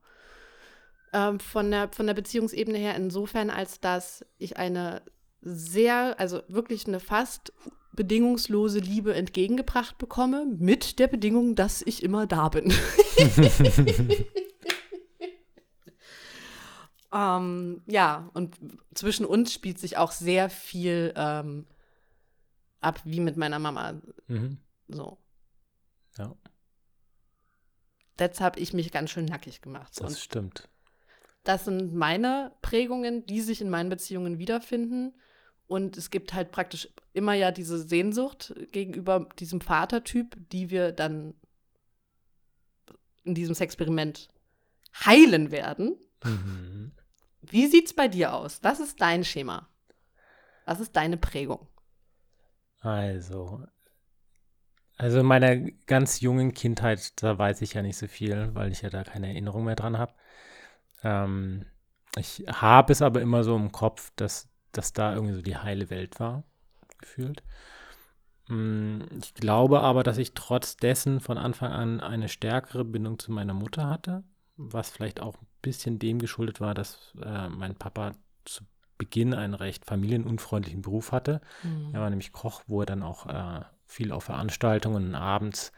[1.13, 5.03] Ähm, von, der, von der Beziehungsebene her insofern, als dass ich eine
[5.43, 7.53] sehr, also wirklich eine fast
[7.93, 12.73] bedingungslose Liebe entgegengebracht bekomme, mit der Bedingung, dass ich immer da bin.
[17.13, 18.57] ähm, ja, und
[18.95, 21.67] zwischen uns spielt sich auch sehr viel ähm,
[22.81, 24.01] ab, wie mit meiner Mama.
[24.29, 24.59] Mhm.
[24.93, 25.19] So.
[26.19, 26.35] Ja,
[28.19, 29.93] Jetzt habe ich mich ganz schön nackig gemacht.
[29.99, 30.69] das Und stimmt.
[31.45, 35.15] das sind meine Prägungen, die sich in meinen Beziehungen wiederfinden.
[35.67, 41.35] Und es gibt halt praktisch immer ja diese Sehnsucht gegenüber diesem Vatertyp, die wir dann
[43.25, 44.29] in diesem Experiment
[45.07, 45.97] heilen werden.
[46.25, 46.93] Mhm.
[47.41, 48.63] Wie sieht's bei dir aus?
[48.63, 49.69] Was ist dein Schema?
[50.67, 51.67] Was ist deine Prägung?
[52.81, 53.65] Also,
[55.01, 58.83] also in meiner ganz jungen Kindheit, da weiß ich ja nicht so viel, weil ich
[58.83, 60.15] ja da keine Erinnerung mehr dran habe.
[61.05, 61.67] Ähm,
[62.17, 65.91] ich habe es aber immer so im Kopf, dass, dass da irgendwie so die heile
[65.91, 66.45] Welt war,
[66.99, 67.43] gefühlt.
[68.49, 73.33] Mm, Ich glaube aber, dass ich trotz dessen von Anfang an eine stärkere Bindung zu
[73.33, 74.25] meiner Mutter hatte,
[74.57, 78.13] was vielleicht auch ein bisschen dem geschuldet war, dass äh, mein Papa
[78.45, 78.65] zu
[78.99, 81.41] Beginn einen recht familienunfreundlichen Beruf hatte.
[81.91, 85.73] Er war nämlich Koch, wo er dann auch äh, viel auf Veranstaltungen abends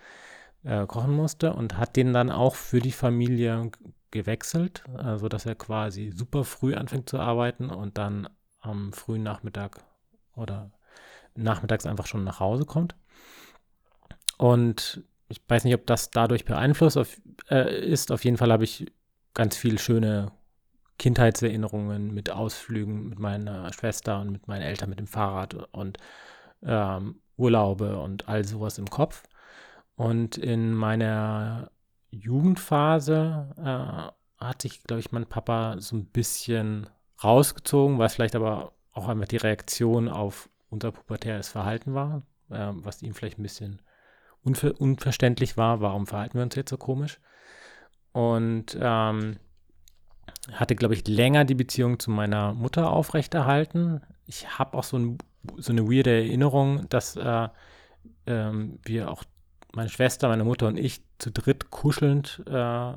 [0.64, 3.70] äh, kochen musste und hat den dann auch für die Familie
[4.10, 8.28] gewechselt, äh, sodass er quasi super früh anfängt zu arbeiten und dann
[8.60, 9.78] am frühen Nachmittag
[10.36, 10.70] oder
[11.34, 12.94] nachmittags einfach schon nach Hause kommt.
[14.38, 17.16] Und ich weiß nicht, ob das dadurch beeinflusst auf,
[17.50, 18.12] äh, ist.
[18.12, 18.92] Auf jeden Fall habe ich
[19.34, 20.30] ganz viel schöne
[20.98, 25.98] Kindheitserinnerungen mit Ausflügen mit meiner Schwester und mit meinen Eltern mit dem Fahrrad und
[26.62, 29.22] ähm, Urlaube und all sowas im Kopf.
[29.96, 31.70] Und in meiner
[32.10, 36.88] Jugendphase äh, hat sich, glaube ich, mein Papa so ein bisschen
[37.22, 43.02] rausgezogen, was vielleicht aber auch einfach die Reaktion auf unser pubertäres Verhalten war, äh, was
[43.02, 43.80] ihm vielleicht ein bisschen
[44.42, 47.20] unver unverständlich war, warum verhalten wir uns jetzt so komisch.
[48.12, 49.38] Und ähm,
[50.52, 54.00] hatte, glaube ich, länger die Beziehung zu meiner Mutter aufrechterhalten.
[54.26, 55.18] Ich habe auch so, ein,
[55.56, 57.48] so eine weirde Erinnerung, dass äh,
[58.26, 59.24] ähm, wir auch,
[59.74, 62.92] meine Schwester, meine Mutter und ich zu dritt kuschelnd äh,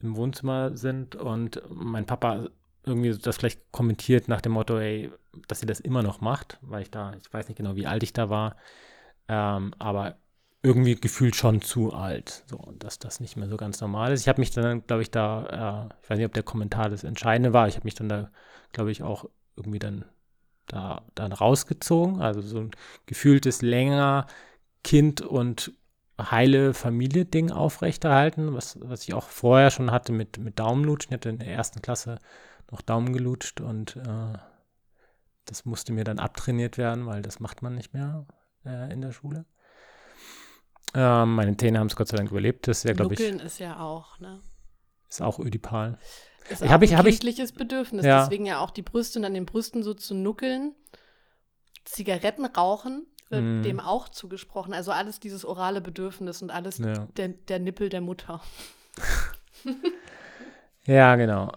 [0.00, 2.48] im Wohnzimmer sind und mein Papa
[2.84, 5.12] irgendwie das vielleicht kommentiert nach dem Motto, ey,
[5.48, 8.02] dass sie das immer noch macht, weil ich da, ich weiß nicht genau, wie alt
[8.02, 8.56] ich da war,
[9.28, 10.16] ähm, aber
[10.62, 12.44] irgendwie gefühlt schon zu alt.
[12.46, 14.22] So, dass das nicht mehr so ganz normal ist.
[14.22, 17.04] Ich habe mich dann, glaube ich, da, äh, ich weiß nicht, ob der Kommentar das
[17.04, 18.30] Entscheidende war, ich habe mich dann da,
[18.72, 20.04] glaube ich, auch irgendwie dann
[20.66, 22.20] da dann rausgezogen.
[22.20, 22.70] Also so ein
[23.06, 24.26] gefühltes länger
[24.84, 25.72] Kind und
[26.20, 31.12] heile Familie-Ding aufrechterhalten, was, was ich auch vorher schon hatte mit, mit Daumenlutschen.
[31.12, 32.18] Ich hatte in der ersten Klasse
[32.70, 34.38] noch Daumen gelutscht und äh,
[35.46, 38.26] das musste mir dann abtrainiert werden, weil das macht man nicht mehr
[38.64, 39.44] äh, in der Schule.
[40.94, 42.68] Ähm, meine Zähne haben es Gott sei Dank überlebt.
[42.68, 43.20] Das ist ja, glaube ich.
[43.20, 44.40] Nuckeln ist ja auch, ne?
[45.08, 45.98] Ist auch ödipal.
[46.50, 48.04] Ist Ich auch hab- ich- ein hab ich- kindliches Bedürfnis.
[48.04, 48.20] Ja.
[48.22, 50.74] Deswegen ja auch die Brüste und an den Brüsten so zu nuckeln.
[51.84, 53.62] Zigaretten rauchen wird Mm.
[53.62, 54.72] dem auch zugesprochen.
[54.74, 57.06] Also alles dieses orale Bedürfnis und alles Ja.
[57.16, 58.40] der, der Nippel der Mutter.
[60.84, 61.52] Ja, genau.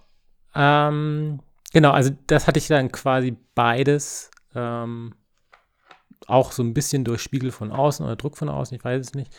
[0.54, 1.40] Ähm,
[1.74, 5.16] genau, also das hatte ich dann quasi beides ähm,
[6.28, 9.14] auch so ein bisschen durch Spiegel von außen oder Druck von außen, ich weiß es
[9.16, 9.36] nicht,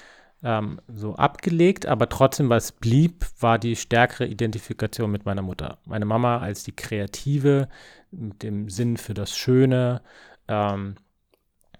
[0.46, 5.78] ähm, so abgelegt, aber trotzdem, was blieb, war die stärkere Identifikation mit meiner Mutter.
[5.86, 7.68] Meine Mama als die Kreative,
[8.12, 10.02] mit dem Sinn für das Schöne,
[10.46, 10.94] ähm,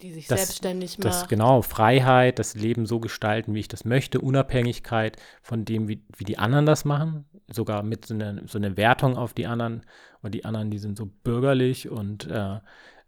[0.03, 1.29] Die sich Das- selbstständig das macht.
[1.31, 6.25] genau, Freiheit, das Leben so gestalten, wie ich das möchte, Unabhängigkeit von dem, wie, wie
[6.25, 9.83] die anderen das machen, sogar mit so einer so eine Wertung auf die anderen,
[10.23, 12.59] und die anderen, die sind so bürgerlich und äh,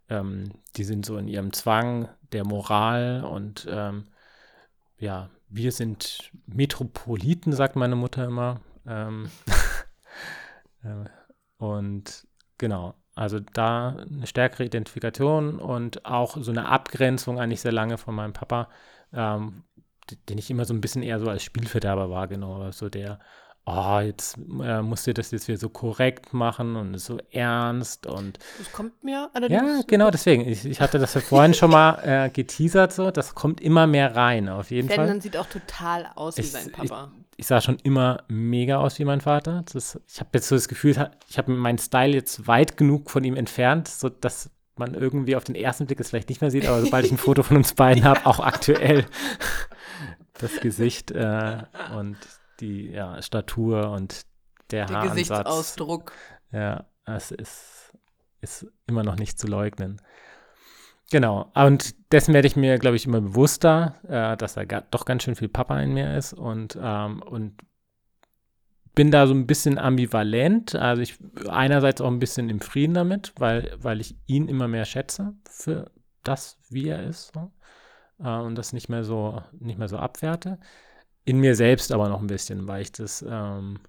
[0.09, 4.07] ähm, die sind so in ihrem Zwang der Moral und ähm,
[4.99, 8.61] ja, wir sind Metropoliten, sagt meine Mutter immer.
[8.85, 9.29] Ähm,
[10.83, 11.05] äh,
[11.57, 12.27] und
[12.57, 18.15] genau, also da eine stärkere Identifikation und auch so eine Abgrenzung eigentlich sehr lange von
[18.15, 18.69] meinem Papa,
[19.11, 19.63] ähm,
[20.29, 22.71] den ich immer so ein bisschen eher so als Spielverderber wahrgenommen habe.
[22.71, 23.19] So der,
[23.65, 28.07] oh, jetzt äh, musst du das jetzt wieder so korrekt machen und ist so ernst
[28.07, 29.61] und Das kommt mir allerdings.
[29.61, 30.47] ja, genau, deswegen.
[30.47, 33.11] Ich, ich hatte das ja vorhin schon mal äh, geteasert, so.
[33.11, 34.95] Das kommt immer mehr rein, auf jeden Fall.
[34.97, 37.11] Ferdinand sieht auch total aus wie Ich- sein ich- Papa.
[37.37, 39.63] Ich sah schon immer mega aus wie mein Vater.
[39.71, 43.23] Das, ich habe jetzt so das Gefühl, ich habe meinen Style jetzt weit genug von
[43.23, 46.81] ihm entfernt, sodass man irgendwie auf den ersten Blick es vielleicht nicht mehr sieht, aber
[46.81, 49.05] sobald ich ein Foto von uns beiden habe, auch aktuell
[50.39, 51.59] das Gesicht äh,
[51.97, 52.17] und
[52.59, 54.25] die ja, Statur und
[54.71, 55.15] der, Der Haaransatz.
[55.15, 56.11] Gesichtsausdruck.
[56.51, 57.93] Ja, es ist,
[58.41, 60.01] ist immer noch nicht zu leugnen.
[61.11, 65.23] Genau, und dessen werde ich mir, glaube ich, immer bewusster, äh, dass da doch ganz
[65.23, 67.55] schön viel Papa in mir ist und, ähm, und
[68.93, 70.75] bin da so ein bisschen ambivalent.
[70.75, 74.85] Also ich einerseits auch ein bisschen im Frieden damit, weil, weil ich ihn immer mehr
[74.85, 75.91] schätze für
[76.23, 77.31] das, wie er ist.
[77.33, 77.51] So.
[78.23, 80.59] Äh, und das nicht mehr so, nicht mehr so abwerte.
[81.25, 83.79] In mir selbst aber noch ein bisschen, weil ich das, ähm,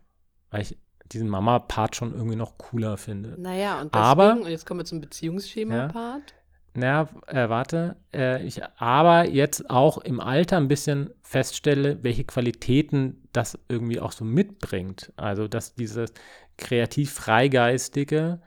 [0.50, 0.76] weil ich
[1.12, 3.34] diesen Mama-Part schon irgendwie noch cooler finde.
[3.40, 6.34] Naja, und deswegen, Aber- und jetzt kommen wir zum Beziehungsschema-Part.
[6.74, 13.26] Na, äh, warte, äh, ich aber jetzt auch im Alter ein bisschen feststelle, welche Qualitäten
[13.32, 15.12] das irgendwie auch so mitbringt.
[15.16, 16.12] Also, dass dieses
[16.58, 18.40] kreativ Freigeistige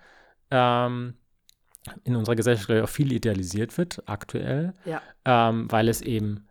[0.51, 1.15] ähm,
[2.05, 5.01] in unserer Gesellschaft auch viel idealisiert wird, aktuell, Ja.
[5.25, 6.47] ähm, weil es eben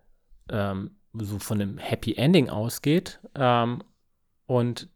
[0.51, 3.83] ähm, so von einem Happy Ending ausgeht ähm,
[4.47, 4.89] und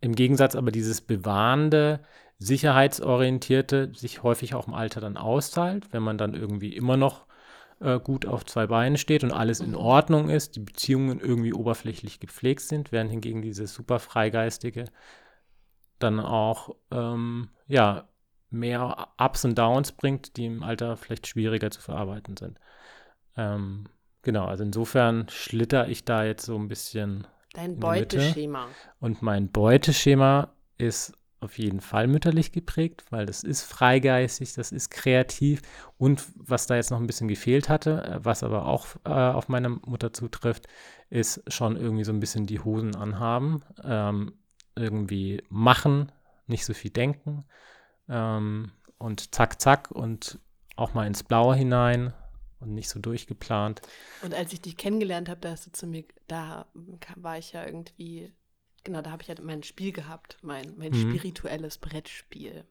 [0.00, 2.00] im Gegensatz aber dieses bewahrende,
[2.38, 7.26] sicherheitsorientierte sich häufig auch im Alter dann auszahlt, wenn man dann irgendwie immer noch
[7.80, 9.74] äh, gut auf zwei Beinen steht und alles in.
[9.74, 14.84] Ordnung ist, die Beziehungen irgendwie oberflächlich gepflegt sind, während hingegen dieses super Freigeistige
[15.98, 18.08] dann auch ähm, ja,
[18.50, 22.58] mehr Ups und Downs bringt, die im Alter vielleicht schwieriger zu verarbeiten sind.
[23.36, 23.88] Ähm,
[24.26, 27.78] genau, also insofern schlitter ich da jetzt so ein bisschen Dein.
[27.78, 28.66] Beuteschema.
[29.00, 34.90] und mein Beuteschema ist auf jeden Fall mütterlich geprägt, weil das ist freigeistig, das ist
[34.90, 35.62] kreativ.
[35.96, 39.48] Und was da jetzt noch ein bisschen gefehlt hatte, äh, was aber auch äh, auf
[39.48, 40.66] meine Mutter zutrifft,
[41.08, 44.32] ist schon irgendwie so ein bisschen die Hosen anhaben, ähm,
[44.74, 46.10] irgendwie machen,
[46.48, 47.44] nicht so viel denken
[48.08, 50.40] ähm, und zack, zack und
[50.74, 52.12] auch mal ins Blaue hinein
[52.60, 53.82] und nicht so durchgeplant.
[54.22, 56.66] Und als ich dich kennengelernt habe, da hast du zu mir, da
[57.16, 58.32] war ich ja irgendwie,
[58.84, 61.10] genau, da habe ich ja mein Spiel gehabt, mein, mein Mhm.
[61.10, 62.64] spirituelles Brettspiel.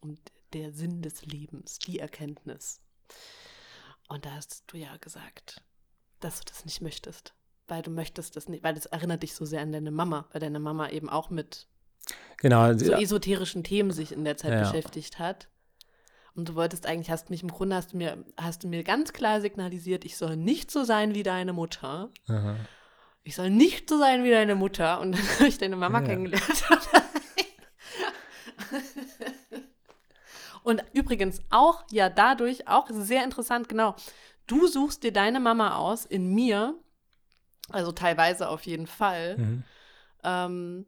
[0.00, 0.20] Und
[0.52, 2.80] der Sinn des Lebens, die Erkenntnis.
[4.08, 5.62] Und da hast du ja gesagt,
[6.20, 7.34] dass du das nicht möchtest.
[7.68, 10.40] Weil du möchtest das nicht, weil das erinnert dich so sehr an deine Mama, weil
[10.40, 11.66] deine Mama eben auch mit
[12.38, 14.60] Genau, so esoterischen Themen sich in der Zeit Ja.
[14.60, 15.48] beschäftigt hat.
[16.36, 19.12] Und du wolltest eigentlich, hast mich im Grunde, hast du mir, hast du mir ganz
[19.14, 22.10] klar signalisiert, ich soll nicht so sein wie deine Mutter.
[22.28, 22.56] Aha.
[23.24, 25.00] Ich soll nicht so sein wie deine Mutter.
[25.00, 26.06] Und dann habe ich deine Mama Ja.
[26.06, 26.44] kennengelernt.
[30.62, 33.94] Und übrigens auch, ja, dadurch auch sehr interessant, genau.
[34.48, 36.74] Du suchst dir deine Mama aus in mir,
[37.70, 39.38] also teilweise auf jeden Fall.
[39.38, 39.64] Mhm.
[40.24, 40.86] Ähm,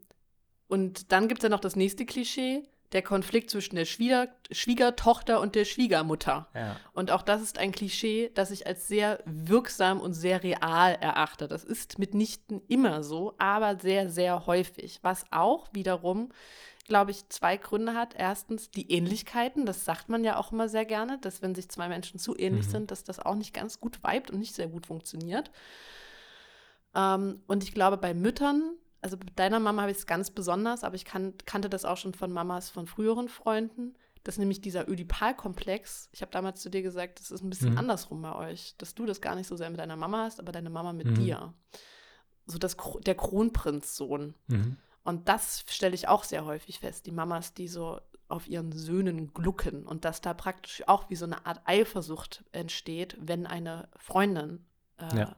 [0.66, 5.40] und dann gibt es ja noch das nächste Klischee, der Konflikt zwischen der Schwieger Schwiegertochter
[5.40, 6.48] und der Schwiegermutter.
[6.54, 6.76] Ja.
[6.92, 11.48] Und auch das ist ein Klischee, das ich als sehr wirksam und sehr real erachte.
[11.48, 15.00] Das ist mitnichten immer so, aber sehr, sehr häufig.
[15.02, 16.30] Was auch wiederum
[16.88, 18.14] glaube ich, zwei Gründe hat.
[18.16, 21.86] Erstens die Ähnlichkeiten, das sagt man ja auch immer sehr gerne, dass wenn sich zwei
[21.88, 22.70] Menschen zu ähnlich mhm.
[22.70, 25.50] sind, dass das auch nicht ganz gut vibet und nicht sehr gut funktioniert.
[26.94, 30.84] Ähm, und ich glaube, bei Müttern, also bei deiner Mama habe ich es ganz besonders,
[30.84, 33.94] aber ich kan kannte das auch schon von Mamas von früheren Freunden,
[34.24, 37.78] dass nämlich dieser Ödipalkomplex, ich habe damals zu dir gesagt, das ist ein bisschen mhm.
[37.78, 40.52] andersrum bei euch, dass du das gar nicht so sehr mit deiner Mama hast, aber
[40.52, 41.14] deine Mama mit mhm.
[41.14, 41.54] dir.
[42.46, 42.76] So das,
[43.06, 44.34] der Kronprinzsohn.
[44.48, 44.76] Mhm.
[45.04, 49.32] Und das stelle ich auch sehr häufig fest, die Mamas, die so auf ihren Söhnen
[49.32, 54.66] glucken und dass da praktisch auch wie so eine Art Eifersucht entsteht, wenn eine Freundin
[54.98, 55.36] äh, ja.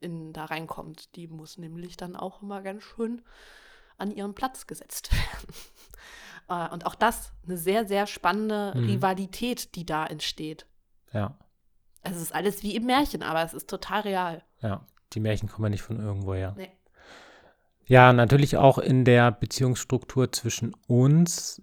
[0.00, 1.14] In, da reinkommt.
[1.16, 3.22] Die muss nämlich dann auch immer ganz schön
[3.98, 5.10] an ihren Platz gesetzt
[6.48, 6.68] werden.
[6.70, 8.84] Äh, und auch das eine sehr, sehr spannende mhm.
[8.84, 10.66] Rivalität, die da entsteht.
[11.12, 11.36] Ja.
[12.02, 14.42] Also es ist alles wie im Märchen, aber es ist total real.
[14.60, 16.54] Ja, die Märchen kommen ja nicht von irgendwoher.
[16.56, 16.70] Nee.
[17.86, 21.62] Ja, natürlich auch in der Beziehungsstruktur zwischen uns,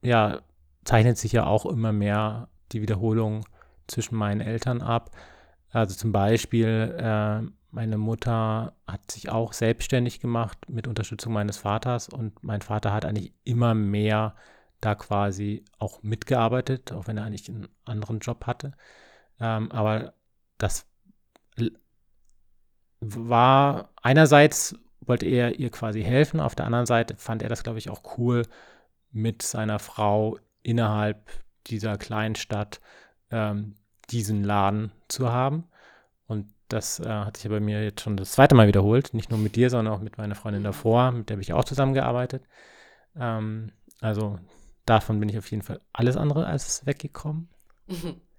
[0.00, 0.40] ja,
[0.84, 3.44] zeichnet sich ja auch immer mehr die Wiederholung
[3.86, 5.10] zwischen meinen Eltern ab.
[5.72, 12.08] Also zum Beispiel, äh, meine Mutter hat sich auch selbstständig gemacht mit Unterstützung meines Vaters
[12.08, 14.36] und mein Vater hat eigentlich immer mehr
[14.80, 18.72] da quasi auch mitgearbeitet, auch wenn er eigentlich einen anderen Job hatte.
[19.40, 20.12] Ähm, aber
[20.58, 20.86] das
[23.00, 27.78] war einerseits wollte er ihr quasi helfen, auf der anderen Seite fand er das, glaube
[27.78, 28.46] ich, auch cool,
[29.10, 31.30] mit seiner Frau innerhalb
[31.66, 32.80] dieser kleinen Stadt
[33.30, 33.74] ähm,
[34.10, 35.64] diesen Laden zu haben.
[36.26, 39.14] Und das äh, hat sich ja bei mir jetzt schon das zweite Mal wiederholt.
[39.14, 41.64] Nicht nur mit dir, sondern auch mit meiner Freundin davor, mit der habe ich auch
[41.64, 42.44] zusammengearbeitet.
[43.16, 44.38] Ähm, also
[44.86, 47.48] davon bin ich auf jeden Fall alles andere als weggekommen.
[47.86, 48.20] Mhm.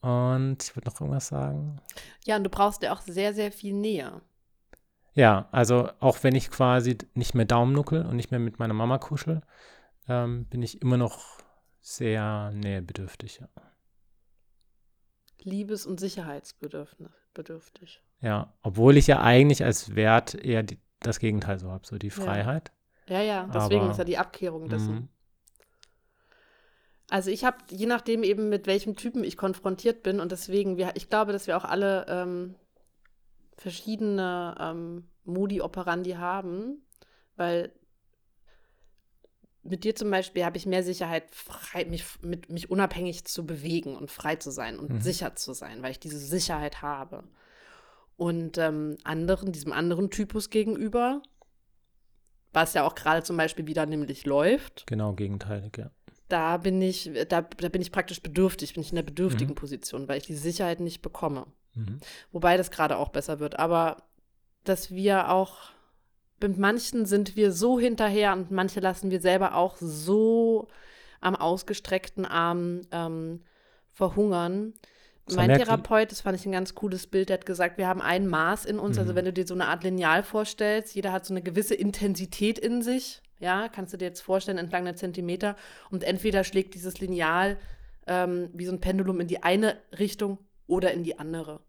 [0.00, 1.80] Und ich würde noch irgendwas sagen.
[2.24, 4.20] Ja, und du brauchst ja auch sehr, sehr viel Nähe.
[5.14, 8.98] Ja, also auch wenn ich quasi nicht mehr Daumennuckel und nicht mehr mit meiner Mama
[8.98, 9.40] kuschel,
[10.06, 11.38] ähm, bin ich immer noch
[11.80, 13.40] sehr nähebedürftig.
[13.40, 13.48] Ja.
[15.46, 18.02] Liebes- und Sicherheitsbedürftig.
[18.20, 22.10] Ja, obwohl ich ja eigentlich als Wert eher die, das Gegenteil so habe, so die
[22.10, 22.72] Freiheit.
[23.08, 24.94] Ja, ja, ja deswegen Aber, ist ja die Abkehrung dessen.
[24.94, 25.08] Mhm.
[27.08, 30.90] Also ich habe, je nachdem eben mit welchem Typen ich konfrontiert bin und deswegen, wir,
[30.94, 32.56] ich glaube, dass wir auch alle ähm,
[33.56, 36.84] verschiedene ähm, Modi operandi haben,
[37.36, 37.72] weil
[39.68, 43.96] mit dir zum Beispiel habe ich mehr Sicherheit, frei, mich, mit, mich unabhängig zu bewegen
[43.96, 45.00] und frei zu sein und mhm.
[45.00, 47.24] sicher zu sein, weil ich diese Sicherheit habe.
[48.16, 51.22] Und ähm, anderen, diesem anderen Typus gegenüber,
[52.52, 54.86] was ja auch gerade zum Beispiel wieder nämlich läuft.
[54.86, 55.90] Genau, gegenteilig, ja.
[56.28, 59.56] Da bin ich, da, da bin ich praktisch bedürftig, bin ich in der bedürftigen mhm.
[59.56, 61.46] Position, weil ich die Sicherheit nicht bekomme.
[61.74, 62.00] Mhm.
[62.32, 63.58] Wobei das gerade auch besser wird.
[63.58, 63.98] Aber
[64.64, 65.70] dass wir auch
[66.40, 70.68] mit manchen sind wir so hinterher und manche lassen wir selber auch so
[71.20, 73.40] am ausgestreckten Arm ähm,
[73.92, 74.74] verhungern.
[75.26, 78.00] Das mein Therapeut, das fand ich ein ganz cooles Bild, der hat gesagt, wir haben
[78.00, 78.96] ein Maß in uns.
[78.96, 79.00] Also mhm.
[79.00, 82.58] Also wenn du dir so eine Art Lineal vorstellst, jeder hat so eine gewisse Intensität
[82.58, 83.22] in sich.
[83.38, 85.56] Ja, kannst du dir jetzt vorstellen, entlang der Zentimeter.
[85.90, 87.58] Und entweder schlägt dieses Lineal
[88.06, 91.60] ähm, wie so ein Pendulum in die eine Richtung oder in die andere.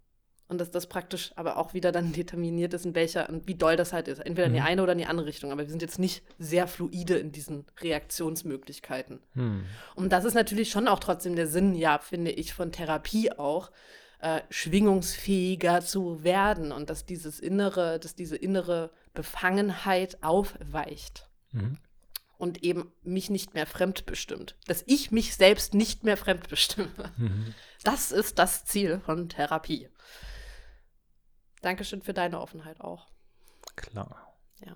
[0.50, 3.76] Und dass das praktisch aber auch wieder dann determiniert ist, in welcher und wie doll
[3.76, 4.20] das halt ist.
[4.20, 4.66] Entweder in die mhm.
[4.66, 5.52] eine oder in die andere Richtung.
[5.52, 9.20] Aber wir sind jetzt nicht sehr fluide in diesen Reaktionsmöglichkeiten.
[9.34, 9.66] Mhm.
[9.96, 13.72] Und das ist natürlich schon auch trotzdem der Sinn, ja, finde ich, von Therapie auch,
[14.20, 21.30] äh, schwingungsfähiger zu werden und dass dieses innere, dass diese innere Befangenheit aufweicht.
[21.52, 21.78] Mhm.
[22.40, 24.56] Und eben mich nicht mehr fremdbestimmt.
[24.68, 27.12] Dass ich mich selbst nicht mehr fremdbestimme.
[27.18, 27.56] Mhm.
[27.84, 29.90] Das ist das Ziel von Therapie.
[31.62, 33.08] Dankeschön für deine Offenheit auch.
[33.76, 34.36] Klar.
[34.66, 34.76] Ja.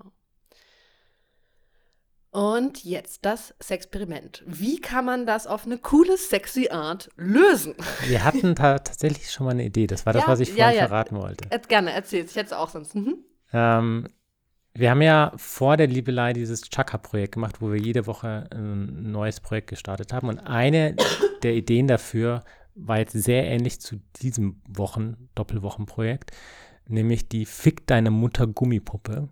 [2.31, 4.41] Und jetzt das Experiment.
[4.45, 7.75] Wie kann man das auf eine coole, sexy Art lösen?
[8.07, 9.85] Wir hatten da tatsächlich schon mal eine Idee.
[9.85, 10.87] Das war das, ja, was ich vorhin ja, ja.
[10.87, 11.49] verraten wollte.
[11.51, 12.23] Jetzt gerne, erzähl.
[12.23, 12.95] Ich hätte es auch sonst.
[12.95, 13.17] Mhm.
[13.51, 14.07] Ähm,
[14.73, 19.41] wir haben ja vor der Liebelei dieses Chaka-Projekt gemacht, wo wir jede Woche ein neues
[19.41, 20.29] Projekt gestartet haben.
[20.29, 20.95] Und eine
[21.43, 26.31] der Ideen dafür war jetzt sehr ähnlich zu diesem Wochen, Doppelwochenprojekt
[26.91, 29.29] nämlich die Fick deine Mutter Gummipuppe.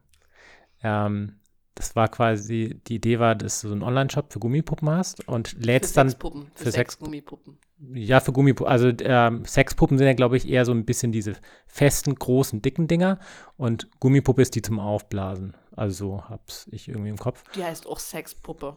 [0.83, 1.39] Ähm,
[1.75, 5.53] das war quasi, die Idee war, dass du so einen Online-Shop für Gummipuppen hast und
[5.63, 7.57] lädst für dann Sexpuppen, für, für Sex Gummipuppen.
[7.93, 8.69] Ja, für Gummipuppen.
[8.69, 11.35] Also ähm, Sexpuppen sind ja, glaube ich, eher so ein bisschen diese
[11.67, 13.17] festen, großen, dicken Dinger
[13.55, 15.55] und Gummipuppe ist die zum Aufblasen.
[15.71, 17.43] Also so hab's ich irgendwie im Kopf.
[17.55, 18.75] Die heißt auch Sexpuppe.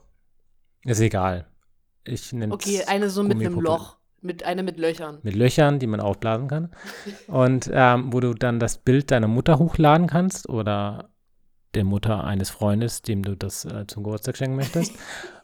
[0.85, 1.49] Ist egal.
[2.05, 3.97] Ich nenne Okay, eine so mit einem Loch.
[4.23, 5.19] Mit einer mit Löchern.
[5.23, 6.71] Mit Löchern, die man aufblasen kann.
[7.27, 11.11] Und ähm, wo du dann das Bild deiner Mutter hochladen kannst oder
[11.75, 14.93] der Mutter eines Freundes, dem du das äh, zum Geburtstag schenken möchtest.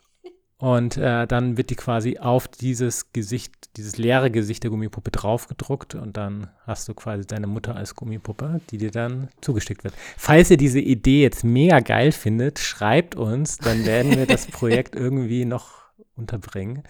[0.61, 5.95] Und äh, dann wird die quasi auf dieses Gesicht, dieses leere Gesicht der Gummipuppe draufgedruckt
[5.95, 9.95] und dann hast du quasi deine Mutter als Gummipuppe, die dir dann zugeschickt wird.
[10.17, 14.95] Falls ihr diese Idee jetzt mega geil findet, schreibt uns, dann werden wir das Projekt
[14.97, 15.88] irgendwie noch
[16.19, 16.83] unterbringen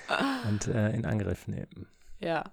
[0.49, 1.87] und äh, in Angriff nehmen.
[2.19, 2.45] Ja.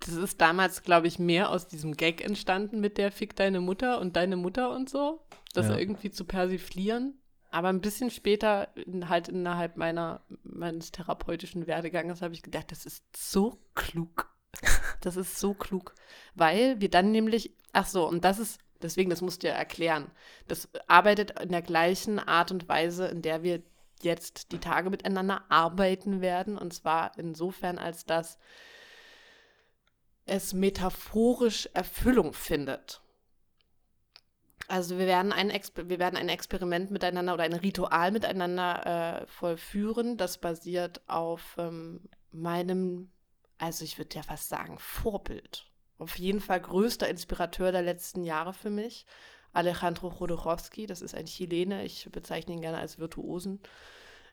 [0.00, 4.00] Das ist damals, glaube ich, mehr aus diesem Gag entstanden mit der Fick deine Mutter
[4.00, 5.24] und deine Mutter und so.
[5.54, 5.76] Das ja.
[5.76, 7.18] irgendwie zu persiflieren.
[7.50, 8.68] Aber ein bisschen später,
[9.08, 14.34] halt innerhalb meiner, meines therapeutischen Werdeganges, habe ich gedacht, das ist so klug.
[15.00, 15.94] Das ist so klug.
[16.34, 20.10] Weil wir dann nämlich, ach so, und das ist, deswegen, das musst du ja erklären.
[20.48, 23.62] Das arbeitet in der gleichen Art und Weise, in der wir
[24.04, 26.56] jetzt die Tage miteinander arbeiten werden.
[26.56, 28.38] Und zwar insofern, als dass
[30.26, 33.02] es metaphorisch Erfüllung findet.
[34.68, 39.26] Also wir werden ein, Exper wir werden ein Experiment miteinander oder ein Ritual miteinander äh,
[39.26, 40.16] vollführen.
[40.16, 43.10] Das basiert auf ähm, meinem,
[43.58, 45.66] also ich würde ja fast sagen, Vorbild.
[45.98, 49.06] Auf jeden Fall größter Inspirateur der letzten Jahre für mich.
[49.54, 51.84] Alejandro Jodorowsky, das ist ein Chilene.
[51.84, 53.60] Ich bezeichne ihn gerne als Virtuosen.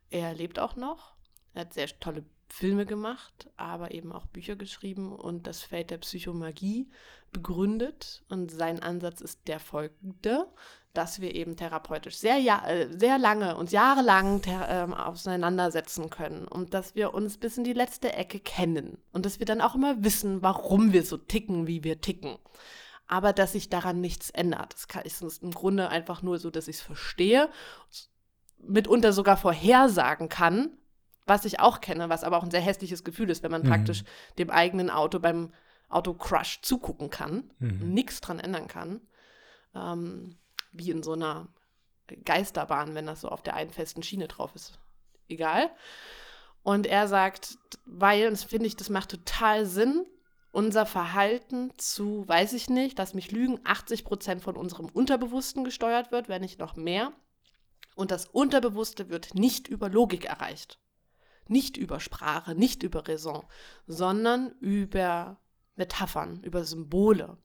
[0.09, 1.13] Er lebt auch noch.
[1.53, 5.99] Er hat sehr tolle Filme gemacht, aber eben auch Bücher geschrieben und das Feld der
[5.99, 6.89] Psychomagie
[7.31, 8.23] begründet.
[8.29, 10.47] Und sein Ansatz ist der folgende,
[10.93, 16.73] dass wir eben therapeutisch sehr, ja, äh, sehr lange und jahrelang äh, auseinandersetzen können und
[16.73, 20.03] dass wir uns bis in die letzte Ecke kennen und dass wir dann auch immer
[20.03, 22.37] wissen, warum wir so ticken, wie wir ticken.
[23.11, 24.73] Aber dass sich daran nichts ändert.
[25.03, 27.49] Das ist im Grunde einfach nur so, dass ich es verstehe,
[28.57, 30.69] mitunter sogar vorhersagen kann,
[31.25, 33.67] was ich auch kenne, was aber auch ein sehr hässliches Gefühl ist, wenn man mhm.
[33.67, 34.05] praktisch
[34.37, 35.53] dem eigenen Auto beim
[35.89, 37.93] Autocrush zugucken kann, mhm.
[37.93, 39.01] nichts dran ändern kann.
[39.75, 40.37] Ähm,
[40.71, 41.49] wie in so einer
[42.23, 44.79] Geisterbahn, wenn das so auf der einen festen Schiene drauf ist.
[45.27, 45.69] Egal.
[46.63, 50.05] Und er sagt, weil, und das finde ich, das macht total Sinn,
[50.51, 56.11] unser Verhalten zu, weiß ich nicht, lass mich lügen, 80 Prozent von unserem Unterbewussten gesteuert
[56.11, 57.13] wird, wenn nicht noch mehr.
[57.95, 60.81] Und das Unterbewusste wird nicht über Logik erreicht
[61.51, 63.45] nicht über Sprache, nicht über Raison,
[63.85, 65.37] sondern über
[65.75, 67.37] Metaphern, über Symbole.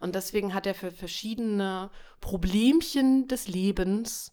[0.00, 1.90] Und deswegen hat er für verschiedene
[2.20, 4.30] Problemchen des Lebens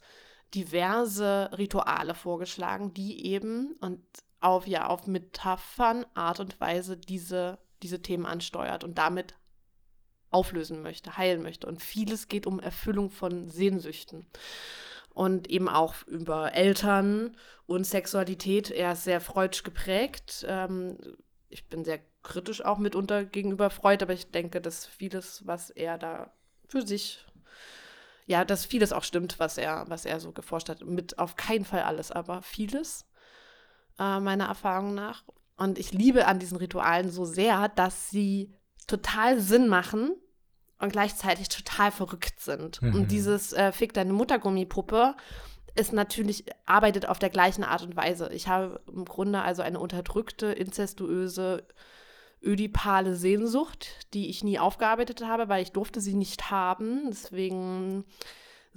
[0.53, 4.01] diverse Rituale vorgeschlagen, die eben und
[4.39, 9.35] auf, ja, auf Metaphern, Art und Weise diese, diese Themen ansteuert und damit
[10.31, 11.67] auflösen möchte, heilen möchte.
[11.67, 14.25] Und vieles geht um Erfüllung von Sehnsüchten
[15.13, 18.71] und eben auch über Eltern und Sexualität.
[18.71, 20.43] Er ist sehr freudsch geprägt.
[20.49, 20.97] Ähm,
[21.49, 25.99] ich bin sehr kritisch auch mitunter gegenüber Freud, aber ich denke, dass vieles, was er
[25.99, 26.33] da
[26.67, 27.23] für sich,
[28.25, 30.83] ja, dass vieles auch stimmt, was er, was er so geforscht hat.
[30.83, 33.05] Mit auf keinen Fall alles, aber vieles,
[33.99, 35.23] äh, meiner Erfahrung nach.
[35.57, 38.53] Und ich liebe an diesen Ritualen so sehr, dass sie
[38.87, 40.11] total Sinn machen
[40.79, 42.81] und gleichzeitig total verrückt sind.
[42.81, 42.95] Mhm.
[42.95, 45.15] Und dieses äh, Fick deine Muttergummipuppe
[45.75, 48.29] ist natürlich, arbeitet auf der gleichen Art und Weise.
[48.31, 51.65] Ich habe im Grunde also eine unterdrückte, inzestuöse,
[52.41, 57.09] ödipale Sehnsucht, die ich nie aufgearbeitet habe, weil ich durfte sie nicht haben.
[57.09, 58.05] Deswegen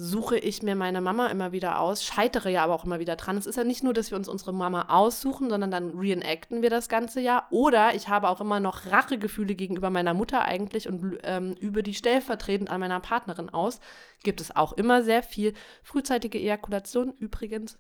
[0.01, 3.37] suche ich mir meine Mama immer wieder aus, scheitere ja aber auch immer wieder dran.
[3.37, 6.71] Es ist ja nicht nur, dass wir uns unsere Mama aussuchen, sondern dann reenacten wir
[6.71, 7.49] das ganze Jahr.
[7.51, 11.95] Oder ich habe auch immer noch Rachegefühle gegenüber meiner Mutter eigentlich und ähm, über die
[11.95, 13.81] stellvertretend an meiner Partnerin aus.
[14.23, 17.77] Gibt es auch immer sehr viel frühzeitige Ejakulation, übrigens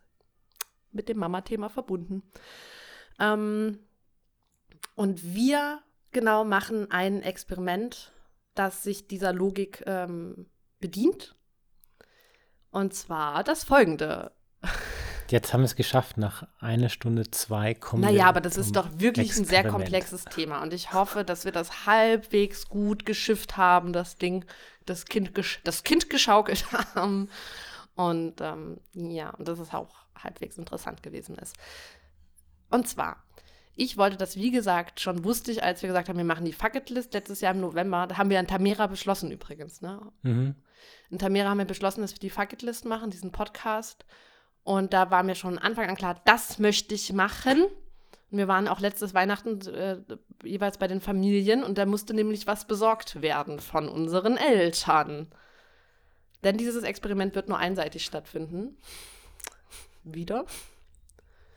[0.90, 2.24] mit dem Mama-Thema verbunden.
[3.20, 3.78] Ähm,
[4.96, 8.12] und wir genau machen ein Experiment,
[8.56, 10.46] das sich dieser Logik ähm,
[10.80, 11.37] bedient
[12.70, 14.32] und zwar das folgende.
[15.30, 18.88] Jetzt haben wir es geschafft, nach einer Stunde zwei kommen Naja, aber das ist doch
[18.94, 20.62] wirklich ein sehr komplexes Thema.
[20.62, 24.46] Und ich hoffe, dass wir das halbwegs gut geschifft haben, das Ding,
[24.86, 25.32] das Kind,
[25.64, 27.28] das kind geschaukelt haben.
[27.94, 31.56] Und ähm, ja, und dass es auch halbwegs interessant gewesen ist.
[32.70, 33.22] Und zwar,
[33.78, 36.52] ich wollte das, wie gesagt, schon wusste ich, als wir gesagt haben, wir machen die
[36.52, 38.08] Fucketlist letztes Jahr im November.
[38.08, 39.80] Da haben wir in Tamera beschlossen übrigens.
[39.80, 40.00] Ne?
[40.22, 40.56] Mhm.
[41.10, 44.04] In Tamera haben wir beschlossen, dass wir die Fucketlist machen, diesen Podcast.
[44.64, 47.66] Und da war mir schon Anfang an klar, das möchte ich machen.
[48.30, 49.98] Und wir waren auch letztes Weihnachten äh,
[50.42, 55.28] jeweils bei den Familien und da musste nämlich was besorgt werden von unseren Eltern.
[56.42, 58.76] Denn dieses Experiment wird nur einseitig stattfinden.
[60.02, 60.46] Wieder.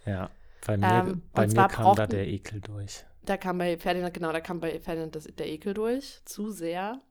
[0.05, 0.29] Ja,
[0.65, 3.05] bei mir, ähm, bei mir kam da der Ekel durch.
[3.23, 6.21] Da kam bei Ferdinand, genau, da kam bei Ferdinand das, der Ekel durch.
[6.25, 7.01] Zu sehr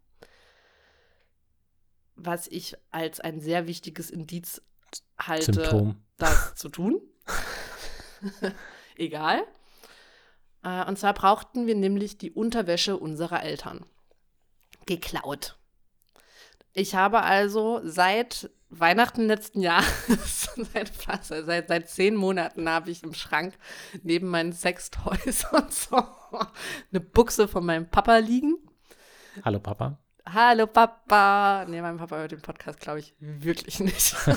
[2.24, 4.62] was ich als ein sehr wichtiges Indiz
[5.18, 5.96] halte, Symptom.
[6.18, 7.00] das zu tun.
[8.96, 9.42] Egal.
[10.62, 13.84] Äh, und zwar brauchten wir nämlich die Unterwäsche unserer Eltern.
[14.86, 15.56] Geklaut.
[16.72, 23.14] Ich habe also seit Weihnachten letzten Jahres, seit, seit, seit zehn Monaten habe ich im
[23.14, 23.58] Schrank
[24.02, 25.96] neben meinen Sextoys und so
[26.92, 28.56] eine Buchse von meinem Papa liegen.
[29.44, 29.98] Hallo Papa.
[30.24, 31.66] Hallo Papa.
[31.68, 34.14] Nee, mein Papa hört den Podcast, glaube ich, wirklich nicht.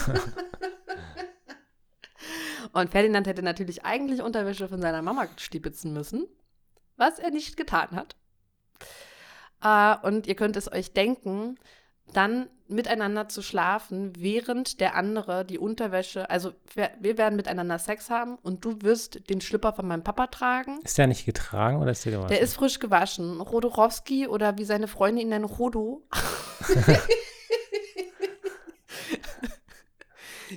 [2.73, 6.25] und Ferdinand hätte natürlich eigentlich Unterwäsche von seiner Mama stibitzen müssen,
[6.97, 8.15] was er nicht getan hat.
[9.63, 11.57] Uh, und ihr könnt es euch denken,
[12.11, 18.37] dann miteinander zu schlafen, während der andere die Unterwäsche, also wir, werden miteinander Sex haben
[18.41, 20.79] und du wirst den Schlüpper von meinem Papa tragen.
[20.83, 22.29] Ist der nicht getragen oder ist der gewaschen?
[22.29, 23.41] Der ist frisch gewaschen.
[23.41, 26.03] Rodorowski oder wie seine Freunde ihn nennen, Rodo.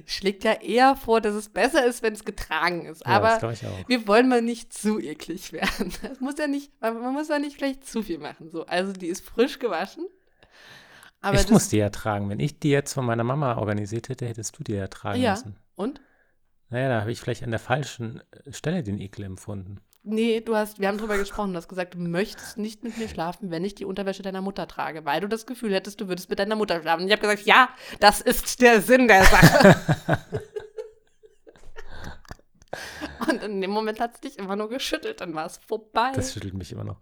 [0.05, 3.03] schlägt ja eher vor, dass es besser ist, wenn es getragen ist.
[3.07, 3.40] Ja, Aber
[3.86, 5.92] wir wollen mal nicht zu eklig werden.
[6.03, 8.51] Das muss ja nicht, man muss ja nicht gleich zu viel machen.
[8.51, 10.07] So, also die ist frisch gewaschen.
[11.27, 12.29] Aber ich muss die ja tragen.
[12.29, 15.33] Wenn ich die jetzt von meiner Mama organisiert hätte, hättest du die ja tragen ja.
[15.33, 15.57] müssen.
[15.74, 16.01] Und?
[16.68, 19.81] Naja, da habe ich vielleicht an der falschen äh, Stelle den Ekel empfunden.
[20.09, 23.09] Nee, du hast, wir haben drüber gesprochen, du hast gesagt, du möchtest nicht mit mir
[23.09, 26.31] schlafen, wenn ich die Unterwäsche deiner Mutter trage, weil du das Gefühl hättest, du würdest
[26.31, 27.03] mit deiner Mutter schlafen.
[27.03, 29.77] Und ich habe gesagt, ja, das ist der Sinn der Sache.
[33.29, 36.12] Und in dem Moment hat es dich immer nur geschüttelt, dann war es vorbei.
[36.14, 37.01] Das schüttelt mich immer noch.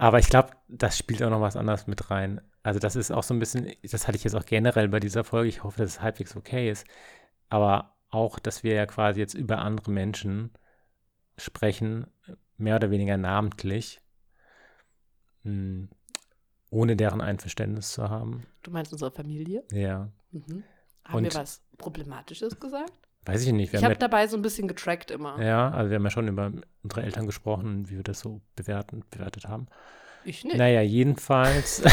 [0.00, 2.40] Aber ich glaube, das spielt auch noch was anderes mit rein.
[2.62, 5.24] Also das ist auch so ein bisschen, das hatte ich jetzt auch generell bei dieser
[5.24, 6.86] Folge, ich hoffe, dass es halbwegs okay ist,
[7.50, 10.52] aber auch, dass wir ja quasi jetzt über andere Menschen
[11.36, 12.06] sprechen,
[12.56, 14.00] mehr oder weniger namentlich,
[15.42, 15.90] hm,
[16.70, 18.46] ohne deren Einverständnis zu haben.
[18.62, 19.64] Du meinst unsere Familie?
[19.70, 20.10] Ja.
[20.30, 20.64] Mhm.
[21.04, 23.09] Haben Und, wir was Problematisches gesagt?
[23.26, 23.74] Weiß ich nicht.
[23.74, 25.40] Ich habe dabei so ein bisschen getrackt immer.
[25.42, 26.50] Ja, also wir haben ja schon über
[26.82, 29.66] unsere Eltern gesprochen, wie wir das so bewerten, bewertet haben.
[30.24, 30.56] Ich nicht.
[30.56, 31.82] Naja, jedenfalls.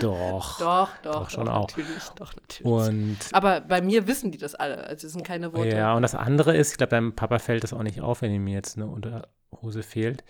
[0.00, 0.58] doch.
[0.58, 1.12] Doch, doch.
[1.12, 1.68] Doch, schon auch.
[1.68, 2.64] Natürlich, doch, natürlich.
[2.64, 4.84] Und, Aber bei mir wissen die das alle.
[4.84, 5.76] Also es sind keine Worte.
[5.76, 8.32] Ja, und das andere ist, ich glaube, deinem Papa fällt das auch nicht auf, wenn
[8.32, 10.24] ihm jetzt eine Unterhose fehlt.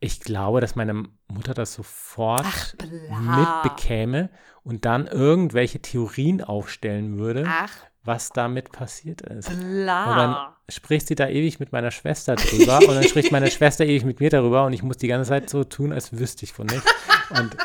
[0.00, 2.74] Ich glaube, dass meine Mutter das sofort Ach,
[3.10, 4.30] mitbekäme
[4.62, 7.70] und dann irgendwelche Theorien aufstellen würde, Ach,
[8.02, 9.50] was damit passiert ist.
[9.50, 10.10] Bla.
[10.10, 10.36] Und dann
[10.70, 14.20] spricht sie da ewig mit meiner Schwester drüber und dann spricht meine Schwester ewig mit
[14.20, 16.90] mir darüber und ich muss die ganze Zeit so tun, als wüsste ich von nichts.
[17.30, 17.56] Und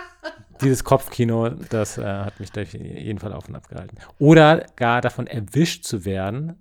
[0.62, 3.98] dieses Kopfkino, das äh, hat mich da jeden Fall auf und ab gehalten.
[4.20, 6.60] Oder gar davon erwischt zu werden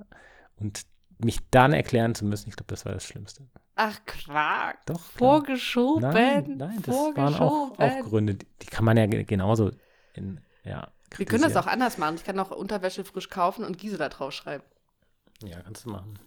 [0.57, 0.83] und
[1.19, 3.45] mich dann erklären zu müssen, ich glaube, das war das Schlimmste.
[3.77, 4.87] Ach, Quark.
[4.87, 5.01] Doch.
[5.01, 6.03] Vorgeschoben.
[6.03, 9.73] Nein, nein, das waren auch, auch Gründe, die, kann man ja genauso
[10.15, 12.17] in, ja, wir können das auch anders machen.
[12.17, 14.65] Ich kann auch Unterwäsche frisch kaufen und Giese da drauf schreiben.
[15.43, 16.19] Ja, kannst du machen.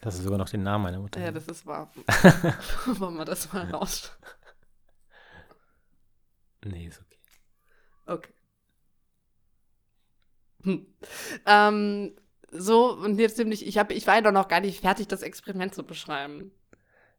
[0.00, 1.20] Das ist sogar noch den Namen meiner Mutter.
[1.20, 1.92] Ja, das ist wahr.
[2.86, 4.12] Wollen wir das mal raus?
[6.64, 7.18] Nee, ist okay.
[8.06, 8.32] Okay.
[10.62, 10.86] Hm.
[11.44, 12.16] Ähm,
[12.52, 15.22] so, und jetzt nämlich, ich, hab, ich war ja doch noch gar nicht fertig, das
[15.22, 16.52] Experiment zu beschreiben.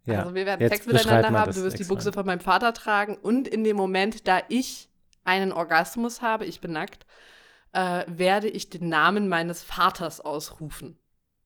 [0.06, 3.16] Ja, also wir werden Sex miteinander haben, du wirst die Buchse von meinem Vater tragen
[3.16, 4.89] und in dem Moment, da ich
[5.24, 7.06] einen Orgasmus habe, ich bin nackt,
[7.72, 10.97] äh, werde ich den Namen meines Vaters ausrufen.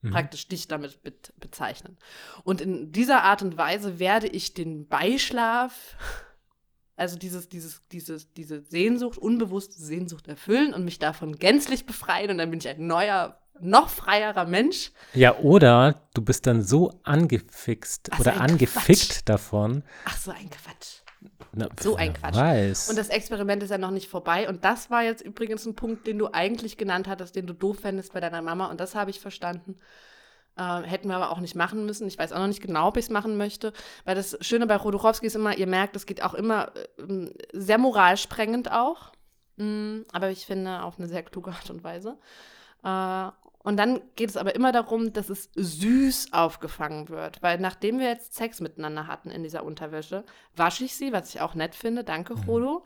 [0.01, 0.11] Mhm.
[0.11, 1.97] Praktisch dich damit be bezeichnen.
[2.43, 5.95] Und in dieser Art und Weise werde ich den Beischlaf,
[6.95, 12.37] also dieses, dieses, dieses, diese Sehnsucht, unbewusste Sehnsucht erfüllen und mich davon gänzlich befreien und
[12.39, 14.91] dann bin ich ein neuer noch freierer Mensch.
[15.13, 19.21] Ja, oder du bist dann so angefixt Ach, oder angefickt Quatsch.
[19.25, 19.83] davon.
[20.05, 21.01] Ach, so ein Quatsch.
[21.53, 22.35] Na, so ein Quatsch.
[22.35, 22.89] Weiß.
[22.89, 24.47] Und das Experiment ist ja noch nicht vorbei.
[24.47, 27.79] Und das war jetzt übrigens ein Punkt, den du eigentlich genannt hattest, den du doof
[27.79, 28.67] fändest bei deiner Mama.
[28.67, 29.79] Und das habe ich verstanden.
[30.55, 32.07] Äh, hätten wir aber auch nicht machen müssen.
[32.07, 33.73] Ich weiß auch noch nicht genau, ob ich es machen möchte.
[34.05, 37.77] Weil das Schöne bei Rodorowski ist immer, ihr merkt, es geht auch immer äh, sehr
[37.77, 39.11] moralsprengend auch.
[39.57, 42.17] Mm, aber ich finde auf eine sehr kluge Art und Weise.
[42.83, 43.29] Äh,
[43.67, 47.43] und dann geht es aber immer darum, dass es süß aufgefangen wird.
[47.43, 50.23] Weil nachdem wir jetzt Sex miteinander hatten in dieser Unterwäsche,
[50.55, 52.85] wasche ich sie, was ich auch nett finde, danke, Frodo,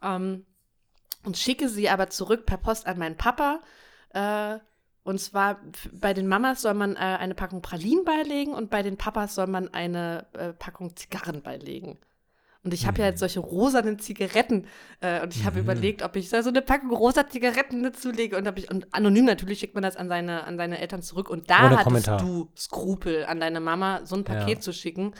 [0.00, 0.08] mhm.
[0.08, 0.46] ähm,
[1.26, 3.60] und schicke sie aber zurück per Post an meinen Papa.
[4.14, 4.58] Äh,
[5.04, 5.60] und zwar
[5.92, 9.48] bei den Mamas soll man äh, eine Packung Pralinen beilegen und bei den Papas soll
[9.48, 11.98] man eine äh, Packung Zigarren beilegen.
[12.64, 13.20] Und ich habe ja jetzt mhm.
[13.20, 14.66] solche rosanen Zigaretten
[15.00, 15.64] äh, und ich habe mhm.
[15.64, 19.58] überlegt, ob ich da so eine Packung rosa Zigaretten dazulege und, ich, und anonym natürlich
[19.58, 22.18] schickt man das an seine, an seine Eltern zurück und da Ohne hattest Kommentar.
[22.18, 24.60] du Skrupel an deine Mama, so ein Paket ja.
[24.60, 25.12] zu schicken.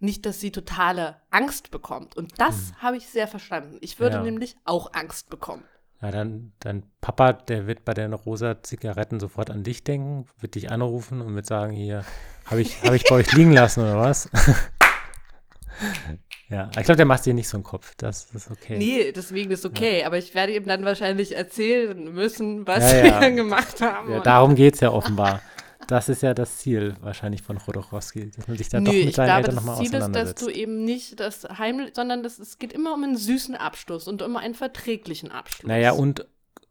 [0.00, 2.16] nicht, dass sie totale Angst bekommt.
[2.16, 2.82] Und das hm.
[2.82, 3.78] habe ich sehr verstanden.
[3.80, 4.22] Ich würde ja.
[4.22, 5.62] nämlich auch Angst bekommen.
[6.00, 10.56] Ja, dann dein Papa, der wird bei den rosa Zigaretten sofort an dich denken, wird
[10.56, 12.04] dich anrufen und wird sagen, hier,
[12.46, 14.28] habe ich, hab ich bei euch liegen lassen oder was?
[16.48, 17.94] ja, ich glaube, der macht dir nicht so einen Kopf.
[17.96, 18.76] Das ist okay.
[18.78, 20.00] Nee, deswegen ist okay.
[20.00, 20.06] Ja.
[20.06, 24.12] Aber ich werde ihm dann wahrscheinlich erzählen müssen, was ja, wir gemacht haben.
[24.12, 25.40] Ja, darum geht es ja offenbar.
[25.88, 29.14] Das ist ja das Ziel wahrscheinlich von Chodorowski, dass man sich da Nö, doch mit
[29.14, 30.14] seinen glaube, Eltern nochmal auseinandersetzt.
[30.14, 33.02] Das Ziel ist, dass du eben nicht das heimlich, sondern das, es geht immer um
[33.02, 35.68] einen süßen Abschluss und um einen verträglichen Abschluss.
[35.68, 36.26] Naja, und,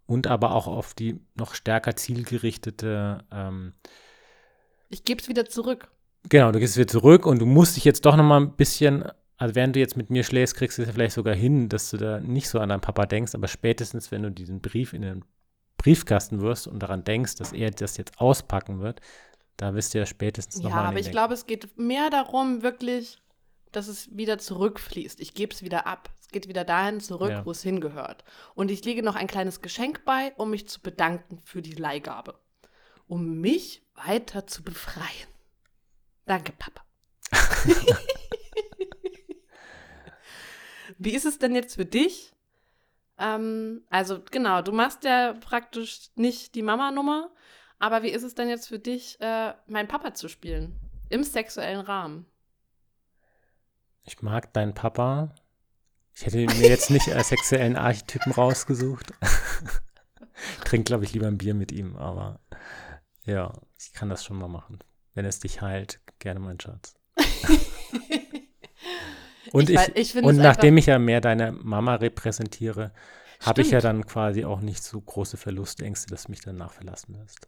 [0.05, 3.73] und aber auch auf die noch stärker zielgerichtete ähm,
[4.89, 5.89] Ich gebe es wieder zurück.
[6.29, 9.05] Genau, du gehst wieder zurück und du musst dich jetzt doch nochmal ein bisschen
[9.41, 11.89] also während du jetzt mit mir schläfst, kriegst du es ja vielleicht sogar hin, dass
[11.89, 15.01] du da nicht so an deinen Papa denkst, aber spätestens, wenn du diesen Brief in
[15.01, 15.25] den
[15.77, 19.01] Briefkasten wirst und daran denkst, dass er das jetzt auspacken wird,
[19.57, 20.83] da wirst du ja spätestens nochmal.
[20.83, 23.17] Ja, aber ich glaube, es geht mehr darum, wirklich,
[23.71, 25.19] dass es wieder zurückfließt.
[25.19, 26.11] Ich gebe es wieder ab.
[26.19, 27.43] Es geht wieder dahin zurück, ja.
[27.43, 28.23] wo es hingehört.
[28.53, 32.35] Und ich lege noch ein kleines Geschenk bei, um mich zu bedanken für die Leihgabe.
[33.07, 35.30] Um mich weiter zu befreien.
[36.25, 36.83] Danke, Papa.
[40.97, 42.31] Wie ist es denn jetzt für dich?
[43.17, 47.31] Ähm, also genau, du machst ja praktisch nicht die Mama-Nummer,
[47.79, 50.79] aber wie ist es denn jetzt für dich, äh, meinen Papa zu spielen?
[51.09, 52.25] Im sexuellen Rahmen?
[54.03, 55.33] Ich mag deinen Papa.
[56.13, 59.11] Ich hätte mir jetzt nicht als sexuellen Archetypen rausgesucht.
[60.57, 62.39] ich trinke, glaube ich, lieber ein Bier mit ihm, aber
[63.23, 64.79] ja, ich kann das schon mal machen.
[65.13, 66.95] Wenn es dich heilt, gerne, mein Schatz.
[69.51, 72.91] und ich, ich, ich und nachdem ich ja mehr deine Mama repräsentiere,
[73.41, 77.17] habe ich ja dann quasi auch nicht so große Verlustängste, dass du mich danach verlassen
[77.19, 77.47] wirst.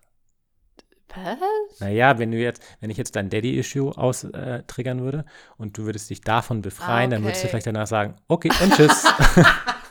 [1.15, 1.79] Was?
[1.79, 5.25] Naja, wenn du jetzt, wenn ich jetzt dein Daddy-Issue austriggern äh, würde
[5.57, 7.09] und du würdest dich davon befreien, ah, okay.
[7.11, 9.05] dann würdest du vielleicht danach sagen, okay, und tschüss.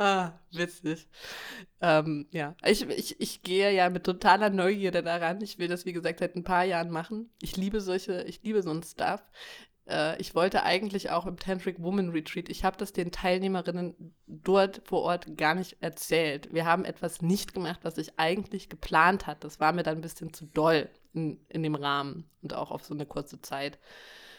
[0.00, 1.08] ah, witzig.
[1.80, 5.40] Ähm, ja, ich, ich, ich gehe ja mit totaler Neugierde daran.
[5.40, 7.30] Ich will das, wie gesagt, seit ein paar Jahren machen.
[7.40, 9.22] Ich liebe solche, ich liebe so ein Stuff.
[9.90, 14.82] Äh, ich wollte eigentlich auch im Tantric Woman Retreat, ich habe das den Teilnehmerinnen dort
[14.84, 16.52] vor Ort gar nicht erzählt.
[16.52, 19.40] Wir haben etwas nicht gemacht, was ich eigentlich geplant hatte.
[19.40, 22.84] Das war mir dann ein bisschen zu doll in, in dem Rahmen und auch auf
[22.84, 23.78] so eine kurze Zeit.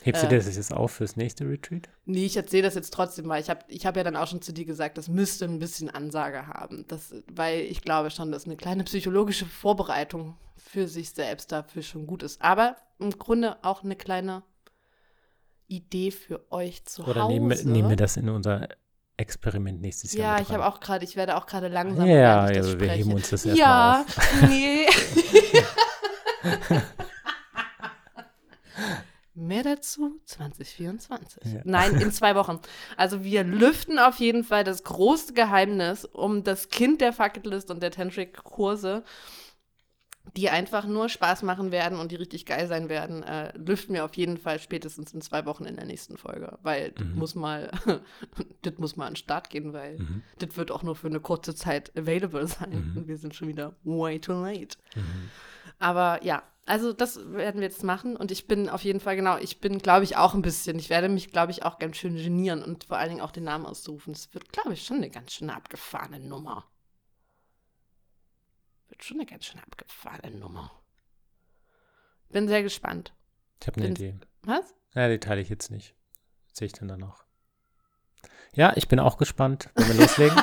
[0.04, 1.88] Hebst du äh, das jetzt auf fürs nächste Retreat?
[2.06, 4.42] Nee, ich erzähle das jetzt trotzdem, weil ich habe ich hab ja dann auch schon
[4.42, 6.86] zu dir gesagt, das müsste ein bisschen Ansage haben.
[6.88, 12.08] Das, weil ich glaube schon, dass eine kleine psychologische Vorbereitung für sich selbst dafür schon
[12.08, 12.42] gut ist.
[12.42, 14.42] Aber im Grunde auch eine kleine
[15.68, 17.36] Idee für euch zu Oder Hause.
[17.36, 18.70] Oder nehmen, nehmen wir das in unser
[19.18, 20.38] Experiment nächstes Jahr.
[20.38, 22.08] Ja, ich habe auch gerade, ich werde auch gerade langsam.
[22.08, 24.50] Ja, ja wir heben uns das erstmal Ja, auf.
[24.50, 24.88] nee.
[29.42, 31.54] Mehr dazu 2024.
[31.54, 31.62] Ja.
[31.64, 32.60] Nein, in zwei Wochen.
[32.96, 37.82] Also wir lüften auf jeden Fall das große Geheimnis um das Kind der Fucketlist und
[37.82, 39.04] der Tantric-Kurse,
[40.38, 44.06] die einfach nur Spaß machen werden und die richtig geil sein werden, äh, lüften wir
[44.06, 46.60] auf jeden Fall spätestens in zwei Wochen in der nächsten Folge.
[46.62, 46.96] Weil mhm.
[46.96, 47.72] das muss mal,
[48.62, 50.22] das muss mal an den Start gehen, weil mhm.
[50.38, 52.92] das wird auch nur für eine kurze Zeit available sein.
[52.92, 52.98] Mhm.
[52.98, 54.78] Und wir sind schon wieder way too late.
[54.96, 55.32] Mhm.
[55.80, 59.38] Aber ja, also das werden wir jetzt machen und ich bin auf jeden Fall, genau,
[59.38, 62.16] ich bin, glaube ich, auch ein bisschen, ich werde mich, glaube ich, auch ganz schön
[62.16, 64.14] genieren und vor allen Dingen auch den Namen auszurufen.
[64.14, 66.66] Es wird, glaube ich, schon eine ganz schön abgefahrene Nummer.
[68.90, 70.72] Wird schon eine ganz schön abgefahrene Nummer.
[72.30, 73.14] Bin sehr gespannt.
[73.60, 74.20] Ich habe eine Idee.
[74.44, 74.76] Was?
[74.94, 75.96] Ja, die teile ich jetzt nicht.
[76.54, 77.26] Sehe ich dann danach.
[78.54, 79.70] Ja, ich bin auch gespannt.
[79.76, 80.38] Wollen wir loslegen?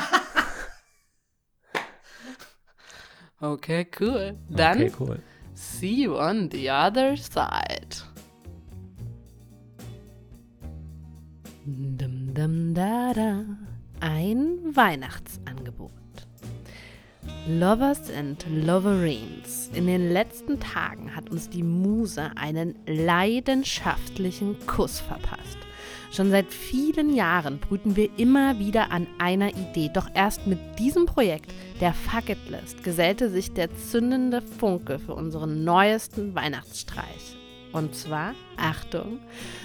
[3.40, 4.38] okay, cool.
[4.48, 4.82] Dann.
[4.82, 5.22] Okay, cool.
[5.60, 7.96] See you on the other side.
[11.66, 13.44] Dum, dum, da, da.
[13.98, 15.90] Ein Weihnachtsangebot.
[17.48, 19.68] Lovers and Loverines.
[19.74, 25.58] In den letzten Tagen hat uns die Muse einen leidenschaftlichen Kuss verpasst.
[26.10, 31.06] Schon seit vielen Jahren brüten wir immer wieder an einer Idee, doch erst mit diesem
[31.06, 37.36] Projekt, der Fuck It List, gesellte sich der zündende Funke für unseren neuesten Weihnachtsstreich.
[37.72, 39.20] Und zwar, Achtung,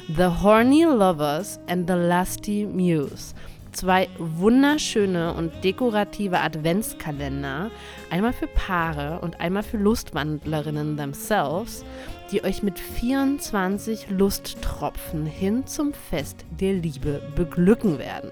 [0.08, 3.34] The Horny Lovers and the Lusty Muse–
[3.74, 7.72] zwei wunderschöne und dekorative Adventskalender,
[8.10, 11.84] einmal für Paare und einmal für Lustwandlerinnen themselves,
[12.32, 18.32] die euch mit 24 Lusttropfen hin zum Fest der Liebe beglücken werden.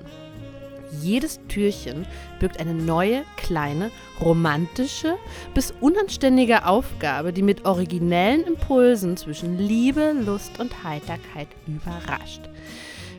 [1.00, 2.06] Jedes Türchen
[2.40, 5.16] birgt eine neue, kleine, romantische
[5.54, 12.42] bis unanständige Aufgabe, die mit originellen Impulsen zwischen Liebe, Lust und Heiterkeit überrascht.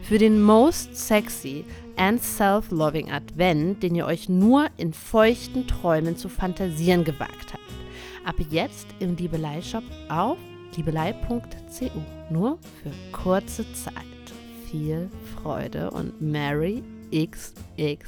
[0.03, 1.65] Für den most sexy
[1.97, 7.63] and self-loving Advent, den ihr euch nur in feuchten Träumen zu fantasieren gewagt habt.
[8.25, 10.39] Ab jetzt im Liebelei-Shop auf
[10.77, 11.51] liebelei.cu.
[12.31, 13.95] Nur für kurze Zeit.
[14.71, 16.83] Viel Freude und Merry
[17.13, 18.01] XXXmas.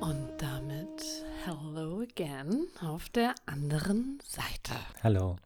[0.00, 4.74] Und damit hello again auf der anderen Seite.
[5.02, 5.36] Hallo.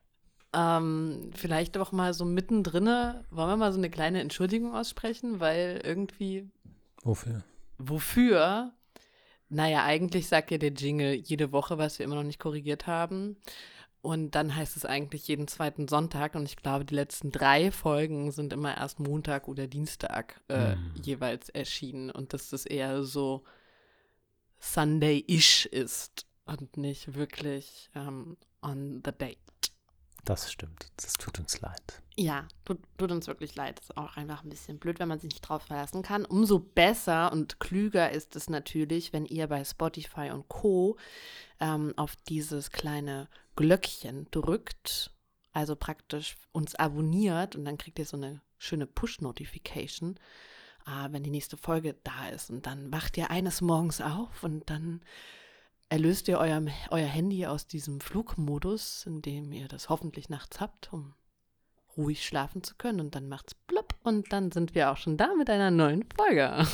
[0.57, 5.83] Ähm, vielleicht auch mal so mittendrin, wollen wir mal so eine kleine Entschuldigung aussprechen, weil
[5.85, 6.49] irgendwie.
[7.03, 7.45] Wofür?
[7.77, 8.73] Wofür?
[9.51, 13.37] Naja, eigentlich sagt ja der Jingle jede Woche, was wir immer noch nicht korrigiert haben.
[14.01, 16.37] Und dann heißt es eigentlich jeden zweiten Sonntag.
[16.37, 20.95] Und ich glaube, die letzten drei Folgen sind immer erst Montag oder Dienstag äh, mm.
[21.03, 22.11] jeweils erschienen.
[22.11, 23.45] Und dass das eher so
[24.61, 29.39] Sunday-ish ist und nicht wirklich ähm, on the date.
[30.27, 30.89] Das stimmt.
[30.97, 32.03] Das tut uns leid.
[32.17, 33.79] Ja, tut, tut, uns wirklich leid.
[33.79, 36.25] Ist auch einfach ein bisschen blöd, wenn man sich nicht drauf verlassen kann.
[36.25, 40.97] Umso besser und klüger ist es natürlich, wenn ihr bei Spotify und Co.
[41.61, 45.13] Ähm, auf dieses kleine Glöckchen drückt,
[45.53, 50.19] also praktisch uns abonniert und dann kriegt ihr so eine schöne Push-Notification,
[50.87, 52.51] äh, wenn die nächste Folge da ist.
[52.51, 55.03] Und dann wacht ihr eines Morgens auf und dann
[55.89, 60.93] erlöst ihr euer, euer Handy aus diesem Flugmodus, in dem ihr das hoffentlich nachts habt,
[60.93, 61.15] um
[61.97, 63.01] ruhig schlafen zu können.
[63.01, 66.67] Und dann macht's plopp und dann sind wir auch schon da mit einer neuen Folge.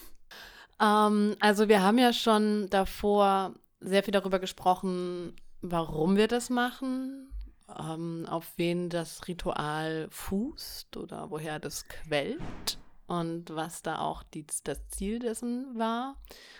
[0.80, 7.30] ähm, also wir haben ja schon davor sehr viel darüber gesprochen, warum wir das machen,
[7.78, 14.46] ähm, auf wen das Ritual fußt oder woher das quellt und was da auch die,
[14.64, 16.16] das Ziel dessen war.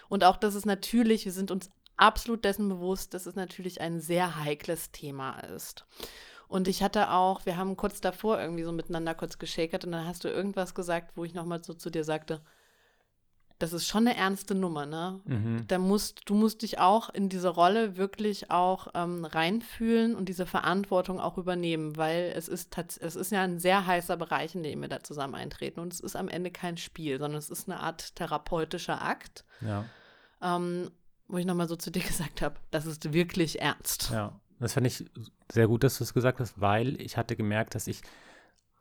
[0.09, 4.01] Und auch, dass es natürlich, wir sind uns absolut dessen bewusst, dass es natürlich ein
[4.01, 5.87] sehr heikles Thema ist.
[6.49, 10.07] Und ich hatte auch, wir haben kurz davor irgendwie so miteinander kurz geschakert und dann
[10.07, 12.41] hast du irgendwas gesagt, wo ich nochmal so zu dir sagte,
[13.59, 15.21] das ist schon eine ernste Nummer, ne?
[15.25, 15.65] Mhm.
[15.69, 20.45] Da musst, du musst dich auch in diese Rolle wirklich auch ähm, reinfühlen und diese
[20.45, 24.81] Verantwortung auch übernehmen, weil es ist, es ist ja ein sehr heißer Bereich, in dem
[24.81, 25.81] wir da zusammen eintreten.
[25.81, 29.45] Und es ist am Ende kein Spiel, sondern es ist eine Art therapeutischer Akt.
[29.61, 29.85] Ja.
[30.43, 30.91] Ähm,
[31.29, 34.11] wo ich nochmal so zu dir gesagt habe, das ist wirklich ernst.
[34.11, 35.05] Ja, das fand ich
[35.51, 38.03] sehr gut, dass du es gesagt hast, weil ich hatte gemerkt, dass ich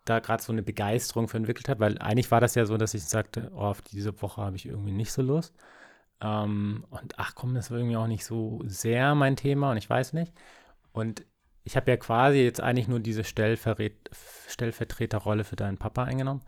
[0.05, 2.93] da gerade so eine Begeisterung für entwickelt hat, weil eigentlich war das ja so, dass
[2.93, 5.55] ich sagte, oh, auf diese Woche habe ich irgendwie nicht so Lust.
[6.19, 9.89] Ähm, und ach komm, das war irgendwie auch nicht so sehr mein Thema und ich
[9.89, 10.33] weiß nicht.
[10.91, 11.25] Und
[11.63, 16.41] ich habe ja quasi jetzt eigentlich nur diese Stellvertreterrolle für deinen Papa eingenommen.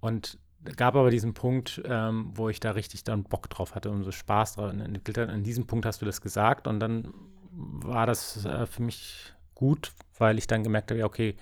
[0.00, 0.38] Und
[0.76, 4.12] gab aber diesen Punkt, ähm, wo ich da richtig dann Bock drauf hatte und so
[4.12, 5.28] Spaß drauf entwickelt hat.
[5.28, 7.12] An diesem Punkt hast du das gesagt und dann
[7.50, 11.36] war das äh, für mich gut, weil ich dann gemerkt habe, ja, okay,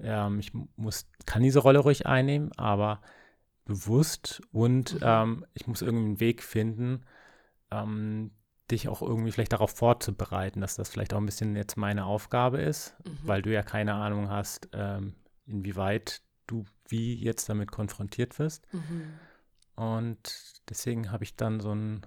[0.00, 3.00] ähm, ich muss, kann diese Rolle ruhig einnehmen, aber
[3.64, 5.00] bewusst und mhm.
[5.02, 7.04] ähm, ich muss irgendwie einen Weg finden,
[7.70, 8.32] ähm,
[8.70, 12.60] dich auch irgendwie vielleicht darauf vorzubereiten, dass das vielleicht auch ein bisschen jetzt meine Aufgabe
[12.60, 13.18] ist, mhm.
[13.22, 15.14] weil du ja keine Ahnung hast, ähm,
[15.46, 18.66] inwieweit du wie jetzt damit konfrontiert wirst.
[18.72, 19.18] Mhm.
[19.76, 22.06] Und deswegen habe ich dann so ein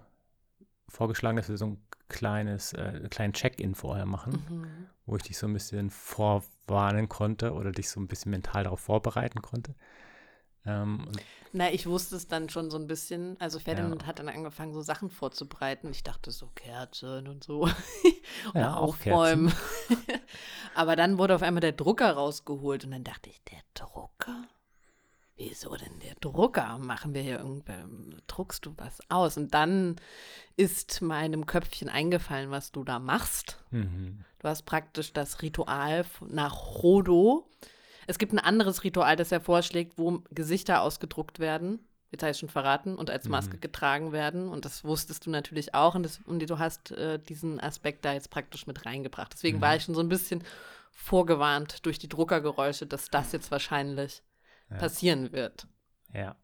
[0.89, 4.87] vorgeschlagen, dass wir so ein kleines, äh, kleinen Check-in vorher machen, mhm.
[5.05, 8.79] wo ich dich so ein bisschen vorwarnen konnte oder dich so ein bisschen mental darauf
[8.79, 9.75] vorbereiten konnte.
[10.67, 11.07] Ähm,
[11.53, 13.39] Na, ich wusste es dann schon so ein bisschen.
[13.39, 14.07] Also Ferdinand ja.
[14.07, 15.89] hat dann angefangen, so Sachen vorzubereiten.
[15.91, 17.61] Ich dachte so Kerzen und so.
[18.51, 19.53] oder ja, aufräumen.
[20.75, 24.47] Aber dann wurde auf einmal der Drucker rausgeholt und dann dachte ich, der Drucker?
[25.37, 26.77] wieso denn der Drucker?
[26.79, 27.73] Machen wir hier irgendwie,
[28.25, 29.37] druckst du was aus?
[29.37, 29.95] Und dann
[30.55, 33.63] ist meinem Köpfchen eingefallen, was du da machst.
[33.71, 34.25] Mhm.
[34.39, 37.47] Du hast praktisch das Ritual nach Rodo.
[38.07, 41.79] Es gibt ein anderes Ritual, das er vorschlägt, wo Gesichter ausgedruckt werden.
[42.09, 43.61] Jetzt habe ich schon verraten und als Maske mhm.
[43.61, 44.47] getragen werden.
[44.47, 45.93] Und das wusstest du natürlich auch.
[45.93, 49.33] Und, das, und du hast äh, diesen Aspekt da jetzt praktisch mit reingebracht.
[49.33, 49.61] Deswegen mhm.
[49.61, 50.43] war ich schon so ein bisschen
[50.93, 54.23] vorgewarnt durch die Druckergeräusche, dass das jetzt wahrscheinlich
[54.69, 54.77] ja.
[54.77, 55.67] passieren wird.
[56.13, 56.37] Ja.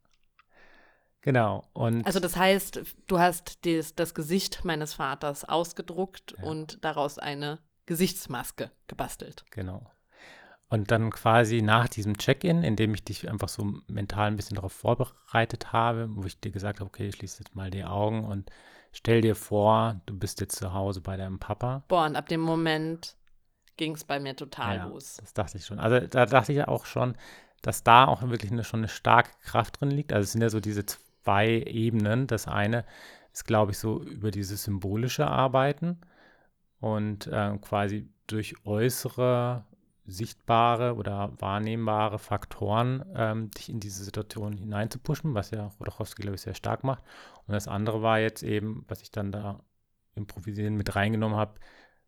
[1.21, 1.63] Genau.
[1.71, 6.43] Und also das heißt, du hast des, das Gesicht meines Vaters ausgedruckt ja.
[6.43, 9.45] und daraus eine Gesichtsmaske gebastelt.
[9.49, 9.89] Genau.
[10.73, 14.55] Und dann quasi nach diesem Check-in, in dem ich dich einfach so mental ein bisschen
[14.55, 18.49] darauf vorbereitet habe, wo ich dir gesagt habe, okay, schließ jetzt mal die Augen und
[18.91, 21.83] stell dir vor, du bist jetzt zu Hause bei deinem Papa.
[21.89, 23.17] Boah, und ab dem Moment
[23.77, 25.17] ging es bei mir total ja, los.
[25.17, 25.77] Das dachte ich schon.
[25.77, 27.13] Also da dachte ich auch schon,
[27.61, 30.11] dass da auch wirklich eine, schon eine starke Kraft drin liegt.
[30.11, 32.25] Also es sind ja so diese zwei Ebenen.
[32.25, 32.83] Das eine
[33.31, 36.01] ist, glaube ich, so über dieses symbolische Arbeiten
[36.79, 39.65] und äh, quasi durch äußere
[40.05, 46.41] sichtbare oder wahrnehmbare Faktoren ähm, dich in diese Situation hineinzupuschen, was ja Rodachowski, glaube ich,
[46.41, 47.03] sehr stark macht.
[47.47, 49.61] Und das andere war jetzt eben, was ich dann da
[50.15, 51.59] improvisieren mit reingenommen habe,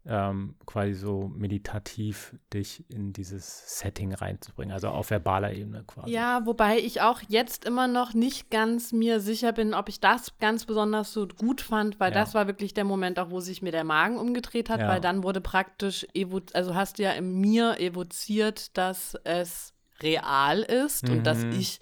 [0.08, 6.12] ähm, quasi so meditativ dich in dieses Setting reinzubringen, also auf verbaler Ebene quasi.
[6.12, 10.38] Ja, wobei ich auch jetzt immer noch nicht ganz mir sicher bin, ob ich das
[10.38, 12.20] ganz besonders so gut fand, weil ja.
[12.20, 14.88] das war wirklich der Moment auch, wo sich mir der Magen umgedreht hat, ja.
[14.88, 16.06] weil dann wurde praktisch,
[16.54, 21.14] also hast du ja in mir evoziert, dass es real ist mhm.
[21.14, 21.52] und dass mhm.
[21.54, 21.80] ich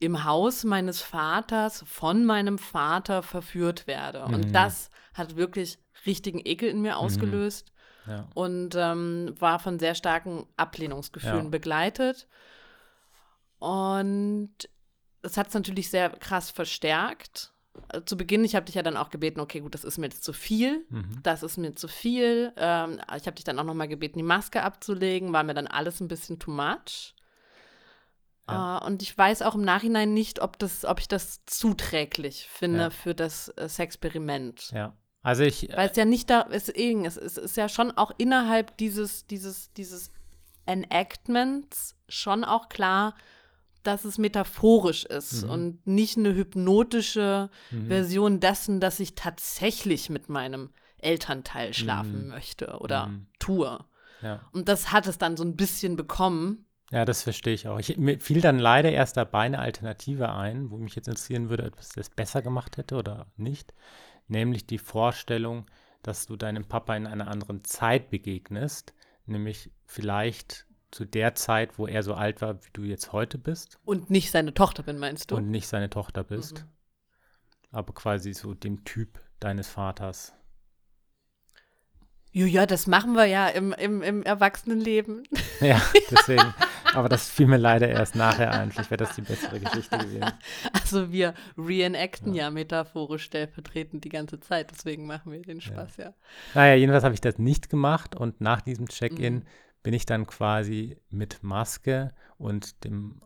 [0.00, 4.24] im Haus meines Vaters von meinem Vater verführt werde.
[4.26, 4.34] Mhm.
[4.34, 6.98] Und das hat wirklich richtigen Ekel in mir mhm.
[6.98, 7.72] ausgelöst
[8.06, 8.12] mhm.
[8.12, 8.28] ja.
[8.34, 11.50] und ähm, war von sehr starken Ablehnungsgefühlen ja.
[11.50, 12.28] begleitet.
[13.58, 14.50] Und
[15.22, 17.52] es hat es natürlich sehr krass verstärkt.
[17.92, 20.06] Äh, zu Beginn, ich habe dich ja dann auch gebeten, okay, gut, das ist mir
[20.06, 21.20] jetzt zu viel, mhm.
[21.22, 22.52] das ist mir zu viel.
[22.56, 25.66] Ähm, ich habe dich dann auch noch mal gebeten, die Maske abzulegen, war mir dann
[25.66, 27.14] alles ein bisschen too much.
[28.48, 28.78] Ja.
[28.78, 32.80] Uh, und ich weiß auch im Nachhinein nicht, ob, das, ob ich das zuträglich finde
[32.80, 32.90] ja.
[32.90, 34.70] für das äh, Sexperiment.
[34.72, 34.96] Ja.
[35.22, 35.68] Also ich.
[35.74, 39.72] Weil es ja nicht da ist, es ist, ist ja schon auch innerhalb dieses, dieses,
[39.74, 40.10] dieses
[40.66, 43.14] Enactments schon auch klar,
[43.82, 45.50] dass es metaphorisch ist mhm.
[45.50, 47.88] und nicht eine hypnotische mhm.
[47.88, 52.28] Version dessen, dass ich tatsächlich mit meinem Elternteil schlafen mhm.
[52.28, 53.26] möchte oder mhm.
[53.38, 53.78] tue.
[54.22, 54.40] Ja.
[54.52, 56.66] Und das hat es dann so ein bisschen bekommen.
[56.90, 57.78] Ja, das verstehe ich auch.
[57.78, 61.66] Ich, mir fiel dann leider erst dabei eine Alternative ein, wo mich jetzt interessieren würde,
[61.72, 63.72] ob es das besser gemacht hätte oder nicht
[64.30, 65.66] nämlich die Vorstellung,
[66.02, 68.94] dass du deinem Papa in einer anderen Zeit begegnest,
[69.26, 73.78] nämlich vielleicht zu der Zeit, wo er so alt war, wie du jetzt heute bist.
[73.84, 75.36] Und nicht seine Tochter bin, meinst du?
[75.36, 76.64] Und nicht seine Tochter bist.
[76.64, 76.68] Mhm.
[77.72, 80.32] Aber quasi so dem Typ deines Vaters.
[82.32, 85.24] Ja, das machen wir ja im, im, im Erwachsenenleben.
[85.60, 86.54] Ja, deswegen.
[86.94, 88.72] Aber das fiel mir leider erst nachher ein.
[88.72, 90.32] Vielleicht wäre das die bessere Geschichte gewesen.
[90.72, 94.70] Also wir reenacten ja, ja metaphorisch stellvertretend die ganze Zeit.
[94.70, 96.04] Deswegen machen wir den Spaß ja.
[96.06, 96.14] ja.
[96.54, 98.16] Naja, jedenfalls habe ich das nicht gemacht.
[98.16, 99.42] Und nach diesem Check-in mhm.
[99.82, 103.20] bin ich dann quasi mit Maske und dem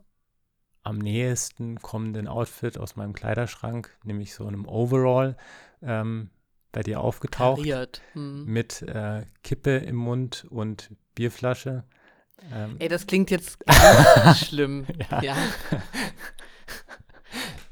[0.83, 5.35] am nächsten kommenden Outfit aus meinem Kleiderschrank, nämlich so einem Overall,
[5.81, 6.29] ähm,
[6.71, 8.01] bei dir aufgetaucht.
[8.13, 8.45] Hm.
[8.45, 11.85] Mit äh, Kippe im Mund und Bierflasche.
[12.51, 12.75] Ähm.
[12.79, 13.57] Ey, das klingt jetzt
[14.35, 14.85] schlimm.
[15.11, 15.21] ja.
[15.21, 15.37] ja.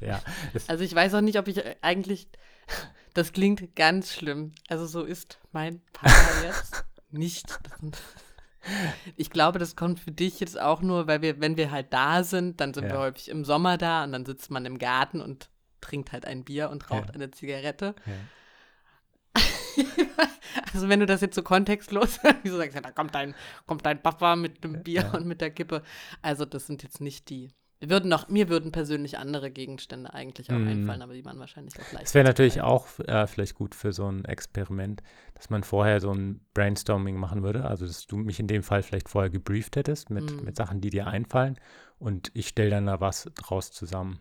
[0.00, 0.20] ja
[0.66, 2.28] also ich weiß auch nicht, ob ich eigentlich.
[3.14, 4.52] Das klingt ganz schlimm.
[4.68, 7.46] Also so ist mein Partner jetzt nicht.
[9.14, 12.24] Ich glaube, das kommt für dich jetzt auch nur, weil wir, wenn wir halt da
[12.24, 12.92] sind, dann sind ja.
[12.92, 15.48] wir häufig im Sommer da und dann sitzt man im Garten und
[15.80, 17.14] trinkt halt ein Bier und raucht ja.
[17.14, 17.94] eine Zigarette.
[18.04, 18.12] Ja.
[20.72, 23.34] also wenn du das jetzt so kontextlos, wieso sagst du, da kommt dein,
[23.66, 25.10] kommt dein Papa mit dem Bier ja.
[25.12, 25.82] und mit der Kippe.
[26.22, 27.50] Also das sind jetzt nicht die.
[27.80, 30.68] Wir würden noch, mir würden persönlich andere Gegenstände eigentlich auch mm.
[30.68, 32.06] einfallen, aber die waren wahrscheinlich auch leicht.
[32.06, 35.02] Es wäre natürlich auch äh, vielleicht gut für so ein Experiment,
[35.34, 37.66] dass man vorher so ein Brainstorming machen würde.
[37.66, 40.44] Also dass du mich in dem Fall vielleicht vorher gebrieft hättest mit, mm.
[40.44, 41.58] mit Sachen, die dir einfallen
[41.98, 44.20] und ich stelle dann da was draus zusammen.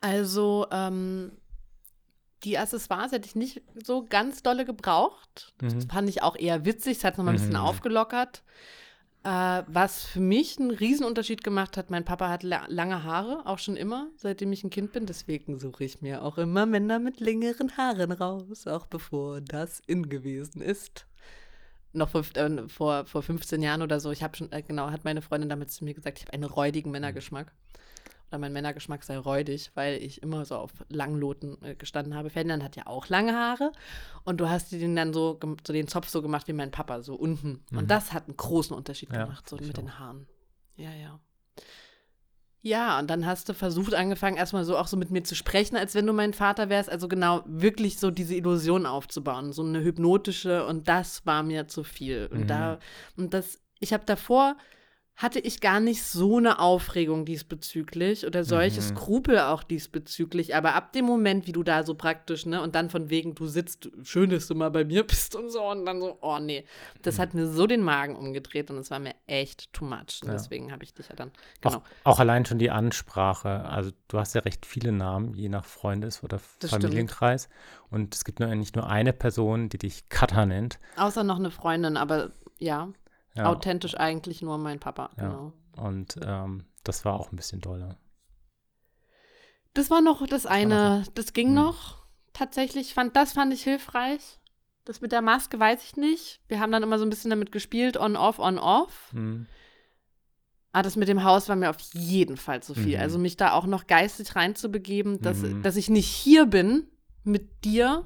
[0.00, 1.32] Also ähm,
[2.44, 5.52] die Accessoires hätte ich nicht so ganz dolle gebraucht.
[5.60, 5.74] Mhm.
[5.74, 6.98] Das fand ich auch eher witzig.
[6.98, 7.66] Es hat nochmal ein bisschen mhm.
[7.66, 8.42] aufgelockert.
[9.24, 13.58] Äh, was für mich einen Riesenunterschied gemacht hat, mein Papa hat la lange Haare, auch
[13.58, 15.06] schon immer, seitdem ich ein Kind bin.
[15.06, 20.08] Deswegen suche ich mir auch immer Männer mit längeren Haaren raus, auch bevor das in
[20.08, 21.06] gewesen ist.
[21.92, 25.04] Noch vor, äh, vor, vor 15 Jahren oder so, ich habe schon, äh, genau, hat
[25.04, 27.52] meine Freundin damit zu mir gesagt, ich habe einen räudigen Männergeschmack
[28.28, 32.30] oder mein Männergeschmack sei räudig, weil ich immer so auf Langloten äh, gestanden habe.
[32.30, 33.72] Ferdinand hat ja auch lange Haare
[34.24, 37.14] und du hast den dann so, so den Zopf so gemacht wie mein Papa, so
[37.14, 37.64] unten.
[37.70, 37.78] Mhm.
[37.78, 39.74] Und das hat einen großen Unterschied ja, gemacht, so mit auch.
[39.74, 40.26] den Haaren.
[40.76, 41.20] Ja, ja.
[42.60, 45.76] Ja, und dann hast du versucht, angefangen, erstmal so auch so mit mir zu sprechen,
[45.76, 46.90] als wenn du mein Vater wärst.
[46.90, 51.84] Also genau, wirklich so diese Illusion aufzubauen, so eine hypnotische und das war mir zu
[51.84, 52.28] viel.
[52.32, 52.46] Und mhm.
[52.48, 52.78] da,
[53.16, 54.56] und das, ich habe davor
[55.18, 58.84] hatte ich gar nicht so eine Aufregung diesbezüglich oder solche mhm.
[58.84, 60.54] Skrupel auch diesbezüglich.
[60.54, 63.48] Aber ab dem Moment, wie du da so praktisch, ne, und dann von wegen, du
[63.48, 66.64] sitzt, schön, dass du mal bei mir bist und so, und dann so, oh nee,
[67.02, 67.22] das mhm.
[67.22, 70.20] hat mir so den Magen umgedreht und es war mir echt too much.
[70.22, 70.34] Und ja.
[70.34, 71.78] deswegen habe ich dich ja dann, genau.
[71.78, 73.64] Auch, auch, allein schon die Ansprache.
[73.64, 77.42] Also, du hast ja recht viele Namen, je nach Freundes- oder das Familienkreis.
[77.42, 77.90] Stimmt.
[77.90, 80.78] Und es gibt nur, nicht nur eine Person, die dich Cutter nennt.
[80.96, 82.30] Außer noch eine Freundin, aber
[82.60, 82.88] ja.
[83.38, 83.46] Ja.
[83.46, 85.22] Authentisch eigentlich nur mein Papa, ja.
[85.28, 85.52] genau.
[85.76, 87.96] Und ähm, das war auch ein bisschen doller.
[89.74, 91.54] Das war noch das eine, das ging Mhm.
[91.54, 91.98] noch.
[92.32, 94.38] Tatsächlich fand das fand ich hilfreich.
[94.84, 96.40] Das mit der Maske weiß ich nicht.
[96.48, 99.12] Wir haben dann immer so ein bisschen damit gespielt, on off, on off.
[99.12, 99.46] Mhm.
[100.72, 102.96] Aber das mit dem Haus war mir auf jeden Fall zu viel.
[102.96, 103.02] Mhm.
[103.02, 105.62] Also mich da auch noch geistig reinzubegeben, dass, Mhm.
[105.62, 106.88] dass ich nicht hier bin
[107.24, 108.04] mit dir,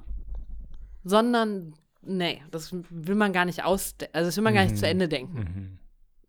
[1.05, 4.79] sondern nee, das will man gar nicht aus, also das will man gar nicht Mhm.
[4.79, 5.39] zu Ende denken.
[5.39, 5.79] Mhm.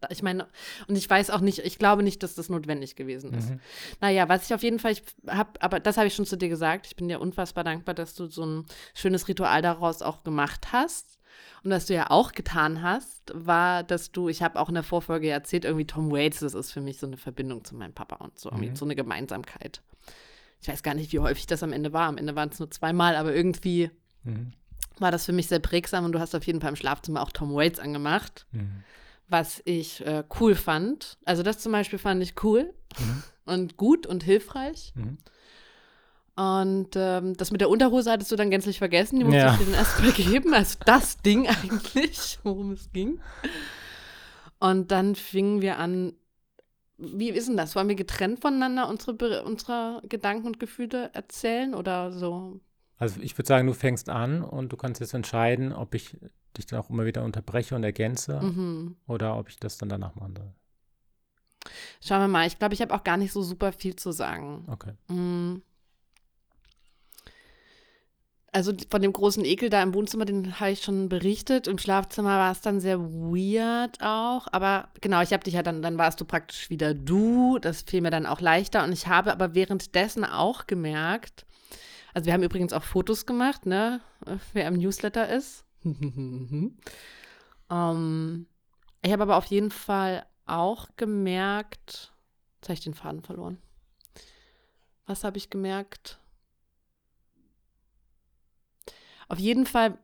[0.09, 0.47] Ich meine,
[0.89, 3.51] und ich weiß auch nicht, ich glaube nicht, dass das notwendig gewesen ist.
[3.51, 3.59] Mhm.
[4.01, 6.49] Naja, was ich auf jeden Fall, ich habe, aber das habe ich schon zu dir
[6.49, 6.87] gesagt.
[6.87, 11.19] Ich bin dir unfassbar dankbar, dass du so ein schönes Ritual daraus auch gemacht hast.
[11.63, 14.83] Und was du ja auch getan hast, war, dass du, ich habe auch in der
[14.83, 18.17] Vorfolge erzählt, irgendwie Tom Waits, das ist für mich so eine Verbindung zu meinem Papa
[18.17, 18.75] und so, Mhm.
[18.75, 19.81] so eine Gemeinsamkeit.
[20.61, 22.07] Ich weiß gar nicht, wie häufig das am Ende war.
[22.09, 23.89] Am Ende waren es nur zweimal, aber irgendwie
[24.25, 24.51] Mhm.
[24.99, 27.31] War das für mich sehr prägsam und du hast auf jeden Fall im Schlafzimmer auch
[27.31, 28.83] Tom Waits angemacht Mhm.
[29.27, 31.17] was ich äh, cool fand.
[31.25, 33.23] Also das zum Beispiel fand ich cool Mhm.
[33.45, 34.93] und gut und hilfreich.
[34.95, 35.17] Mhm.
[36.35, 39.19] Und ähm, das mit der Unterhose hattest du dann gänzlich vergessen.
[39.19, 39.53] Die musste Ja.
[39.53, 40.11] ich dir dann erst mal
[40.41, 40.53] geben.
[40.53, 43.19] Also das Ding eigentlich, worum es ging.
[44.59, 46.13] Und dann fingen wir an.
[46.97, 47.75] Wie ist denn das?
[47.75, 52.59] Wollen wir getrennt voneinander unsere, unsere Gedanken und Gefühle erzählen oder so?
[52.97, 56.17] Also ich würde sagen, du fängst an und du kannst jetzt entscheiden, ob ich
[56.57, 58.95] dich dann auch immer wieder unterbreche und ergänze Mhm.
[59.07, 60.53] oder ob ich das dann danach machen soll.
[62.01, 62.45] Schauen wir mal.
[62.47, 64.65] Ich glaube, ich habe auch gar nicht so super viel zu sagen.
[64.67, 64.93] Okay.
[65.13, 65.61] Mm.
[68.51, 71.67] Also von dem großen Ekel da im Wohnzimmer, den habe ich schon berichtet.
[71.67, 74.45] Im Schlafzimmer war es dann sehr weird auch.
[74.51, 77.57] Aber genau, ich habe dich ja dann, dann warst du praktisch wieder du.
[77.59, 78.83] Das fiel mir dann auch leichter.
[78.83, 81.47] Und ich habe aber währenddessen auch gemerkt,
[82.13, 84.01] also wir haben übrigens auch Fotos gemacht, ne?
[84.53, 85.65] Wer im Newsletter ist.
[85.83, 86.77] ähm,
[89.01, 92.13] ich habe aber auf jeden Fall auch gemerkt,
[92.55, 93.57] jetzt habe ich den Faden verloren.
[95.05, 96.19] Was habe ich gemerkt?
[99.27, 99.97] Auf jeden Fall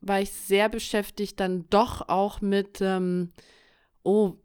[0.00, 3.32] war ich sehr beschäftigt dann doch auch mit, ähm,
[4.02, 4.36] oh,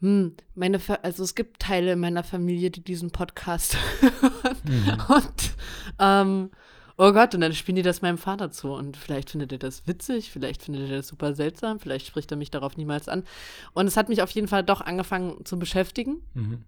[0.00, 3.76] hm, meine, Fa also es gibt Teile in meiner Familie, die diesen Podcast.
[4.68, 4.96] Mhm.
[5.08, 5.54] Und,
[5.98, 6.50] ähm,
[6.96, 8.72] oh Gott, und dann spielen die das meinem Vater zu.
[8.72, 12.36] Und vielleicht findet er das witzig, vielleicht findet er das super seltsam, vielleicht spricht er
[12.36, 13.24] mich darauf niemals an.
[13.72, 16.22] Und es hat mich auf jeden Fall doch angefangen zu beschäftigen.
[16.34, 16.64] Mhm.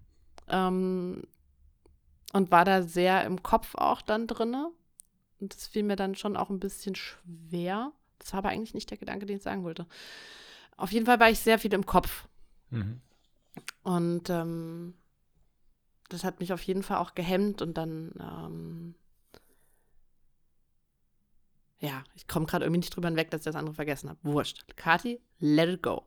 [0.47, 1.23] Ähm,
[2.33, 4.71] und war da sehr im Kopf auch dann drinne.
[5.39, 7.91] Und das fiel mir dann schon auch ein bisschen schwer.
[8.19, 9.85] Das war aber eigentlich nicht der Gedanke, den ich sagen wollte.
[10.77, 12.27] Auf jeden Fall war ich sehr viel im Kopf.
[12.69, 13.01] Mhm.
[13.83, 14.95] Und ähm,
[16.09, 18.95] das hat mich auf jeden Fall auch gehemmt und dann, ähm,
[21.79, 24.19] ja, ich komme gerade irgendwie nicht drüber hinweg, dass ich das andere vergessen habe.
[24.23, 24.65] Wurscht.
[24.77, 26.03] Kati, let it go.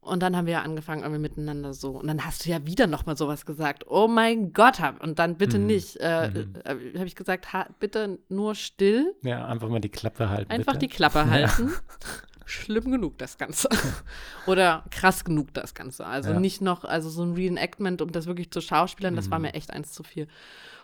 [0.00, 1.92] Und dann haben wir ja angefangen, irgendwie miteinander so.
[1.92, 3.84] Und dann hast du ja wieder nochmal sowas gesagt.
[3.86, 5.66] Oh mein Gott, hab- und dann bitte Mhm.
[5.66, 5.96] nicht.
[6.00, 6.54] Äh, Mhm.
[6.64, 9.14] äh, habe ich gesagt, ha, bitte nur still.
[9.22, 10.50] Ja, einfach mal die Klappe halten.
[10.50, 10.86] Einfach bitte.
[10.88, 11.48] die Klappe Ja.
[12.46, 13.68] Schlimm genug das Ganze.
[14.46, 16.06] Oder krass genug das Ganze.
[16.06, 16.40] Also Ja.
[16.40, 19.42] nicht noch, also so ein Reenactment, um das wirklich zu schauspielern, das war Mhm.
[19.46, 20.28] mir echt eins zu viel.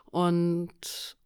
[0.06, 1.16] Und,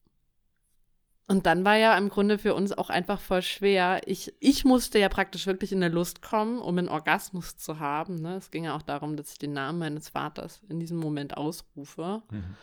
[1.29, 4.01] und dann war ja im Grunde für uns auch einfach voll schwer.
[4.07, 8.17] Ich, ich musste ja praktisch wirklich in der Lust kommen, um einen Orgasmus zu haben.
[8.21, 8.37] Ne?
[8.37, 12.23] Es ging ja auch darum, dass ich den Namen meines Vaters in diesem Moment ausrufe.
[12.31, 12.57] Mhm.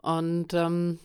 [0.00, 0.98] Und ähm,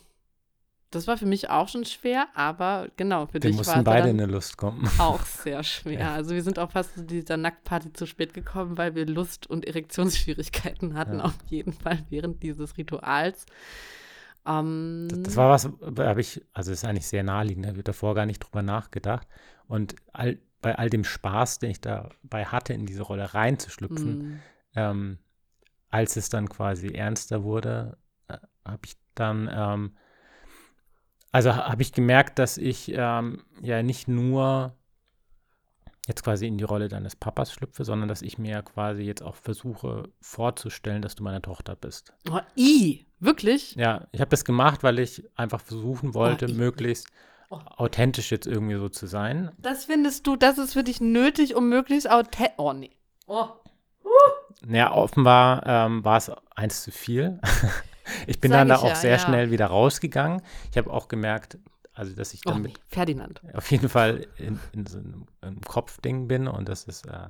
[0.96, 3.84] das war für mich auch schon schwer, aber genau, für Die dich war mussten es
[3.86, 4.88] beide dann in eine Lust kommen.
[5.00, 6.00] auch sehr schwer.
[6.00, 6.14] Ja.
[6.14, 9.66] Also wir sind auch fast zu dieser Nacktparty zu spät gekommen, weil wir Lust- und
[9.66, 11.26] Erektionsschwierigkeiten hatten, Ja.
[11.26, 13.46] auf jeden Fall während dieses Rituals.
[14.46, 17.70] Ähm, Das, das war was, da habe ich, also das ist eigentlich sehr naheliegend, da
[17.70, 19.28] habe ich davor gar nicht drüber nachgedacht.
[19.68, 24.40] Und all, bei all dem Spaß, den ich dabei hatte, in diese Rolle reinzuschlüpfen, mm,
[24.76, 25.18] ähm,
[25.90, 27.98] als es dann quasi ernster wurde,
[28.28, 29.96] äh, habe ich dann, ähm,
[31.34, 34.74] also ha- habe ich gemerkt, dass ich ähm, ja nicht nur
[36.08, 39.36] jetzt quasi in die Rolle deines Papas schlüpfe, sondern dass ich mir quasi jetzt auch
[39.36, 42.14] versuche vorzustellen, dass du meine Tochter bist.
[42.30, 43.76] oh, i, wirklich?
[43.76, 47.08] Ja, ich habe das gemacht, weil ich einfach versuchen wollte, ich- möglichst
[47.50, 47.60] Oh.
[47.78, 49.52] authentisch jetzt irgendwie so zu sein.
[49.60, 52.56] Das findest du, das ist für dich nötig, um möglichst authentisch.
[52.58, 52.90] Oh nee.
[53.28, 53.46] Oh.
[54.66, 57.40] Naja, offenbar ähm, war es eins zu viel.
[58.28, 59.20] ich bin Sag dann da auch ja, sehr ja.
[59.20, 60.42] schnell wieder rausgegangen.
[60.72, 61.58] Ich habe auch gemerkt,
[61.94, 62.84] also dass ich Oh damit nee.
[62.88, 63.42] Ferdinand.
[63.54, 67.30] auf jeden Fall in, in so einem, einem Kopfding bin und dass es äh,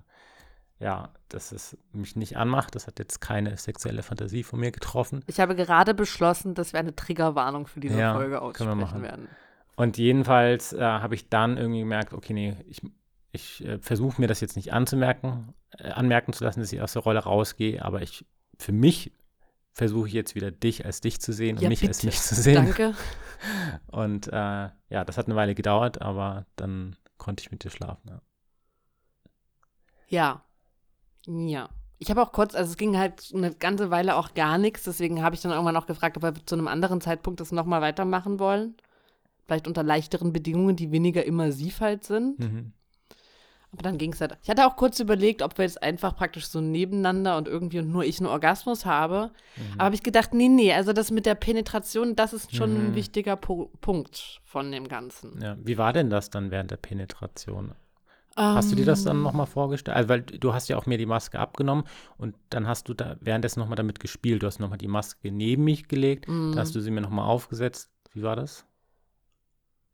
[0.79, 2.75] ja, dass es mich nicht anmacht.
[2.75, 5.23] Das hat jetzt keine sexuelle Fantasie von mir getroffen.
[5.27, 9.01] Ich habe gerade beschlossen, dass wir eine Triggerwarnung für diese Ja, Folge aussprechen machen.
[9.01, 9.27] werden.
[9.75, 12.81] Und jedenfalls äh, habe ich dann irgendwie gemerkt, okay, nee, ich,
[13.31, 16.93] ich äh, versuche mir das jetzt nicht anzumerken, äh, anmerken zu lassen, dass ich aus
[16.93, 18.25] der Rolle rausgehe, aber ich,
[18.59, 19.13] für mich
[19.73, 21.89] versuche ich jetzt wieder dich als dich zu sehen Ja, und nicht bitte.
[21.91, 22.55] als mich zu sehen.
[22.55, 22.93] Danke.
[23.91, 24.31] Und äh,
[24.89, 28.09] ja, das hat eine Weile gedauert, aber dann konnte ich mit dir schlafen.
[28.09, 28.21] Ja.
[30.07, 30.43] Ja.
[31.27, 31.69] Ja.
[31.99, 35.23] Ich habe auch kurz, also es ging halt eine ganze Weile auch gar nichts, deswegen
[35.23, 38.39] habe ich dann irgendwann auch gefragt, ob wir zu einem anderen Zeitpunkt das nochmal weitermachen
[38.39, 38.75] wollen.
[39.45, 42.39] Vielleicht unter leichteren Bedingungen, die weniger immersiv halt sind.
[42.39, 42.73] Mhm.
[43.73, 44.37] Aber dann ging es halt.
[44.43, 47.91] Ich hatte auch kurz überlegt, ob wir jetzt einfach praktisch so nebeneinander und irgendwie und
[47.91, 49.31] nur ich einen Orgasmus habe.
[49.57, 49.73] Mhm.
[49.75, 52.89] Aber habe ich gedacht, nee, nee, also das mit der Penetration, das ist schon ein
[52.91, 52.95] Mhm.
[52.95, 55.41] wichtiger po Punkt von dem Ganzen.
[55.41, 55.57] Ja.
[55.63, 57.73] Wie war denn das dann während der Penetration?
[58.35, 59.95] Hast du dir das dann Ähm, nochmal vorgestellt?
[59.95, 61.83] Also, weil du hast ja auch mir die Maske abgenommen
[62.17, 64.41] und dann hast du da währenddessen nochmal damit gespielt.
[64.41, 66.53] Du hast nochmal die Maske neben mich gelegt, Mhm.
[66.53, 67.91] da hast du sie mir nochmal aufgesetzt.
[68.11, 68.65] Wie war das?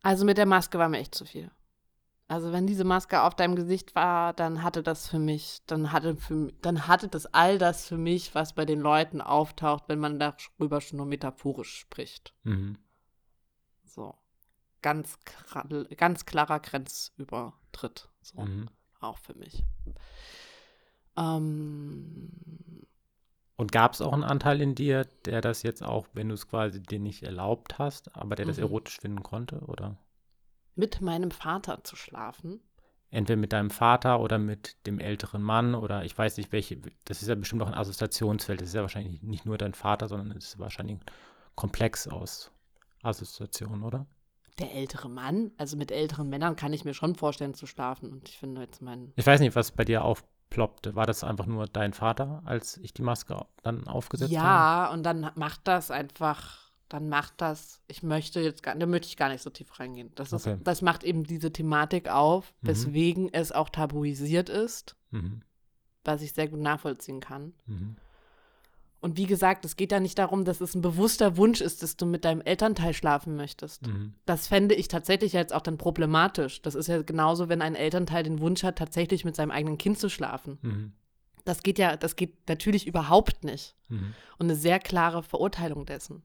[0.04, 1.52] Also mit der Maske war mir echt zu viel.
[2.30, 6.16] Also wenn diese Maske auf deinem Gesicht war, dann hatte das für mich, dann hatte
[6.16, 10.20] für, dann hatte das all das für mich, was bei den Leuten auftaucht, wenn man
[10.20, 12.36] darüber schon nur metaphorisch spricht.
[12.44, 12.78] Mhm.
[13.84, 14.14] So.
[14.84, 15.18] Ganz,
[15.98, 18.10] ganz klarer Grenzübertritt.
[18.22, 18.42] So.
[18.42, 18.70] Mhm.
[19.00, 19.66] Auch für mich.
[21.18, 22.30] Ähm,
[23.56, 26.48] Und gab es auch einen Anteil in dir, der das jetzt auch, wenn du es
[26.48, 28.64] quasi dir nicht erlaubt hast, aber der das Mhm.
[28.64, 29.62] erotisch finden konnte?
[29.62, 29.98] Oder
[30.80, 32.62] mit meinem Vater zu schlafen.
[33.12, 37.22] entweder mit deinem Vater oder mit dem älteren Mann oder ich weiß nicht, welche, das
[37.22, 38.62] ist ja bestimmt auch ein Assoziationsfeld.
[38.62, 41.06] Das ist ja wahrscheinlich nicht nur dein Vater, sondern es ist wahrscheinlich ein
[41.56, 42.52] Komplex aus
[43.02, 44.06] Assoziationen, oder?
[44.60, 48.12] Der ältere Mann, also mit älteren Männern kann ich mir schon vorstellen zu schlafen.
[48.12, 50.96] Und ich finde jetzt meinen Ich weiß nicht, was bei dir aufploppte.
[50.96, 54.46] War das einfach nur dein Vater, als ich die Maske dann aufgesetzt habe?
[54.46, 59.08] Ja, und dann macht das einfach, dann macht das, ich möchte jetzt gar, da möchte
[59.08, 60.12] ich gar nicht so tief reingehen.
[60.16, 60.60] Das, ist, Okay.
[60.64, 62.68] das macht eben diese Thematik auf, Mhm.
[62.68, 65.42] weswegen es auch tabuisiert ist, Mhm.
[66.04, 67.54] was ich sehr gut nachvollziehen kann.
[67.68, 67.96] Mhm.
[69.02, 71.96] Und wie gesagt, es geht ja nicht darum, dass es ein bewusster Wunsch ist, dass
[71.96, 73.88] du mit deinem Elternteil schlafen möchtest.
[73.88, 74.14] Mhm.
[74.26, 76.62] Das fände ich tatsächlich jetzt auch dann problematisch.
[76.62, 80.00] Das ist ja genauso, wenn ein Elternteil den Wunsch hat, tatsächlich mit seinem eigenen Kind
[80.00, 80.58] zu schlafen.
[80.62, 80.92] Mhm.
[81.46, 83.76] Das geht ja, das geht natürlich überhaupt nicht.
[83.88, 84.14] Mhm.
[84.38, 86.22] und eine sehr klare Verurteilung dessen.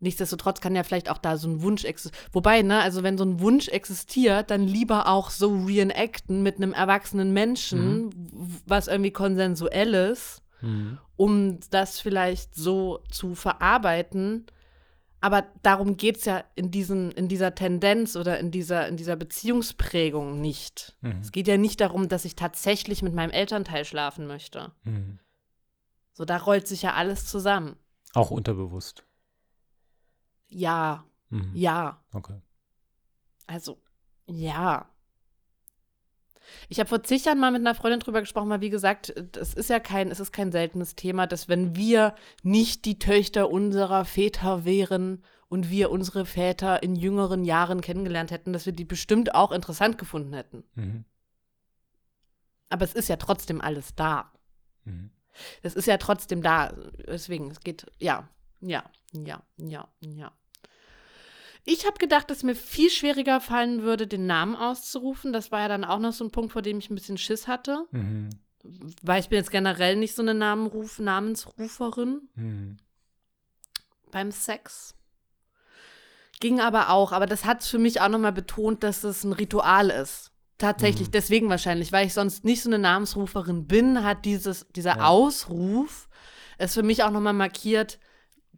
[0.00, 2.28] Nichtsdestotrotz kann ja vielleicht auch da so ein Wunsch existieren.
[2.32, 6.72] Wobei, ne, also wenn so ein Wunsch existiert, dann lieber auch so reenacten mit einem
[6.74, 10.98] erwachsenen Menschen, w- was irgendwie konsensuell ist, Mhm.
[11.16, 14.46] um das vielleicht so zu verarbeiten.
[15.22, 19.16] Aber darum geht es ja in, diesen, in dieser Tendenz oder in dieser, in dieser
[19.16, 20.96] Beziehungsprägung nicht.
[21.00, 21.20] Mhm.
[21.22, 24.72] Es geht ja nicht darum, dass ich tatsächlich mit meinem Elternteil schlafen möchte.
[24.84, 25.18] Mhm.
[26.12, 27.76] So, da rollt sich ja alles zusammen.
[28.12, 29.05] Auch unterbewusst.
[30.48, 31.50] Ja, Mhm.
[31.54, 32.02] ja.
[32.12, 32.40] Okay.
[33.46, 33.80] Also,
[34.26, 34.88] ja.
[36.68, 39.54] Ich habe vor zig Jahren mal mit einer Freundin drüber gesprochen, weil wie gesagt, es
[39.54, 42.14] ist ja kein, es ist kein seltenes Thema, dass wenn wir
[42.44, 48.52] nicht die Töchter unserer Väter wären und wir unsere Väter in jüngeren Jahren kennengelernt hätten,
[48.52, 50.62] dass wir die bestimmt auch interessant gefunden hätten.
[50.74, 51.04] Mhm.
[52.68, 54.32] Aber es ist ja trotzdem alles da.
[54.84, 55.10] Mhm.
[55.62, 56.72] Es ist ja trotzdem da.
[57.06, 58.28] Deswegen, es geht, ja,
[58.60, 60.32] ja, ja, ja, ja.
[61.64, 65.32] Ich habe gedacht, dass mir viel schwieriger fallen würde, den Namen auszurufen.
[65.32, 67.48] Das war ja dann auch noch so ein Punkt, vor dem ich ein bisschen Schiss
[67.48, 67.86] hatte.
[67.90, 68.30] Mhm.
[69.02, 72.76] Weil ich bin jetzt generell nicht so eine Namenruf, Namensruferin Mhm.
[74.12, 74.94] beim Sex.
[76.40, 79.90] Ging aber auch, aber das hat für mich auch nochmal betont, dass es ein Ritual
[79.90, 80.32] ist.
[80.58, 81.12] Tatsächlich, Mhm.
[81.12, 85.06] deswegen wahrscheinlich, weil ich sonst nicht so eine Namensruferin bin, hat dieses, dieser Ja.
[85.06, 86.08] Ausruf
[86.58, 87.98] es für mich auch nochmal markiert,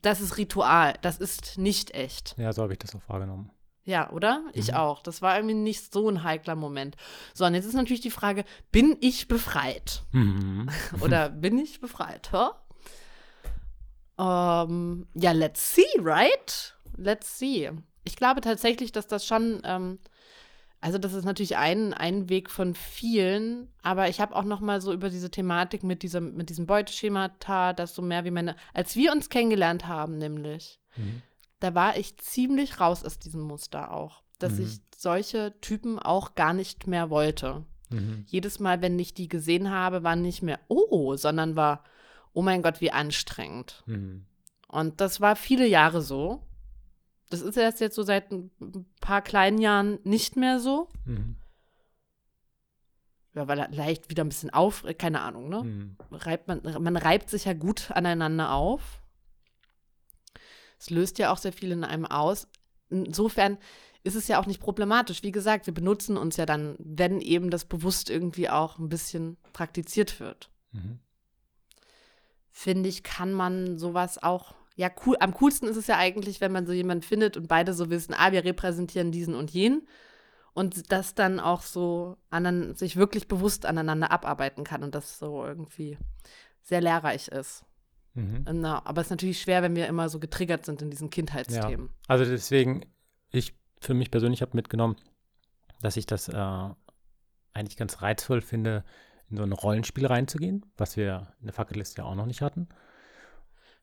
[0.03, 2.35] das ist Ritual, das ist nicht echt.
[2.39, 3.51] Ja, so habe ich das auch wahrgenommen.
[3.85, 4.45] Ja, oder?
[4.53, 4.77] Ich Mhm.
[4.77, 5.03] auch.
[5.03, 6.97] Das war irgendwie nicht so ein heikler Moment.
[7.33, 10.03] So, und jetzt ist natürlich die Frage, bin ich befreit?
[10.13, 10.69] Mhm.
[11.01, 12.31] Oder bin ich befreit?
[12.33, 12.49] Hä?
[14.19, 16.77] Ähm, ja, let's see, right?
[16.97, 17.71] Let's see.
[18.05, 19.99] Ich glaube tatsächlich, dass das schon, ähm,
[20.81, 24.81] also das ist natürlich ein, ein Weg von vielen, aber ich habe auch noch mal
[24.81, 28.95] so über diese Thematik mit diesem, mit diesem Beuteschemata, das so mehr wie meine, als
[28.97, 31.23] wir uns kennengelernt haben, nämlich, Mhm.
[31.61, 34.65] da war ich ziemlich raus aus diesem Muster auch, dass Mhm.
[34.65, 38.25] ich solche Typen auch gar nicht mehr wollte Mhm.
[38.27, 41.85] jedes Mal, wenn ich die gesehen habe, war nicht mehr oh, sondern war,
[42.35, 43.83] oh mein Gott, wie anstrengend.
[43.87, 44.27] Mhm.
[44.69, 46.43] Und das war viele Jahre so.
[47.31, 48.51] Das ist erst jetzt so seit ein
[49.01, 50.89] paar kleinen Jahren nicht mehr so.
[51.05, 51.37] Mhm.
[53.35, 55.63] Ja, weil er leicht wieder ein bisschen auf, keine Ahnung, ne?
[55.63, 55.97] Mhm.
[56.11, 59.03] Reibt man, man reibt sich ja gut aneinander auf.
[60.79, 62.49] Es löst ja auch sehr viel in einem aus.
[62.89, 63.59] Insofern
[64.05, 65.23] ist es ja auch nicht problematisch.
[65.23, 69.37] Wie gesagt, wir benutzen uns ja dann, wenn eben das bewusst irgendwie auch ein bisschen
[69.53, 70.51] praktiziert wird.
[70.73, 71.01] Mhm.
[72.51, 75.17] Finde ich, kann man sowas auch, ja, cool.
[75.19, 78.15] Am coolsten ist es ja eigentlich, wenn man so jemanden findet und beide so wissen,
[78.17, 79.89] ah, wir repräsentieren diesen und jenen
[80.55, 85.45] und das dann auch so anderen, sich wirklich bewusst aneinander abarbeiten kann und das so
[85.45, 85.99] irgendwie
[86.63, 87.65] sehr lehrreich ist.
[88.15, 88.45] Mhm.
[88.53, 91.87] Na, aber es ist natürlich schwer, wenn wir immer so getriggert sind in diesen Kindheitsthemen.
[91.87, 91.95] Ja.
[92.07, 92.87] Also deswegen,
[93.33, 94.95] ich für mich persönlich habe mitgenommen,
[95.83, 96.69] dass ich das äh,
[97.53, 98.85] eigentlich ganz reizvoll finde,
[99.29, 102.69] in so ein Rollenspiel reinzugehen, was wir in der Fackeliste ja auch noch nicht hatten.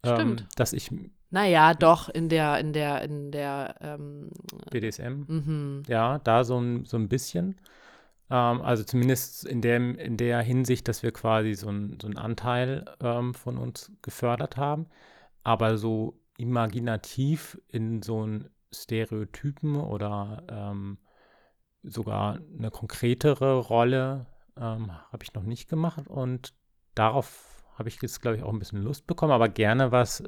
[0.05, 0.41] Stimmt.
[0.41, 0.91] Ähm, dass ich.
[1.31, 4.29] Naja, doch, in der, in der, in der ähm,
[4.71, 5.25] BDSM.
[5.27, 5.83] Mhm.
[5.87, 7.55] Ja, da so ein, so ein bisschen.
[8.29, 12.17] Ähm, also zumindest in, dem, in der Hinsicht, dass wir quasi so, ein, so einen
[12.17, 14.87] Anteil ähm, von uns gefördert haben.
[15.43, 20.97] Aber so imaginativ in so einen Stereotypen oder ähm,
[21.83, 24.25] sogar eine konkretere Rolle
[24.57, 26.07] ähm, habe ich noch nicht gemacht.
[26.07, 26.53] Und
[26.95, 30.23] darauf habe ich jetzt, glaube ich, auch ein bisschen Lust bekommen, aber gerne was,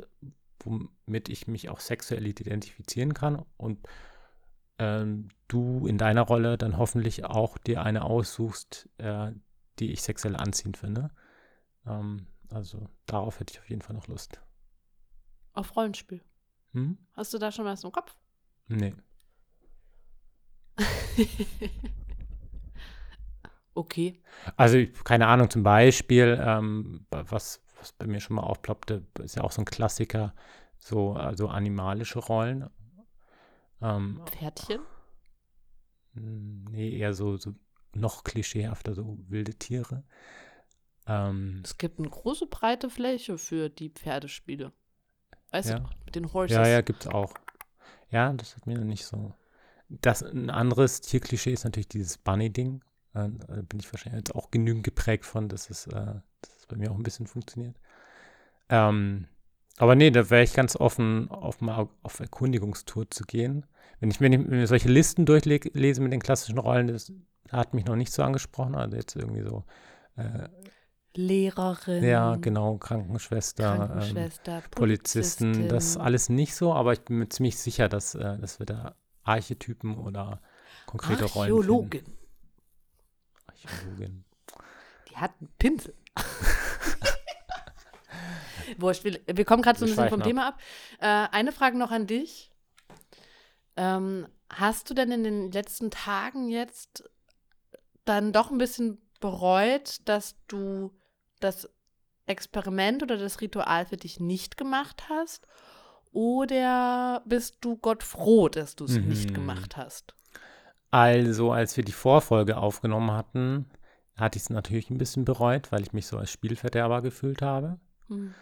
[0.59, 3.79] womit ich mich auch sexuell identifizieren kann und
[4.79, 9.31] ähm, du in deiner Rolle dann hoffentlich auch dir eine aussuchst, äh,
[9.79, 11.09] die ich sexuell anziehend finde.
[11.85, 14.41] Ähm, also darauf hätte ich auf jeden Fall noch Lust.
[15.53, 16.21] Auf Rollenspiel.
[16.73, 16.97] Hm?
[17.13, 18.15] Hast du da schon was im Kopf?
[18.67, 18.93] Nee.
[23.77, 24.21] okay.
[24.55, 29.43] Also, keine Ahnung, zum Beispiel, ähm, was, was bei mir schon mal aufploppte, ist ja
[29.43, 30.33] auch so ein Klassiker,
[30.77, 32.69] so also animalische Rollen.
[33.81, 34.81] Ähm, Pferdchen?
[36.13, 37.53] Nee, eher so, so
[37.93, 40.03] noch klischeehafter, so wilde Tiere.
[41.07, 44.73] Ähm, es gibt eine große breite Fläche für die Pferdespiele.
[45.51, 45.79] Weißt ja.
[45.79, 46.57] du, mit den Horses.
[46.57, 47.33] Ja, ja, gibt es auch.
[48.09, 49.33] Ja, das hat mir nicht so.
[49.89, 52.83] Das, ein anderes Tierklischee ist natürlich dieses Bunny-Ding.
[53.17, 56.67] Äh, da bin ich wahrscheinlich jetzt auch genügend geprägt von, dass es, äh, dass es
[56.67, 57.75] bei mir auch ein bisschen funktioniert.
[58.69, 59.27] Ähm,
[59.77, 63.65] aber nee, da wäre ich ganz offen, auf mal auf Erkundigungstour zu gehen.
[63.99, 67.11] Wenn ich mir, wenn ich solche Listen durchlese mit den klassischen Rollen, das
[67.51, 68.75] hat mich noch nicht so angesprochen.
[68.75, 69.63] Also jetzt irgendwie so
[70.15, 70.47] äh,
[71.15, 72.03] Lehrerin.
[72.03, 77.57] Ja, genau, Krankenschwester, Krankenschwester ähm, Polizisten, das alles nicht so, aber ich bin mir ziemlich
[77.57, 80.41] sicher, dass, äh, dass wir da Archetypen oder
[80.85, 81.67] konkrete Archäologin.
[81.67, 82.16] Rollen finden.
[83.67, 84.23] Archäologin.
[85.09, 85.93] Die hat einen Pinsel.
[88.77, 90.27] Wurscht, wir, wir kommen gerade so ein bisschen vom ab.
[90.27, 90.59] Thema ab.
[90.99, 92.51] Äh, eine Frage noch an dich.
[93.75, 97.09] Ähm, hast du denn in den letzten Tagen jetzt
[98.05, 100.91] dann doch ein bisschen bereut, dass du
[101.39, 101.69] das
[102.25, 105.47] Experiment oder das Ritual für dich nicht gemacht hast?
[106.11, 109.07] Oder bist du Gott froh, dass du es mhm.
[109.07, 110.16] nicht gemacht hast?
[110.91, 113.65] Also, als wir die Vorfolge aufgenommen hatten,
[114.15, 117.79] hatte ich es natürlich ein bisschen bereut, weil ich mich so als Spielverderber gefühlt habe.
[118.07, 118.33] Mhm.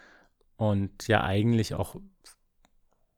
[0.58, 1.96] Und ja, eigentlich auch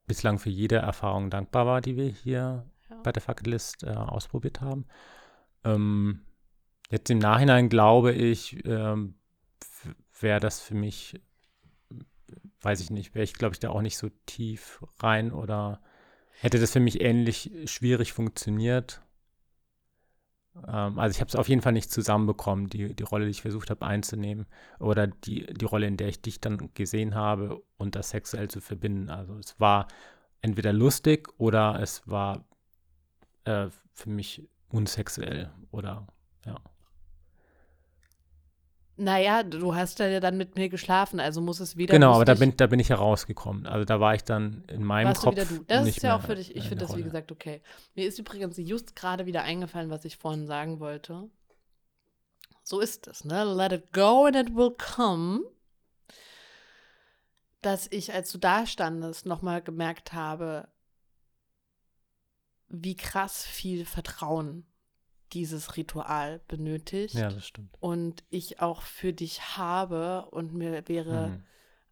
[0.06, 2.96] bislang für jede Erfahrung dankbar war, die wir hier ja.
[3.02, 4.86] bei der Fackelist äh, ausprobiert haben.
[5.64, 6.22] Ähm,
[6.90, 9.14] jetzt im Nachhinein glaube ich, ähm,
[10.18, 11.20] wäre das für mich,
[12.62, 15.80] weiß ich nicht, wäre ich, glaube ich, da auch nicht so tief rein oder
[16.40, 19.02] hätte das für mich ähnlich schwierig funktioniert.
[20.56, 23.42] Ähm, also ich habe es auf jeden Fall nicht zusammenbekommen, die, die Rolle, die ich
[23.42, 24.46] versucht habe einzunehmen
[24.78, 28.60] oder die, die Rolle, in der ich dich dann gesehen habe und das sexuell zu
[28.60, 29.10] verbinden.
[29.10, 29.88] Also es war
[30.40, 32.44] entweder lustig oder es war
[33.44, 36.06] äh, für mich unsexuell oder
[36.44, 36.56] ja.
[39.00, 41.94] Naja, du hast ja dann mit mir geschlafen, also muss es wieder.
[41.94, 43.64] Genau, aber da bin, da bin ich herausgekommen.
[43.64, 45.36] Also da war ich dann in meinem Kopf.
[45.68, 47.62] Das ist ja auch für dich, ich finde das wie gesagt okay.
[47.94, 51.30] Mir ist übrigens just gerade wieder eingefallen, was ich vorhin sagen wollte.
[52.64, 53.44] So ist es, ne?
[53.44, 55.42] Let it go and it will come.
[57.62, 60.66] Dass ich, als du da standest, nochmal gemerkt habe,
[62.68, 64.66] wie krass viel Vertrauen
[65.32, 67.14] dieses Ritual benötigt.
[67.14, 67.74] Ja, das stimmt.
[67.80, 71.42] Und ich auch für dich habe und mir wäre, mhm.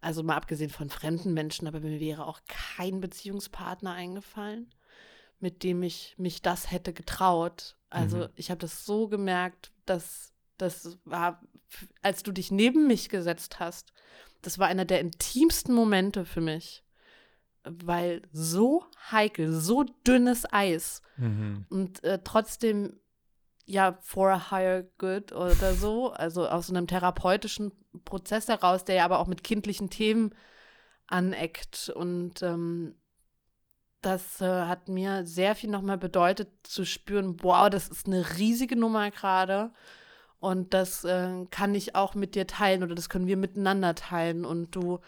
[0.01, 4.71] also mal abgesehen von fremden Menschen, aber mir wäre auch kein Beziehungspartner eingefallen,
[5.39, 7.77] mit dem ich mich das hätte getraut.
[7.91, 8.29] Also mhm.
[8.37, 11.43] ich habe das so gemerkt, dass das war,
[12.03, 13.93] als du dich neben mich gesetzt hast,
[14.43, 16.87] das war einer der intimsten Momente für mich
[17.67, 21.67] weil so heikel, so dünnes Eis mhm.
[21.69, 22.99] und äh, trotzdem
[23.67, 27.73] ja, for a higher good oder so, also aus einem therapeutischen
[28.05, 30.35] Prozess heraus, der ja aber auch mit kindlichen Themen
[31.09, 31.91] aneckt.
[31.95, 32.95] Und ähm,
[34.03, 38.77] das äh, hat mir sehr viel nochmal bedeutet, zu spüren, wow, das ist eine riesige
[38.77, 39.73] Nummer gerade.
[40.39, 44.45] Und das äh, kann ich auch mit dir teilen oder das können wir miteinander teilen.
[44.45, 45.01] Und du,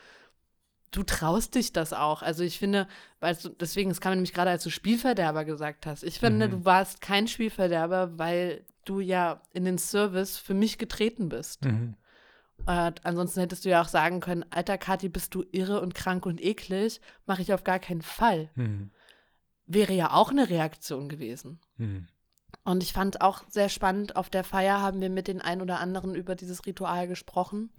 [0.91, 2.23] du traust dich das auch.
[2.23, 2.89] Also ich finde,
[3.21, 6.03] weil du, deswegen, es kam nämlich gerade, als du Spielverderber gesagt hast.
[6.03, 6.51] Ich finde, mhm.
[6.53, 11.65] du warst kein Spielverderber, weil du ja in den Service für mich getreten bist.
[11.65, 11.95] Mhm.
[12.67, 16.27] Äh, ansonsten hättest du ja auch sagen können, alter Kathi, bist du irre und krank
[16.27, 18.51] und eklig, mache ich auf gar keinen Fall.
[18.55, 18.91] Mhm.
[19.67, 21.61] Wäre ja auch eine Reaktion gewesen.
[21.77, 22.09] Mhm.
[22.65, 25.81] Und ich fand auch sehr spannend, auf der Feier haben wir mit den ein oder
[25.81, 27.71] anderen über dieses Ritual gesprochen.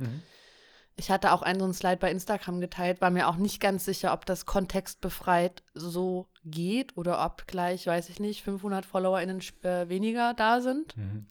[0.99, 3.85] Ich hatte auch einen so einen Slide bei Instagram geteilt, war mir auch nicht ganz
[3.85, 9.87] sicher, ob das kontextbefreit so geht oder ob gleich, weiß ich nicht, 500 FollowerInnen äh,
[9.87, 10.97] weniger da sind.
[10.97, 11.27] Mhm.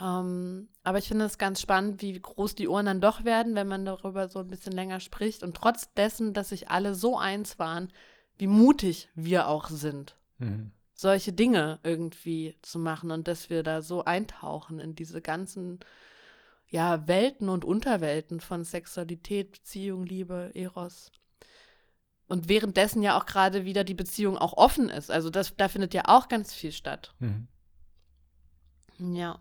[0.00, 3.68] Ähm, aber ich finde es ganz spannend, wie groß die Ohren dann doch werden, wenn
[3.68, 5.42] man darüber so ein bisschen länger spricht.
[5.42, 7.92] Und trotz dessen, dass sich alle so eins waren,
[8.38, 10.72] wie mutig wir auch sind, mhm.
[10.94, 15.80] solche Dinge irgendwie zu machen und dass wir da so eintauchen in diese ganzen
[16.68, 21.12] ja, Welten und Unterwelten von Sexualität, Beziehung, Liebe, Eros.
[22.28, 25.10] Und währenddessen ja auch gerade wieder die Beziehung auch offen ist.
[25.10, 27.14] Also das, da findet ja auch ganz viel statt.
[27.20, 27.46] Mhm.
[28.98, 29.40] Ja.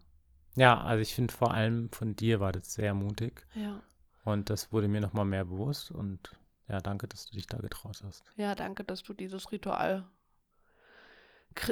[0.56, 3.46] Ja, also ich finde vor allem von dir war das sehr mutig.
[3.56, 3.82] Ja.
[4.24, 6.32] Und das wurde mir nochmal mehr bewusst und
[6.68, 8.24] ja, danke, dass du dich da getraut hast.
[8.38, 10.06] Ja, danke, dass du dieses Ritual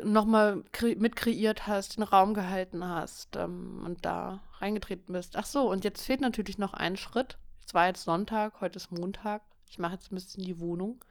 [0.03, 5.35] nochmal kre mit kreiert hast, den Raum gehalten hast ähm, und da reingetreten bist.
[5.35, 7.37] Ach so, und jetzt fehlt natürlich noch ein Schritt.
[7.65, 9.41] Es war jetzt Sonntag, heute ist Montag.
[9.69, 11.03] Ich mache jetzt ein bisschen die Wohnung.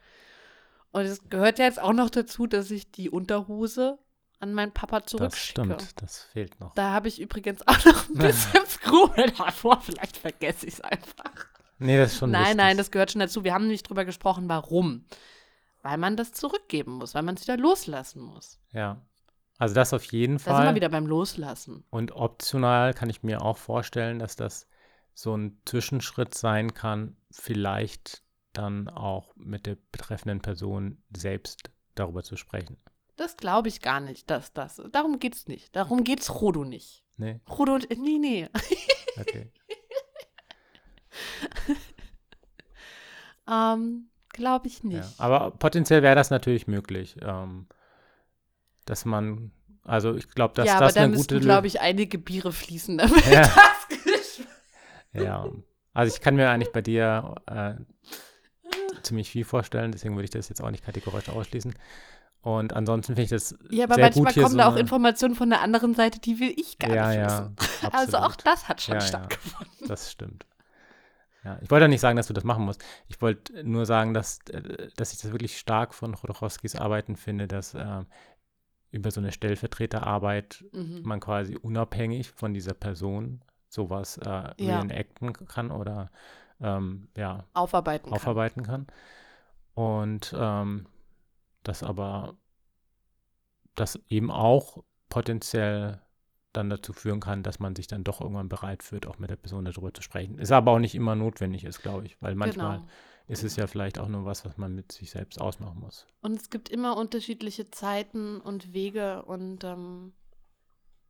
[0.92, 3.98] Und es gehört ja jetzt auch noch dazu, dass ich die Unterhose
[4.40, 5.66] an meinen Papa zurückschicke.
[5.66, 6.74] Das stimmt, das fehlt noch.
[6.74, 9.80] Da habe ich übrigens auch noch ein bisschen Skrupel davor.
[9.80, 11.32] Vielleicht vergesse ich es einfach.
[11.78, 12.56] Nee, das ist schon Nein, wichtig.
[12.56, 13.44] nein, das gehört schon dazu.
[13.44, 15.04] Wir haben nämlich drüber gesprochen, warum.
[15.82, 18.60] Weil man das zurückgeben muss, weil man es wieder loslassen muss.
[18.72, 19.02] Ja.
[19.58, 20.54] Also das auf jeden Fall.
[20.54, 21.84] Da sind wir wieder beim Loslassen.
[21.90, 24.68] Und optional kann ich mir auch vorstellen, dass das
[25.14, 28.22] so ein Zwischenschritt sein kann, vielleicht
[28.52, 32.76] dann auch mit der betreffenden Person selbst darüber zu sprechen.
[33.16, 34.82] Das glaube ich gar nicht, dass das.
[34.90, 35.76] Darum geht es nicht.
[35.76, 37.04] Darum geht es Rodo nicht.
[37.16, 37.40] Nee.
[37.48, 38.48] Rodo, nee, nee.
[39.20, 39.52] Okay.
[43.48, 45.18] ähm, glaube ich nicht.
[45.18, 47.66] Ja, aber potenziell wäre das natürlich möglich, ähm,
[48.84, 49.52] dass man,
[49.84, 51.40] also ich glaube, dass ja, das aber eine gute.
[51.40, 53.42] glaube ich, einige Biere fließen, damit ja.
[54.04, 54.42] das
[55.12, 55.46] Ja,
[55.94, 57.74] also ich kann mir eigentlich bei dir äh,
[59.02, 61.74] ziemlich viel vorstellen, deswegen würde ich das jetzt auch nicht kategorisch ausschließen.
[62.42, 65.48] Und ansonsten finde ich das Ja, aber sehr manchmal kommen so da auch Informationen von
[65.48, 67.56] der anderen Seite, die will ich gar ja, nicht ja, wissen.
[67.58, 67.94] Absolut.
[67.94, 69.72] Also auch das hat schon ja, stattgefunden.
[69.80, 70.46] Ja, das stimmt.
[71.44, 72.84] Ja, ich wollte ja nicht sagen, dass du das machen musst.
[73.08, 77.48] Ich wollte nur sagen, dass, äh, dass ich das wirklich stark von Chodorowskis Arbeiten finde,
[77.48, 78.04] dass äh,
[78.92, 81.00] über so eine Stellvertreterarbeit mhm.
[81.02, 84.52] man quasi unabhängig von dieser Person sowas äh, ja.
[84.80, 86.10] reenacten kann oder
[86.60, 88.86] ähm, ja, aufarbeiten, aufarbeiten kann.
[88.86, 88.96] kann.
[89.74, 90.86] Und ähm,
[91.62, 92.36] das aber
[93.74, 96.00] das eben auch potenziell
[96.52, 99.36] dann dazu führen kann, dass man sich dann doch irgendwann bereit fühlt, auch mit der
[99.36, 100.38] Person darüber zu sprechen.
[100.38, 102.88] Ist aber auch nicht immer notwendig ist, glaube ich, weil manchmal genau.
[103.28, 106.06] ist es ja vielleicht auch nur was, was man mit sich selbst ausmachen muss.
[106.20, 110.12] Und es gibt immer unterschiedliche Zeiten und Wege und ähm,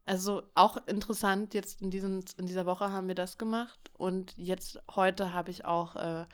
[0.04, 4.80] also auch interessant, jetzt in, diesen, in dieser Woche haben wir das gemacht und jetzt
[4.94, 6.26] heute habe ich auch äh,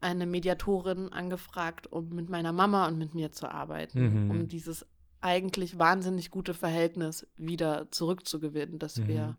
[0.00, 4.30] eine Mediatorin angefragt, um mit meiner Mama und mit mir zu arbeiten, mhm.
[4.30, 4.86] um dieses
[5.20, 9.08] eigentlich wahnsinnig gute Verhältnis wieder zurückzugewinnen, das mhm.
[9.08, 9.36] wir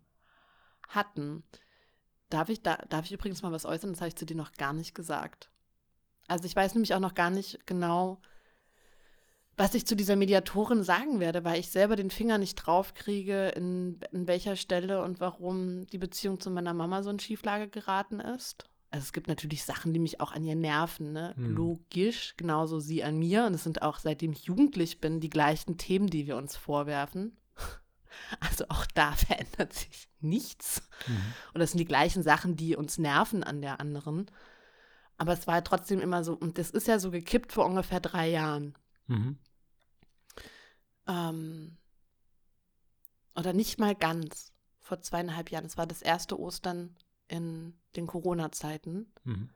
[0.87, 1.43] hatten.
[2.29, 3.91] Darf ich, da, darf ich übrigens mal was äußern?
[3.91, 5.49] Das habe ich zu dir noch gar nicht gesagt.
[6.27, 8.21] Also ich weiß nämlich auch noch gar nicht genau,
[9.57, 13.99] was ich zu dieser Mediatorin sagen werde, weil ich selber den Finger nicht draufkriege, in,
[14.11, 18.68] in welcher Stelle und warum die Beziehung zu meiner Mama so in Schieflage geraten ist
[18.91, 21.33] also es gibt natürlich Sachen, die mich auch an ihr nerven, ne?
[21.37, 21.55] Mhm.
[21.55, 23.45] Logisch, genauso sie an mir.
[23.45, 27.37] Und es sind auch, seitdem ich jugendlich bin, die gleichen Themen, die wir uns vorwerfen.
[28.39, 30.81] Also auch da verändert sich nichts.
[31.07, 31.33] Mhm.
[31.53, 34.29] Und das sind die gleichen Sachen, die uns nerven an der anderen.
[35.17, 38.29] Aber es war trotzdem immer so, und das ist ja so gekippt vor ungefähr drei
[38.29, 38.73] Jahren.
[39.07, 39.37] Mhm.
[41.07, 41.77] Ähm,
[43.35, 45.65] oder nicht mal ganz, vor zweieinhalb Jahren.
[45.65, 46.95] Es war das erste Ostern
[47.29, 49.11] in den Corona-Zeiten.
[49.23, 49.49] Mhm.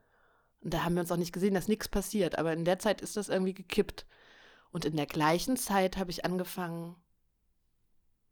[0.62, 2.38] Und da haben wir uns auch nicht gesehen, dass nichts passiert.
[2.38, 4.06] Aber in der Zeit ist das irgendwie gekippt.
[4.72, 6.96] Und in der gleichen Zeit habe ich angefangen,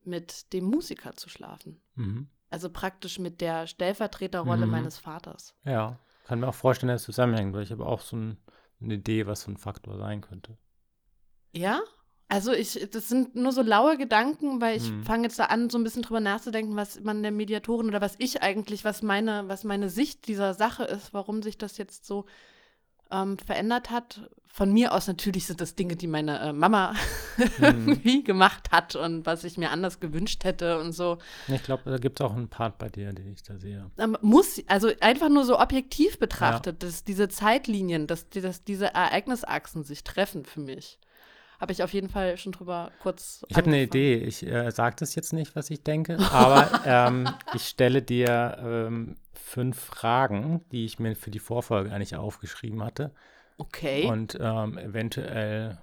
[0.03, 1.81] mit dem Musiker zu schlafen.
[1.95, 2.29] Mhm.
[2.49, 4.71] Also praktisch mit der Stellvertreterrolle mhm.
[4.71, 5.55] meines Vaters.
[5.63, 8.37] Ja, kann mir auch vorstellen, dass es zusammenhängt, weil ich habe auch so ein,
[8.81, 10.57] eine Idee, was so ein Faktor sein könnte.
[11.51, 11.81] Ja?
[12.31, 15.03] Also ich, das sind nur so laue Gedanken, weil ich Hm.
[15.03, 18.15] fange jetzt da an, so ein bisschen drüber nachzudenken, was man der Mediatorin oder was
[18.19, 22.25] ich eigentlich, was meine, was meine Sicht dieser Sache ist, warum sich das jetzt so
[23.11, 24.29] ähm, verändert hat.
[24.47, 26.95] Von mir aus natürlich sind das Dinge, die meine äh, Mama
[27.59, 31.17] irgendwie gemacht hat und was ich mir anders gewünscht hätte und so.
[31.49, 33.91] Ich glaube, da gibt es auch einen Part bei dir, den ich da sehe.
[33.97, 39.83] Ähm, muss, also einfach nur so objektiv betrachtet, dass diese Zeitlinien, dass, dass diese Ereignisachsen
[39.83, 40.97] sich treffen für mich.
[41.61, 43.45] Habe ich auf jeden Fall schon drüber kurz.
[43.47, 43.83] Ich habe eine.
[43.83, 44.15] Idee.
[44.15, 49.15] Ich äh, sage das jetzt nicht, was ich denke, aber ähm, ich stelle dir ähm,
[49.33, 53.11] fünf Fragen, die ich mir für die Vorfolge eigentlich aufgeschrieben hatte.
[53.59, 54.07] Okay.
[54.07, 55.77] Und ähm, eventuell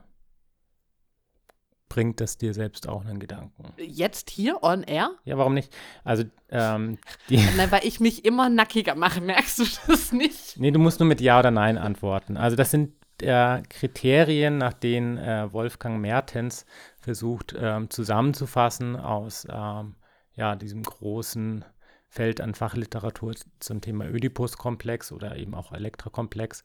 [1.89, 3.73] bringt das dir selbst auch einen Gedanken.
[3.77, 5.13] Jetzt hier on air?
[5.25, 5.73] Ja, warum nicht?
[6.03, 6.99] Also, ähm,
[7.29, 10.59] die, Nein, weil ich mich immer nackiger mache, merkst du das nicht?
[10.59, 12.37] nee, du musst nur mit Ja oder Nein antworten.
[12.37, 16.67] Also, das sind äh, Kriterien, nach denen äh, Wolfgang Mertens
[17.01, 19.97] versucht ähm, zusammenzufassen aus ähm,
[20.35, 21.65] ja, diesem großen
[22.09, 26.65] Feld an Fachliteratur zum Thema Oedipus-Komplex oder eben auch Elektra-Komplex,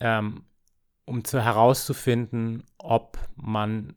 [0.00, 0.44] ähm,
[1.04, 3.96] um zu herauszufinden, ob man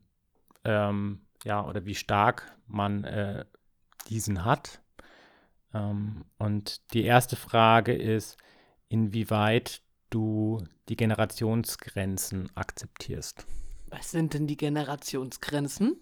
[0.64, 3.46] ähm, ja oder wie stark man äh,
[4.08, 4.82] diesen hat.
[5.74, 8.38] Ähm, und die erste Frage ist,
[8.88, 9.82] inwieweit
[10.12, 13.46] du die Generationsgrenzen akzeptierst.
[13.88, 15.98] Was sind denn die Generationsgrenzen?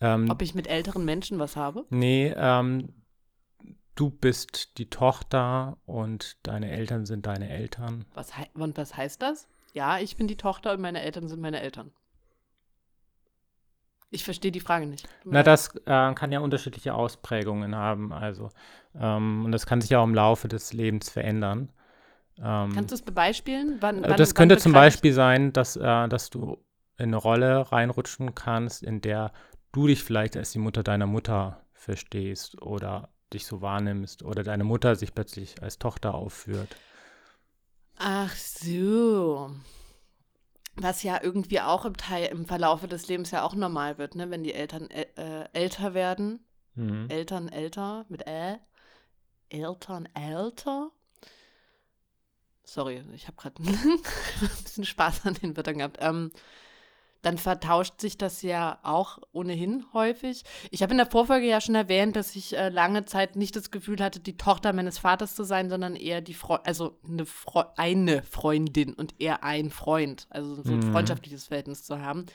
[0.00, 1.86] Ähm, Ob ich mit älteren Menschen was habe?
[1.90, 2.92] nee, ähm,
[3.94, 8.04] du bist die Tochter und deine Eltern sind deine Eltern.
[8.14, 9.46] Was und was heißt das?
[9.74, 11.92] Ja, ich bin die Tochter und meine Eltern sind meine Eltern.
[14.10, 15.08] Ich verstehe die Frage nicht.
[15.24, 18.50] Na, das äh, kann ja unterschiedliche Ausprägungen haben, also
[18.94, 21.70] ähm, und das kann sich ja auch im Laufe des Lebens verändern.
[22.38, 23.78] Ähm, Kannst du es bebeispielen?
[23.80, 26.58] Wann, Äh, wann, das könnte zum Beispiel sein, dass, äh, dass du
[26.98, 29.32] in eine Rolle reinrutschen kannst, in der
[29.72, 34.64] du dich vielleicht als die Mutter deiner Mutter verstehst oder dich so wahrnimmst oder deine
[34.64, 36.76] Mutter sich plötzlich als Tochter aufführt.
[37.98, 39.50] Ach so.
[40.76, 44.30] Was ja irgendwie auch im Teil im Verlaufe des Lebens ja auch normal wird, ne?
[44.30, 46.46] Wenn die Eltern äh, äh, älter werden.
[46.74, 47.06] Mhm.
[47.10, 48.58] Eltern älter mit Ä.
[49.50, 50.90] Eltern älter.
[52.64, 53.98] Sorry, ich habe gerade ein
[54.62, 55.98] bisschen Spaß an den Wörtern gehabt.
[56.00, 56.30] Ähm,
[57.22, 60.42] dann vertauscht sich das ja auch ohnehin häufig.
[60.72, 63.70] Ich habe in der Vorfolge ja schon erwähnt, dass ich äh, lange Zeit nicht das
[63.70, 67.62] Gefühl hatte, die Tochter meines Vaters zu sein, sondern eher die Freu also eine, Freu
[67.76, 70.92] eine Freundin und eher ein Freund, also so ein Mhm.
[70.92, 72.26] freundschaftliches Verhältnis zu haben.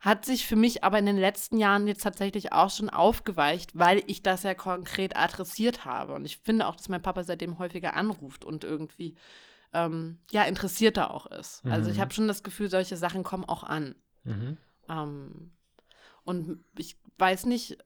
[0.00, 4.02] Hat sich für mich aber in den letzten Jahren jetzt tatsächlich auch schon aufgeweicht, weil
[4.06, 6.14] ich das ja konkret adressiert habe.
[6.14, 9.16] Und ich finde auch, dass mein Papa seitdem häufiger anruft und irgendwie
[9.72, 11.64] ähm, ja interessierter auch ist.
[11.66, 12.00] Also ich Mhm.
[12.02, 13.94] habe schon das Gefühl, solche Sachen kommen auch an.
[14.24, 14.58] Mhm.
[14.88, 15.52] Ähm,
[16.24, 17.78] und ich weiß nicht,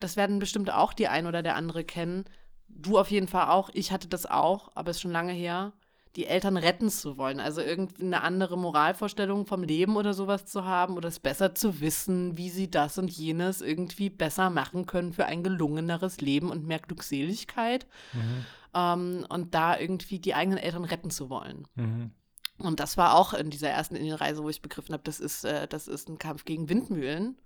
[0.00, 2.24] das werden bestimmt auch die ein oder der andere kennen.
[2.68, 3.70] Du auf jeden Fall auch.
[3.74, 5.72] Ich hatte das auch, aber ist schon lange her.
[6.16, 7.40] Die Eltern retten zu wollen.
[7.40, 11.80] Also irgendwie eine andere Moralvorstellung vom Leben oder sowas zu haben oder es besser zu
[11.80, 16.66] wissen, wie sie das und jenes irgendwie besser machen können für ein gelungeneres Leben und
[16.66, 17.86] mehr Glückseligkeit.
[18.12, 18.46] Mhm.
[18.74, 21.66] Ähm, und da irgendwie die eigenen Eltern retten zu wollen.
[21.74, 22.12] Mhm.
[22.58, 25.66] Und das war auch in dieser ersten Indienreise, wo ich begriffen habe, das ist, äh,
[25.66, 27.36] das ist ein Kampf gegen Windmühlen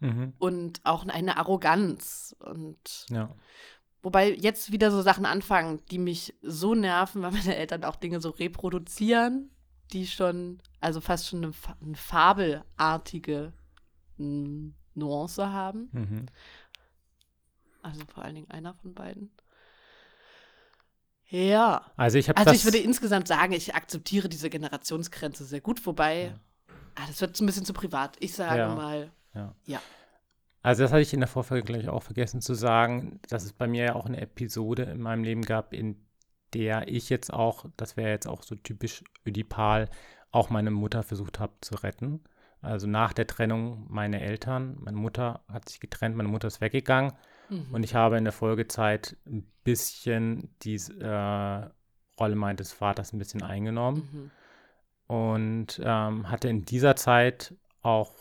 [0.00, 0.34] Mhm.
[0.38, 2.36] und auch eine Arroganz.
[2.38, 3.34] Und Ja.
[4.02, 8.20] Wobei jetzt wieder so Sachen anfangen, die mich so nerven, weil meine Eltern auch Dinge
[8.20, 9.50] so reproduzieren,
[9.92, 11.52] die schon, also fast schon eine,
[11.82, 13.52] eine fabelartige
[14.18, 15.88] mm, Nuance haben.
[15.92, 16.26] Mhm.
[17.82, 19.30] Also vor allen Dingen einer von beiden.
[21.30, 21.90] Ja.
[21.96, 26.34] Also ich Also ich würde insgesamt sagen, ich akzeptiere diese Generationsgrenze sehr gut, wobei,
[26.94, 28.16] ah, das wird ein bisschen zu privat.
[28.20, 28.74] Ich sage Ja.
[28.74, 29.54] mal, Ja.
[29.66, 29.82] Ja.
[30.68, 33.66] Also das hatte ich in der Vorfolge gleich auch vergessen zu sagen, dass es bei
[33.66, 35.96] mir ja auch eine Episode in meinem Leben gab, in
[36.52, 39.88] der ich jetzt auch, das wäre jetzt auch so typisch ödipal,
[40.30, 42.22] auch meine Mutter versucht habe zu retten.
[42.60, 47.14] Also nach der Trennung meine Eltern, meine Mutter hat sich getrennt, meine Mutter ist weggegangen
[47.48, 47.68] mhm.
[47.72, 53.42] und ich habe in der Folgezeit ein bisschen diese äh, Rolle meines Vaters ein bisschen
[53.42, 54.30] eingenommen
[55.08, 55.16] Mhm.
[55.16, 58.12] und ähm, hatte in dieser Zeit auch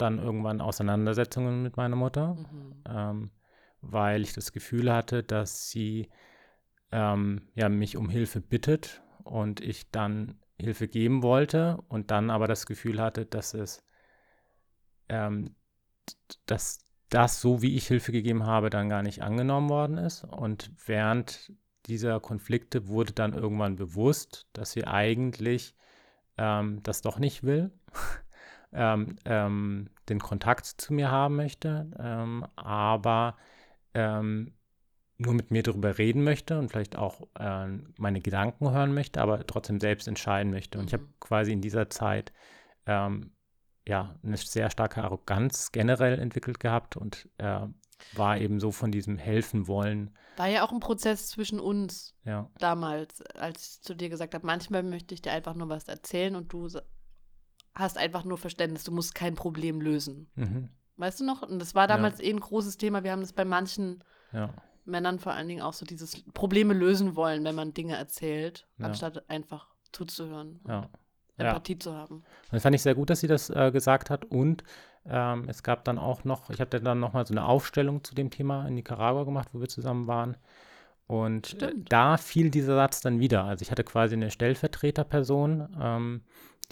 [0.00, 2.82] dann irgendwann Auseinandersetzungen mit meiner Mutter, Mhm.
[2.88, 3.30] ähm,
[3.80, 6.08] weil ich das Gefühl hatte, dass sie
[6.92, 12.46] ähm, ja, mich um Hilfe bittet und ich dann Hilfe geben wollte und dann aber
[12.46, 13.82] das Gefühl hatte, dass es,
[15.08, 15.54] ähm,
[16.46, 20.24] dass das, so wie ich Hilfe gegeben habe, dann gar nicht angenommen worden ist.
[20.24, 21.52] Und während
[21.86, 25.74] dieser Konflikte wurde dann irgendwann bewusst, dass sie eigentlich
[26.36, 27.72] ähm, das doch nicht will.
[28.72, 33.36] ähm, ähm, den Kontakt zu mir haben möchte, ähm, aber
[33.94, 34.54] ähm,
[35.18, 37.66] nur mit mir darüber reden möchte und vielleicht auch äh,
[37.98, 40.78] meine Gedanken hören möchte, aber trotzdem selbst entscheiden möchte.
[40.78, 41.14] Und ich habe mhm.
[41.20, 42.32] quasi in dieser Zeit
[42.86, 43.32] ähm,
[43.86, 47.66] ja eine sehr starke Arroganz generell entwickelt gehabt und äh,
[48.14, 50.16] war eben so von diesem Helfen wollen.
[50.36, 52.48] War ja auch ein Prozess zwischen uns ja.
[52.58, 56.34] damals, als ich zu dir gesagt habe, manchmal möchte ich dir einfach nur was erzählen
[56.34, 56.68] und du
[57.74, 60.28] hast einfach nur Verständnis, du musst kein Problem lösen.
[60.34, 60.68] Mhm.
[60.96, 61.42] Weißt du noch?
[61.42, 62.26] Und das war damals ja.
[62.26, 63.04] eh ein großes Thema.
[63.04, 64.52] Wir haben das bei manchen ja.
[64.84, 69.28] Männern vor allen Dingen auch so dieses Probleme lösen wollen, wenn man Dinge erzählt, anstatt
[69.30, 70.60] einfach zuzuhören.
[70.68, 70.88] Ja.
[71.38, 72.22] Empathie zu haben.
[72.50, 74.26] Das fand ich sehr gut, dass sie das äh, gesagt hat.
[74.26, 74.62] Und
[75.06, 78.30] ähm, es gab dann auch noch, ich habe dann nochmal so eine Aufstellung zu dem
[78.30, 80.36] Thema in Nicaragua gemacht, wo wir zusammen waren.
[81.06, 83.44] Und äh, da fiel dieser Satz dann wieder.
[83.44, 86.22] Also ich hatte quasi eine Stellvertreterperson, ähm,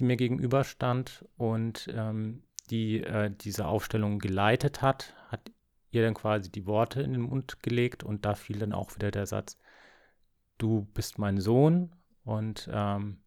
[0.01, 5.51] die mir gegenüberstand und ähm, die äh, diese Aufstellung geleitet hat, hat
[5.91, 9.11] ihr dann quasi die Worte in den Mund gelegt und da fiel dann auch wieder
[9.11, 9.59] der Satz,
[10.59, 11.93] du bist mein Sohn
[12.25, 13.19] und ähm,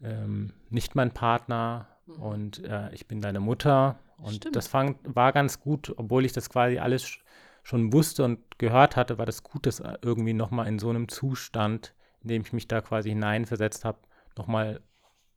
[0.00, 2.14] ähm, nicht mein Partner mhm.
[2.14, 3.98] und äh, ich bin deine Mutter.
[4.18, 4.56] Und Stimmt.
[4.56, 7.18] das fang, war ganz gut, obwohl ich das quasi alles
[7.62, 11.08] schon wusste und gehört hatte, war das gut, das äh, irgendwie nochmal in so einem
[11.08, 13.98] Zustand, in dem ich mich da quasi hineinversetzt habe,
[14.36, 14.80] nochmal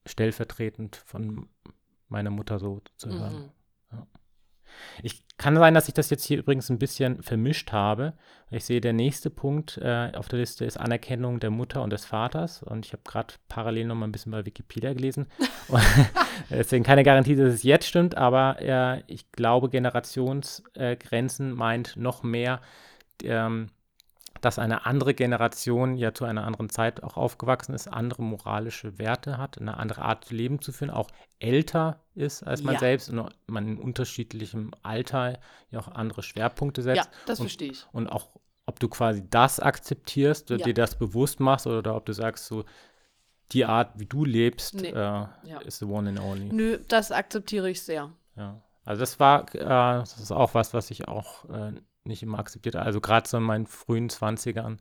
[0.05, 1.47] stellvertretend von
[2.07, 3.34] meiner Mutter so zu hören.
[3.34, 3.51] Mhm.
[3.91, 4.07] Ja.
[5.03, 8.13] Ich kann sein, dass ich das jetzt hier übrigens ein bisschen vermischt habe.
[8.51, 12.05] Ich sehe, der nächste Punkt äh, auf der Liste ist Anerkennung der Mutter und des
[12.05, 12.61] Vaters.
[12.61, 15.27] Und ich habe gerade parallel noch mal ein bisschen bei Wikipedia gelesen.
[16.49, 22.23] Deswegen keine Garantie, dass es jetzt stimmt, aber äh, ich glaube, Generationsgrenzen äh, meint noch
[22.23, 22.61] mehr
[23.23, 23.69] ähm,
[24.41, 29.37] dass eine andere Generation ja zu einer anderen Zeit auch aufgewachsen ist, andere moralische Werte
[29.37, 31.09] hat, eine andere Art zu leben zu führen, auch
[31.39, 32.79] älter ist als man ja.
[32.79, 35.39] selbst und man in unterschiedlichem Alter
[35.71, 37.05] ja auch andere Schwerpunkte setzt.
[37.05, 37.85] Ja, das verstehe ich.
[37.91, 38.27] Und auch,
[38.65, 40.57] ob du quasi das akzeptierst ja.
[40.57, 42.65] dir das bewusst machst oder ob du sagst, so
[43.51, 44.89] die Art, wie du lebst, nee.
[44.89, 45.59] äh, ja.
[45.65, 46.53] ist the one and only.
[46.53, 48.11] Nö, das akzeptiere ich sehr.
[48.35, 48.61] Ja.
[48.85, 51.73] Also das war, äh, das ist auch was, was ich auch äh,
[52.03, 52.76] nicht immer akzeptiert.
[52.76, 54.77] Also gerade so in meinen frühen 20ern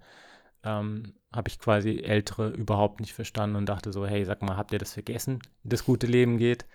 [0.65, 4.73] ähm, habe ich quasi Ältere überhaupt nicht verstanden und dachte so, hey, sag mal, habt
[4.73, 6.66] ihr das vergessen, wie das gute Leben geht?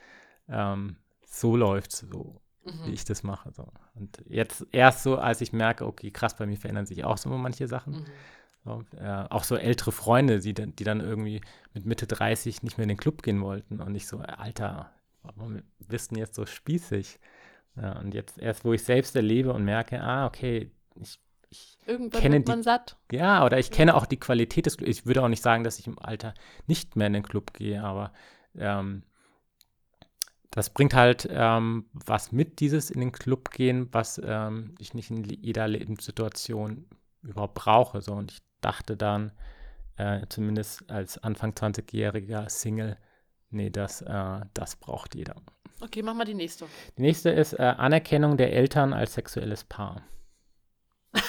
[0.47, 2.85] Ähm, so läuft es so, mhm.
[2.85, 3.51] wie ich das mache.
[3.53, 3.67] So.
[3.95, 7.29] Und jetzt erst so, als ich merke, okay, krass, bei mir verändern sich auch so
[7.29, 7.93] manche Sachen.
[7.93, 8.05] Mhm.
[8.65, 11.41] So, äh, auch so ältere Freunde, die, die dann irgendwie
[11.73, 14.89] mit Mitte 30 nicht mehr in den Club gehen wollten und ich so, Alter,
[15.21, 17.19] warum bist du denn jetzt so spießig?
[17.75, 21.19] Ja, und jetzt erst, wo ich selbst erlebe und merke, ah, okay, ich,
[21.49, 22.97] ich Irgendwann kenne wird man die, satt.
[23.11, 23.75] Ja, oder ich ja.
[23.75, 24.91] kenne auch die Qualität des Clubs.
[24.91, 26.33] Ich würde auch nicht sagen, dass ich im Alter
[26.67, 28.13] nicht mehr in den Club gehe, aber
[28.55, 29.03] ähm,
[30.51, 35.09] das bringt halt ähm, was mit, dieses in den Club gehen, was ähm, ich nicht
[35.09, 36.85] in jeder Lebenssituation
[37.23, 38.01] überhaupt brauche.
[38.01, 38.13] So.
[38.13, 39.31] Und ich dachte dann,
[39.97, 42.97] äh, zumindest als Anfang 20-jähriger Single,
[43.53, 45.35] nee, das, äh, das braucht jeder.
[45.79, 46.67] Okay, mach mal die nächste.
[46.97, 50.01] Die nächste ist äh, Anerkennung der Eltern als sexuelles Paar.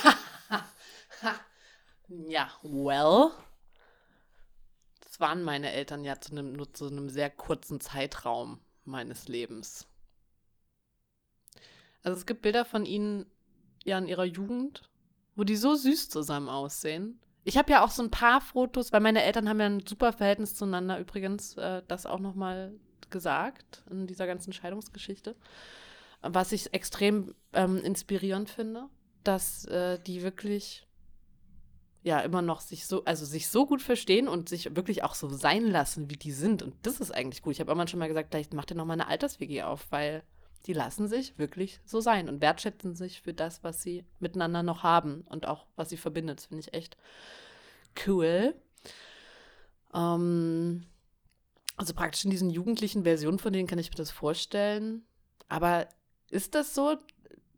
[2.08, 3.30] ja, well.
[5.00, 9.86] Das waren meine Eltern ja zu einem, nur zu einem sehr kurzen Zeitraum meines Lebens.
[12.02, 13.26] Also es gibt Bilder von ihnen
[13.84, 14.88] ja in ihrer Jugend,
[15.36, 17.18] wo die so süß zusammen aussehen.
[17.44, 20.12] Ich habe ja auch so ein paar Fotos, weil meine Eltern haben ja ein super
[20.12, 22.72] Verhältnis zueinander übrigens, äh, das auch noch mal
[23.10, 25.36] gesagt in dieser ganzen Scheidungsgeschichte,
[26.22, 28.88] was ich extrem ähm, inspirierend finde,
[29.24, 30.86] dass äh, die wirklich
[32.02, 35.28] ja immer noch sich so, also sich so gut verstehen und sich wirklich auch so
[35.28, 36.62] sein lassen, wie die sind.
[36.62, 37.54] Und das ist eigentlich gut.
[37.54, 40.22] Ich habe immer schon mal gesagt, vielleicht macht ihr noch mal eine Alters-WG auf, weil
[40.66, 44.82] die lassen sich wirklich so sein und wertschätzen sich für das, was sie miteinander noch
[44.82, 46.38] haben und auch was sie verbindet.
[46.38, 46.96] Das finde ich echt
[48.06, 48.54] cool.
[49.92, 50.86] Ähm,
[51.76, 55.04] also praktisch in diesen jugendlichen Versionen von denen kann ich mir das vorstellen.
[55.48, 55.86] Aber
[56.30, 56.96] ist das so?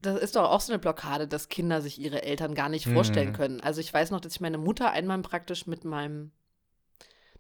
[0.03, 3.31] Das ist doch auch so eine Blockade, dass Kinder sich ihre Eltern gar nicht vorstellen
[3.31, 3.35] mhm.
[3.35, 3.61] können.
[3.61, 6.33] Also ich weiß noch, dass ich meine Mutter einmal praktisch mit meinem,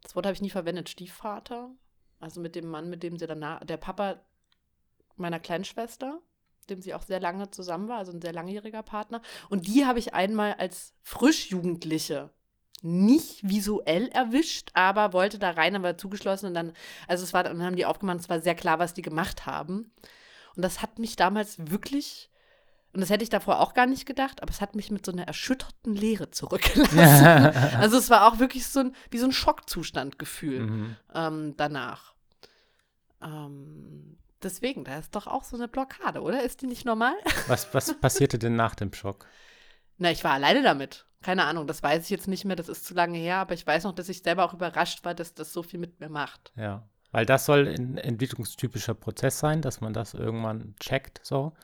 [0.02, 1.70] das Wort habe ich nie verwendet, Stiefvater,
[2.18, 4.20] also mit dem Mann, mit dem sie danach, der Papa
[5.18, 6.20] meiner Kleinschwester,
[6.68, 9.22] dem sie auch sehr lange zusammen war, also ein sehr langjähriger Partner.
[9.48, 12.30] Und die habe ich einmal als Frischjugendliche
[12.82, 16.72] nicht visuell erwischt, aber wollte da rein, aber zugeschlossen und dann,
[17.08, 19.92] also es war, dann haben die aufgemacht, es war sehr klar, was die gemacht haben.
[20.54, 22.30] Und das hat mich damals wirklich,
[22.92, 25.12] und das hätte ich davor auch gar nicht gedacht, aber es hat mich mit so
[25.12, 27.26] einer erschütterten Leere zurückgelassen.
[27.78, 30.96] also es war auch wirklich so ein, wie so ein Schockzustandgefühl mhm.
[31.14, 32.14] ähm, danach.
[33.22, 36.42] Ähm, Deswegen, da ist doch auch so eine Blockade, oder?
[36.42, 37.14] Ist die nicht normal?
[37.48, 39.26] Was, was passierte denn nach dem Schock?
[39.98, 41.06] Na, ich war alleine damit.
[41.22, 43.66] Keine Ahnung, das weiß ich jetzt nicht mehr, das ist zu lange her, aber ich
[43.66, 46.52] weiß noch, dass ich selber auch überrascht war, dass das so viel mit mir macht.
[46.54, 51.54] Ja, weil das soll ein entwicklungstypischer Prozess sein, dass man das irgendwann checkt so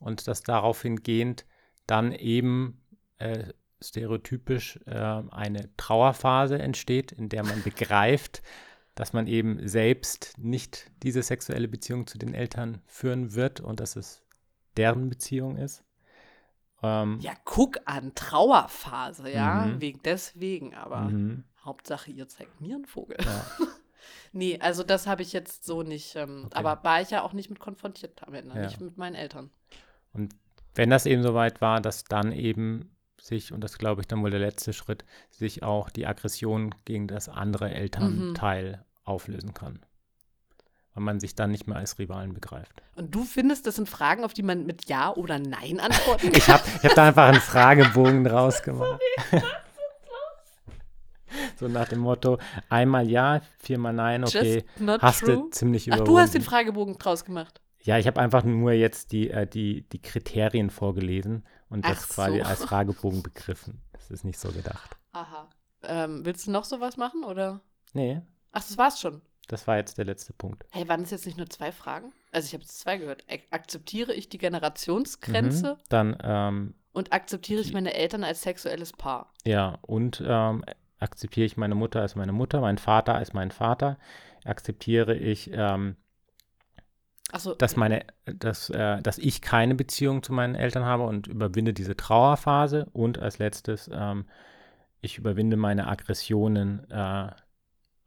[0.00, 1.44] und dass daraufhin gehend
[1.86, 2.80] dann eben
[3.18, 3.52] äh,
[3.82, 8.42] stereotypisch äh, eine Trauerphase entsteht, in der man begreift,
[9.00, 13.96] dass man eben selbst nicht diese sexuelle Beziehung zu den Eltern führen wird und dass
[13.96, 14.22] es
[14.76, 15.82] deren Beziehung ist.
[16.82, 19.80] Ähm, ja, guck an, Trauerphase, ja, mhm.
[19.80, 21.44] wegen deswegen, aber mhm.
[21.64, 23.16] Hauptsache, ihr zeigt mir einen Vogel.
[23.24, 23.46] Ja.
[24.32, 26.58] nee, also das habe ich jetzt so nicht, ähm, okay.
[26.58, 28.66] aber war ich ja auch nicht mit konfrontiert am Ende, ja.
[28.66, 29.48] nicht mit meinen Eltern.
[30.12, 30.36] Und
[30.74, 34.30] wenn das eben soweit war, dass dann eben sich, und das glaube ich dann wohl
[34.30, 38.89] der letzte Schritt, sich auch die Aggression gegen das andere Elternteil mhm.
[39.10, 39.80] Auflösen kann.
[40.94, 42.82] Weil man sich dann nicht mehr als Rivalen begreift.
[42.96, 46.36] Und du findest, das sind Fragen, auf die man mit Ja oder Nein antworten kann?
[46.36, 49.00] ich habe ich hab da einfach einen Fragebogen draus gemacht.
[51.58, 52.38] so nach dem Motto,
[52.68, 54.64] einmal Ja, viermal Nein, okay,
[55.00, 55.34] hast true.
[55.36, 56.08] du ziemlich überwunden.
[56.08, 57.60] Ach, du hast den Fragebogen draus gemacht.
[57.82, 62.14] Ja, ich habe einfach nur jetzt die, äh, die, die Kriterien vorgelesen und das so.
[62.14, 63.80] quasi als Fragebogen begriffen.
[63.92, 64.96] Das ist nicht so gedacht.
[65.12, 65.48] Aha.
[65.84, 67.60] Ähm, willst du noch sowas machen oder?
[67.94, 68.20] Nee.
[68.52, 69.20] Ach, das war's schon.
[69.48, 70.64] Das war jetzt der letzte Punkt.
[70.70, 72.12] Hey, waren es jetzt nicht nur zwei Fragen?
[72.30, 73.24] Also ich habe jetzt zwei gehört.
[73.50, 75.74] Akzeptiere ich die Generationsgrenze?
[75.74, 79.32] Mhm, dann ähm, und akzeptiere ich meine Eltern als sexuelles Paar?
[79.44, 80.64] Ja, und ähm,
[80.98, 83.98] akzeptiere ich meine Mutter als meine Mutter, meinen Vater als meinen Vater?
[84.44, 85.96] Akzeptiere ich ähm,
[87.36, 87.54] so.
[87.54, 91.96] dass meine, dass, äh, dass ich keine Beziehung zu meinen Eltern habe und überwinde diese
[91.96, 94.26] Trauerphase und als letztes, ähm,
[95.00, 97.30] ich überwinde meine Aggressionen äh,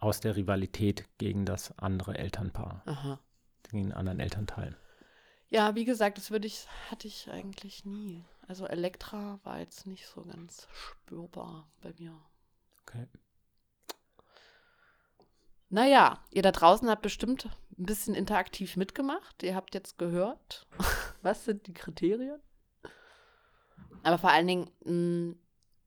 [0.04, 3.20] aus der Rivalität gegen das andere Elternpaar, Aha.
[3.64, 4.78] gegen den anderen Elternteil.
[5.50, 8.24] Ja, wie gesagt, das würde ich, hatte ich eigentlich nie.
[8.48, 12.20] Also Elektra war jetzt nicht so ganz spürbar bei mir.
[12.82, 13.08] Okay.
[15.70, 19.42] Naja, ihr da draußen habt bestimmt ein bisschen interaktiv mitgemacht.
[19.42, 20.68] Ihr habt jetzt gehört,
[21.22, 22.42] was sind die Kriterien.
[24.04, 25.36] Aber vor allen Dingen, mh,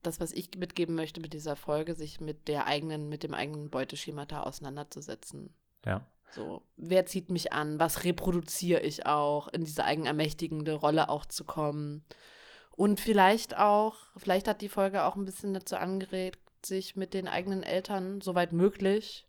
[0.06, 3.70] das, was ich mitgeben möchte mit dieser Folge, sich mit der eigenen, mit dem eigenen
[3.70, 5.54] Beuteschemata auseinanderzusetzen.
[5.84, 6.06] Ja.
[6.30, 7.78] So, wer zieht mich an?
[7.78, 9.48] Was reproduziere ich auch?
[9.48, 12.04] In diese eigenermächtigende Rolle auch zu kommen.
[12.72, 17.28] Und vielleicht auch, vielleicht hat die Folge auch ein bisschen dazu angeregt, sich mit den
[17.28, 19.26] eigenen Eltern, soweit möglich,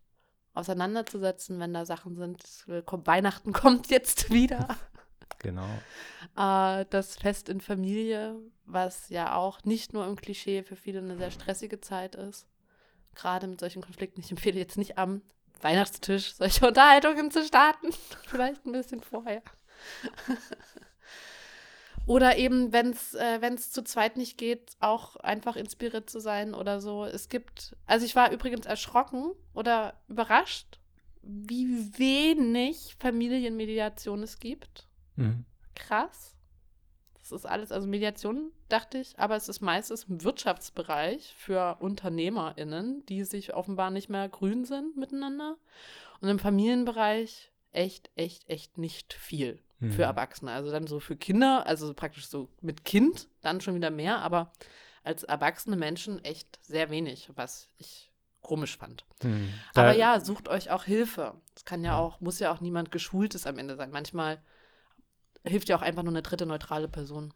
[0.54, 2.42] auseinanderzusetzen, wenn da Sachen sind.
[2.66, 4.76] Weihnachten kommt jetzt wieder.
[5.38, 5.68] Genau.
[6.36, 11.16] Äh, das Fest in Familie, was ja auch nicht nur im Klischee für viele eine
[11.16, 12.46] sehr stressige Zeit ist.
[13.14, 14.20] Gerade mit solchen Konflikten.
[14.20, 15.22] Ich empfehle jetzt nicht am
[15.60, 17.88] Weihnachtstisch solche Unterhaltungen zu starten.
[18.26, 19.42] Vielleicht ein bisschen vorher.
[22.06, 26.80] Oder eben, wenn es äh, zu zweit nicht geht, auch einfach inspiriert zu sein oder
[26.80, 27.04] so.
[27.04, 30.80] Es gibt, also ich war übrigens erschrocken oder überrascht,
[31.20, 31.66] wie
[31.98, 34.87] wenig Familienmediation es gibt.
[35.18, 35.44] Mhm.
[35.74, 36.34] Krass.
[37.18, 43.04] Das ist alles, also Mediation, dachte ich, aber es ist meistens im Wirtschaftsbereich für UnternehmerInnen,
[43.06, 45.56] die sich offenbar nicht mehr grün sind miteinander.
[46.20, 49.92] Und im Familienbereich echt, echt, echt nicht viel mhm.
[49.92, 50.52] für Erwachsene.
[50.52, 54.52] Also dann so für Kinder, also praktisch so mit Kind, dann schon wieder mehr, aber
[55.04, 59.04] als erwachsene Menschen echt sehr wenig, was ich komisch fand.
[59.22, 59.52] Mhm.
[59.74, 61.34] Aber ja, sucht euch auch Hilfe.
[61.54, 63.90] Es kann ja auch, muss ja auch niemand Geschultes am Ende sein.
[63.90, 64.40] Manchmal
[65.44, 67.32] hilft ja auch einfach nur eine dritte neutrale Person.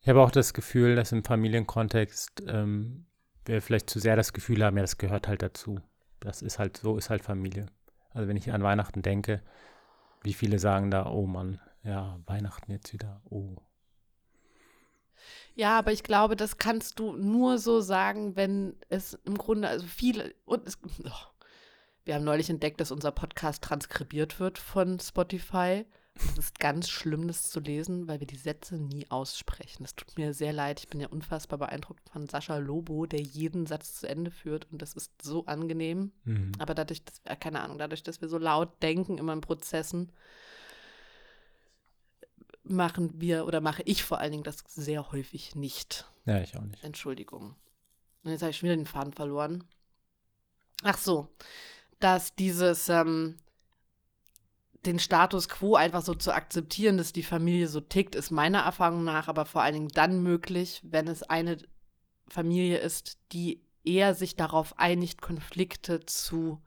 [0.00, 3.06] Ich habe auch das Gefühl, dass im Familienkontext ähm,
[3.46, 5.80] wir vielleicht zu sehr das Gefühl haben, ja, das gehört halt dazu.
[6.20, 7.66] Das ist halt, so ist halt Familie.
[8.10, 9.42] Also wenn ich an Weihnachten denke,
[10.22, 13.56] wie viele sagen da, oh Mann, ja, Weihnachten jetzt wieder, oh.
[15.54, 19.86] Ja, aber ich glaube, das kannst du nur so sagen, wenn es im Grunde, also
[19.86, 21.10] viele, und es, oh,
[22.04, 25.86] wir haben neulich entdeckt, dass unser Podcast transkribiert wird von Spotify.
[26.16, 29.82] Es ist ganz schlimm, das zu lesen, weil wir die Sätze nie aussprechen.
[29.82, 30.78] Das tut mir sehr leid.
[30.80, 34.70] Ich bin ja unfassbar beeindruckt von Sascha Lobo, der jeden Satz zu Ende führt.
[34.70, 36.12] Und das ist so angenehm.
[36.24, 36.52] Mhm.
[36.58, 40.12] Aber dadurch, dass, äh, keine Ahnung, dadurch, dass wir so laut denken immer in Prozessen,
[42.62, 46.08] machen wir oder mache ich vor allen Dingen das sehr häufig nicht.
[46.26, 46.82] Ja, ich auch nicht.
[46.84, 47.56] Entschuldigung.
[48.22, 49.64] Und jetzt habe ich schon wieder den Faden verloren.
[50.82, 51.28] Ach so,
[51.98, 53.36] dass dieses, ähm,
[54.86, 59.04] den Status quo einfach so zu akzeptieren, dass die Familie so tickt, ist meiner Erfahrung
[59.04, 61.58] nach aber vor allen Dingen dann möglich, wenn es eine
[62.28, 66.62] Familie ist, die eher sich darauf einigt, Konflikte zu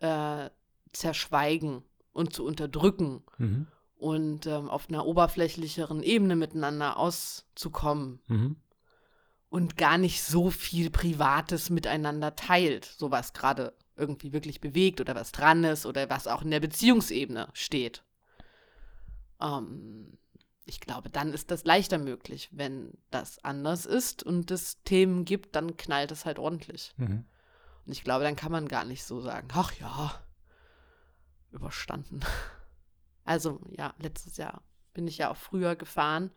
[0.00, 0.48] äh,
[0.92, 3.66] zerschweigen und zu unterdrücken Mhm.
[3.96, 8.56] und ähm, auf einer oberflächlicheren Ebene miteinander auszukommen Mhm.
[9.50, 15.14] und gar nicht so viel Privates miteinander teilt, so was gerade irgendwie wirklich bewegt oder
[15.14, 18.02] was dran ist oder was auch in der Beziehungsebene steht.
[19.40, 20.18] Ähm,
[20.64, 22.48] ich glaube, dann ist das leichter möglich.
[22.52, 26.92] Wenn das anders ist und es Themen gibt, dann knallt es halt ordentlich.
[26.96, 27.24] Mhm.
[27.86, 30.14] Und ich glaube, dann kann man gar nicht so sagen, ach ja,
[31.52, 32.20] überstanden.
[33.22, 34.62] Also ja, letztes Jahr
[34.92, 36.32] bin ich ja auch früher gefahren.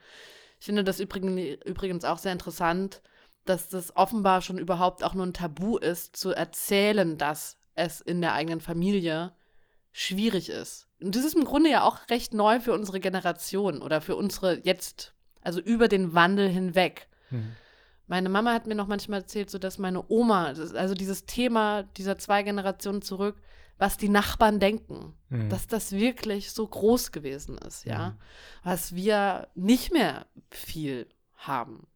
[0.60, 3.02] Ich finde das übrigens, übrigens auch sehr interessant,
[3.45, 8.22] dass das offenbar schon überhaupt auch nur ein Tabu ist, zu erzählen, dass es in
[8.22, 9.34] der eigenen Familie
[9.91, 10.88] schwierig ist.
[11.02, 14.60] Und das ist im Grunde ja auch recht neu für unsere Generation oder für unsere
[14.65, 17.07] jetzt, also über den Wandel hinweg.
[17.30, 17.56] Mhm.
[18.07, 22.18] Meine Mama hat mir noch manchmal erzählt, so dass meine Oma, also dieses Thema dieser
[22.18, 23.38] zwei Generationen zurück,
[23.78, 25.49] was die Nachbarn denken, Mhm.
[25.49, 28.18] dass das wirklich so groß gewesen ist, ja, Mhm.
[28.64, 31.88] was wir nicht mehr viel haben.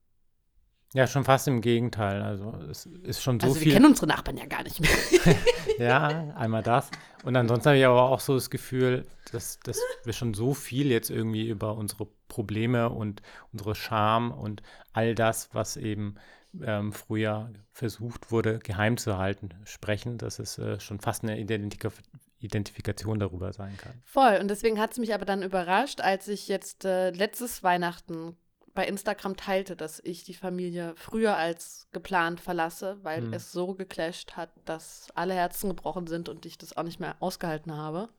[0.93, 2.22] Ja, schon fast im Gegenteil.
[2.22, 3.73] Also es ist schon so also wir viel.
[3.73, 5.35] kennen unsere Nachbarn ja gar nicht mehr.
[5.77, 6.89] Ja, einmal das.
[7.23, 10.88] Und ansonsten habe ich aber auch so das Gefühl, dass, dass wir schon so viel
[10.88, 13.22] jetzt irgendwie über unsere Probleme und
[13.53, 16.15] unsere Scham und all das, was eben
[16.64, 21.91] ähm, früher versucht wurde, geheim zu halten, sprechen, dass es äh, schon fast eine Identika
[22.39, 23.99] Identifikation darüber sein kann.
[24.03, 24.38] Voll.
[24.39, 28.38] Und deswegen hat es mich aber dann überrascht, als ich jetzt äh, letztes Weihnachten
[28.78, 33.34] bei Instagram teilte, dass ich die Familie früher als geplant verlasse, weil Hm.
[33.34, 37.16] es so geclasht hat, dass alle Herzen gebrochen sind und ich das auch nicht mehr
[37.20, 38.10] ausgehalten habe.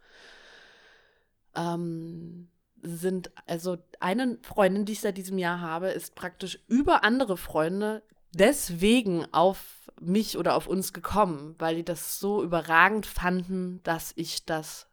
[1.55, 2.49] Ähm,
[2.83, 8.03] sind, also eine Freundin, die ich seit diesem Jahr habe, ist praktisch über andere Freunde
[8.33, 14.45] deswegen auf mich oder auf uns gekommen, weil die das so überragend fanden, dass ich
[14.45, 14.88] das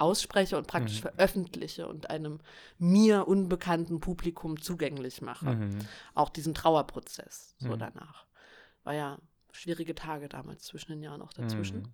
[0.00, 1.08] ausspreche und praktisch Mhm.
[1.08, 2.40] veröffentliche und einem
[2.78, 5.50] mir unbekannten Publikum zugänglich mache.
[5.56, 5.78] Mhm.
[6.14, 7.78] Auch diesen Trauerprozess so Mhm.
[7.78, 8.26] danach.
[8.84, 9.18] War ja
[9.52, 11.78] schwierige Tage damals zwischen den Jahren auch dazwischen.
[11.82, 11.92] Mhm.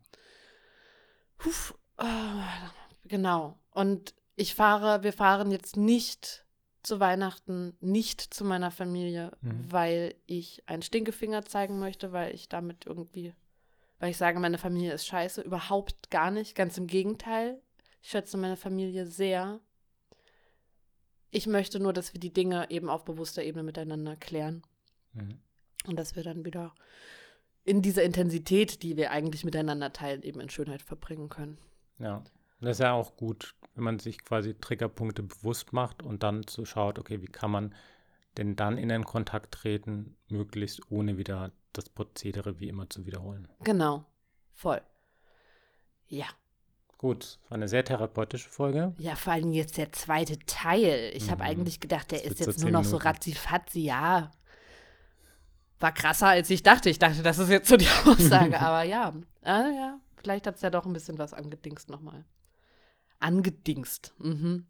[1.45, 2.71] Huf, ah,
[3.05, 3.59] genau.
[3.71, 6.45] Und ich fahre, wir fahren jetzt nicht
[6.83, 9.73] zu Weihnachten, nicht zu meiner Familie, Mhm.
[9.73, 13.35] weil ich einen Stinkefinger zeigen möchte, weil ich damit irgendwie,
[13.99, 15.41] weil ich sage, meine Familie ist scheiße.
[15.43, 16.55] Überhaupt gar nicht.
[16.55, 17.61] Ganz im Gegenteil.
[18.07, 19.59] Ich schätze meine Familie sehr.
[21.33, 24.63] Ich möchte nur, dass wir die Dinge eben auf bewusster Ebene miteinander klären.
[25.13, 25.41] Mhm.
[25.89, 26.73] Und dass wir dann wieder
[27.65, 31.59] in dieser Intensität, die wir eigentlich miteinander teilen, eben in Schönheit verbringen können.
[31.99, 32.23] Ja,
[32.61, 36.65] das ist ja auch gut, wenn man sich quasi Triggerpunkte bewusst macht und dann so
[36.65, 37.75] schaut, okay, wie kann man
[38.37, 43.49] denn dann in einen Kontakt treten, möglichst ohne wieder das Prozedere wie immer zu wiederholen.
[43.65, 44.05] Genau.
[44.53, 44.81] Voll.
[46.07, 46.27] Ja.
[46.99, 48.95] Gut, war eine sehr therapeutische Folge.
[48.99, 51.13] Ja, vor allem jetzt der zweite Teil.
[51.15, 51.51] Ich habe Mhm.
[51.51, 53.07] eigentlich gedacht, der Das ist so jetzt nur noch so Minuten.
[53.09, 54.31] ratzifatzi, ja.
[55.79, 56.89] War krasser, als ich dachte.
[56.89, 58.59] Ich dachte, das ist jetzt so die Aussage.
[58.61, 59.13] Aber ja,
[59.43, 62.25] ah, ja, vielleicht hat es ja doch ein bisschen was angedingst nochmal.
[63.21, 64.15] Angedingst.
[64.19, 64.67] Mhm.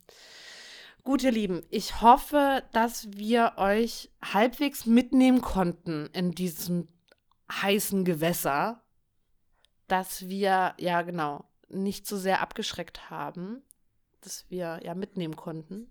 [1.05, 6.89] Gut, ihr Lieben, ich hoffe, dass wir euch halbwegs mitnehmen konnten in diesem
[7.53, 8.83] heißen Gewässer,
[9.87, 13.63] dass wir, ja genau, nicht so sehr abgeschreckt haben,
[14.21, 15.91] dass wir ja mitnehmen konnten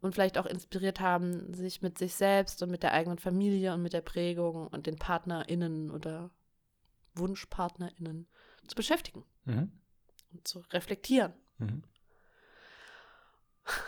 [0.00, 3.82] und vielleicht auch inspiriert haben, sich mit sich selbst und mit der eigenen Familie und
[3.82, 6.30] mit der Prägung und den PartnerInnen oder
[7.14, 8.26] WunschpartnerInnen
[8.66, 9.72] zu beschäftigen Mhm.
[10.32, 11.32] und zu reflektieren.
[11.58, 11.82] Mhm.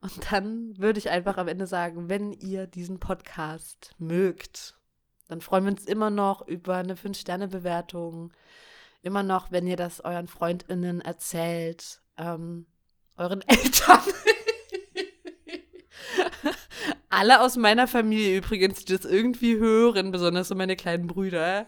[0.00, 4.78] Und dann würde ich einfach am Ende sagen, wenn ihr diesen Podcast mögt,
[5.26, 8.32] dann freuen wir uns immer noch über eine 5-Sterne-Bewertung.
[9.02, 12.66] Immer noch, wenn ihr das euren FreundInnen erzählt, ähm,
[13.16, 14.00] euren Eltern.
[17.08, 21.66] Alle aus meiner Familie übrigens, die das irgendwie hören, besonders so meine kleinen Brüder.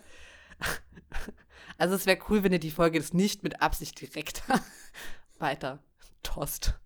[1.78, 4.42] Also es wäre cool, wenn ihr die Folge jetzt nicht mit Absicht direkt
[5.38, 5.82] weiter
[6.22, 6.78] tost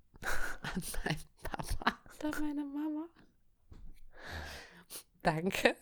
[0.62, 3.08] an meinen Papa oder meine Mama.
[5.22, 5.74] Danke.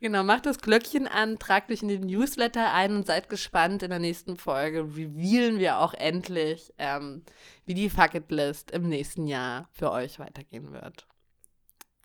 [0.00, 3.82] Genau, macht das Glöckchen an, tragt euch in den Newsletter ein und seid gespannt.
[3.82, 7.22] In der nächsten Folge revealen wir auch endlich, ähm,
[7.64, 11.06] wie die Fucket List im nächsten Jahr für euch weitergehen wird.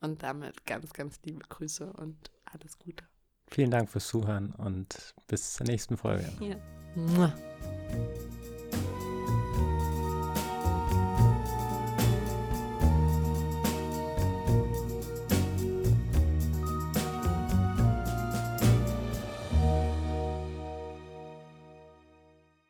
[0.01, 3.05] Und damit ganz, ganz liebe Grüße und alles Gute.
[3.49, 6.29] Vielen Dank fürs Zuhören und bis zur nächsten Folge.
[6.95, 7.33] Mua.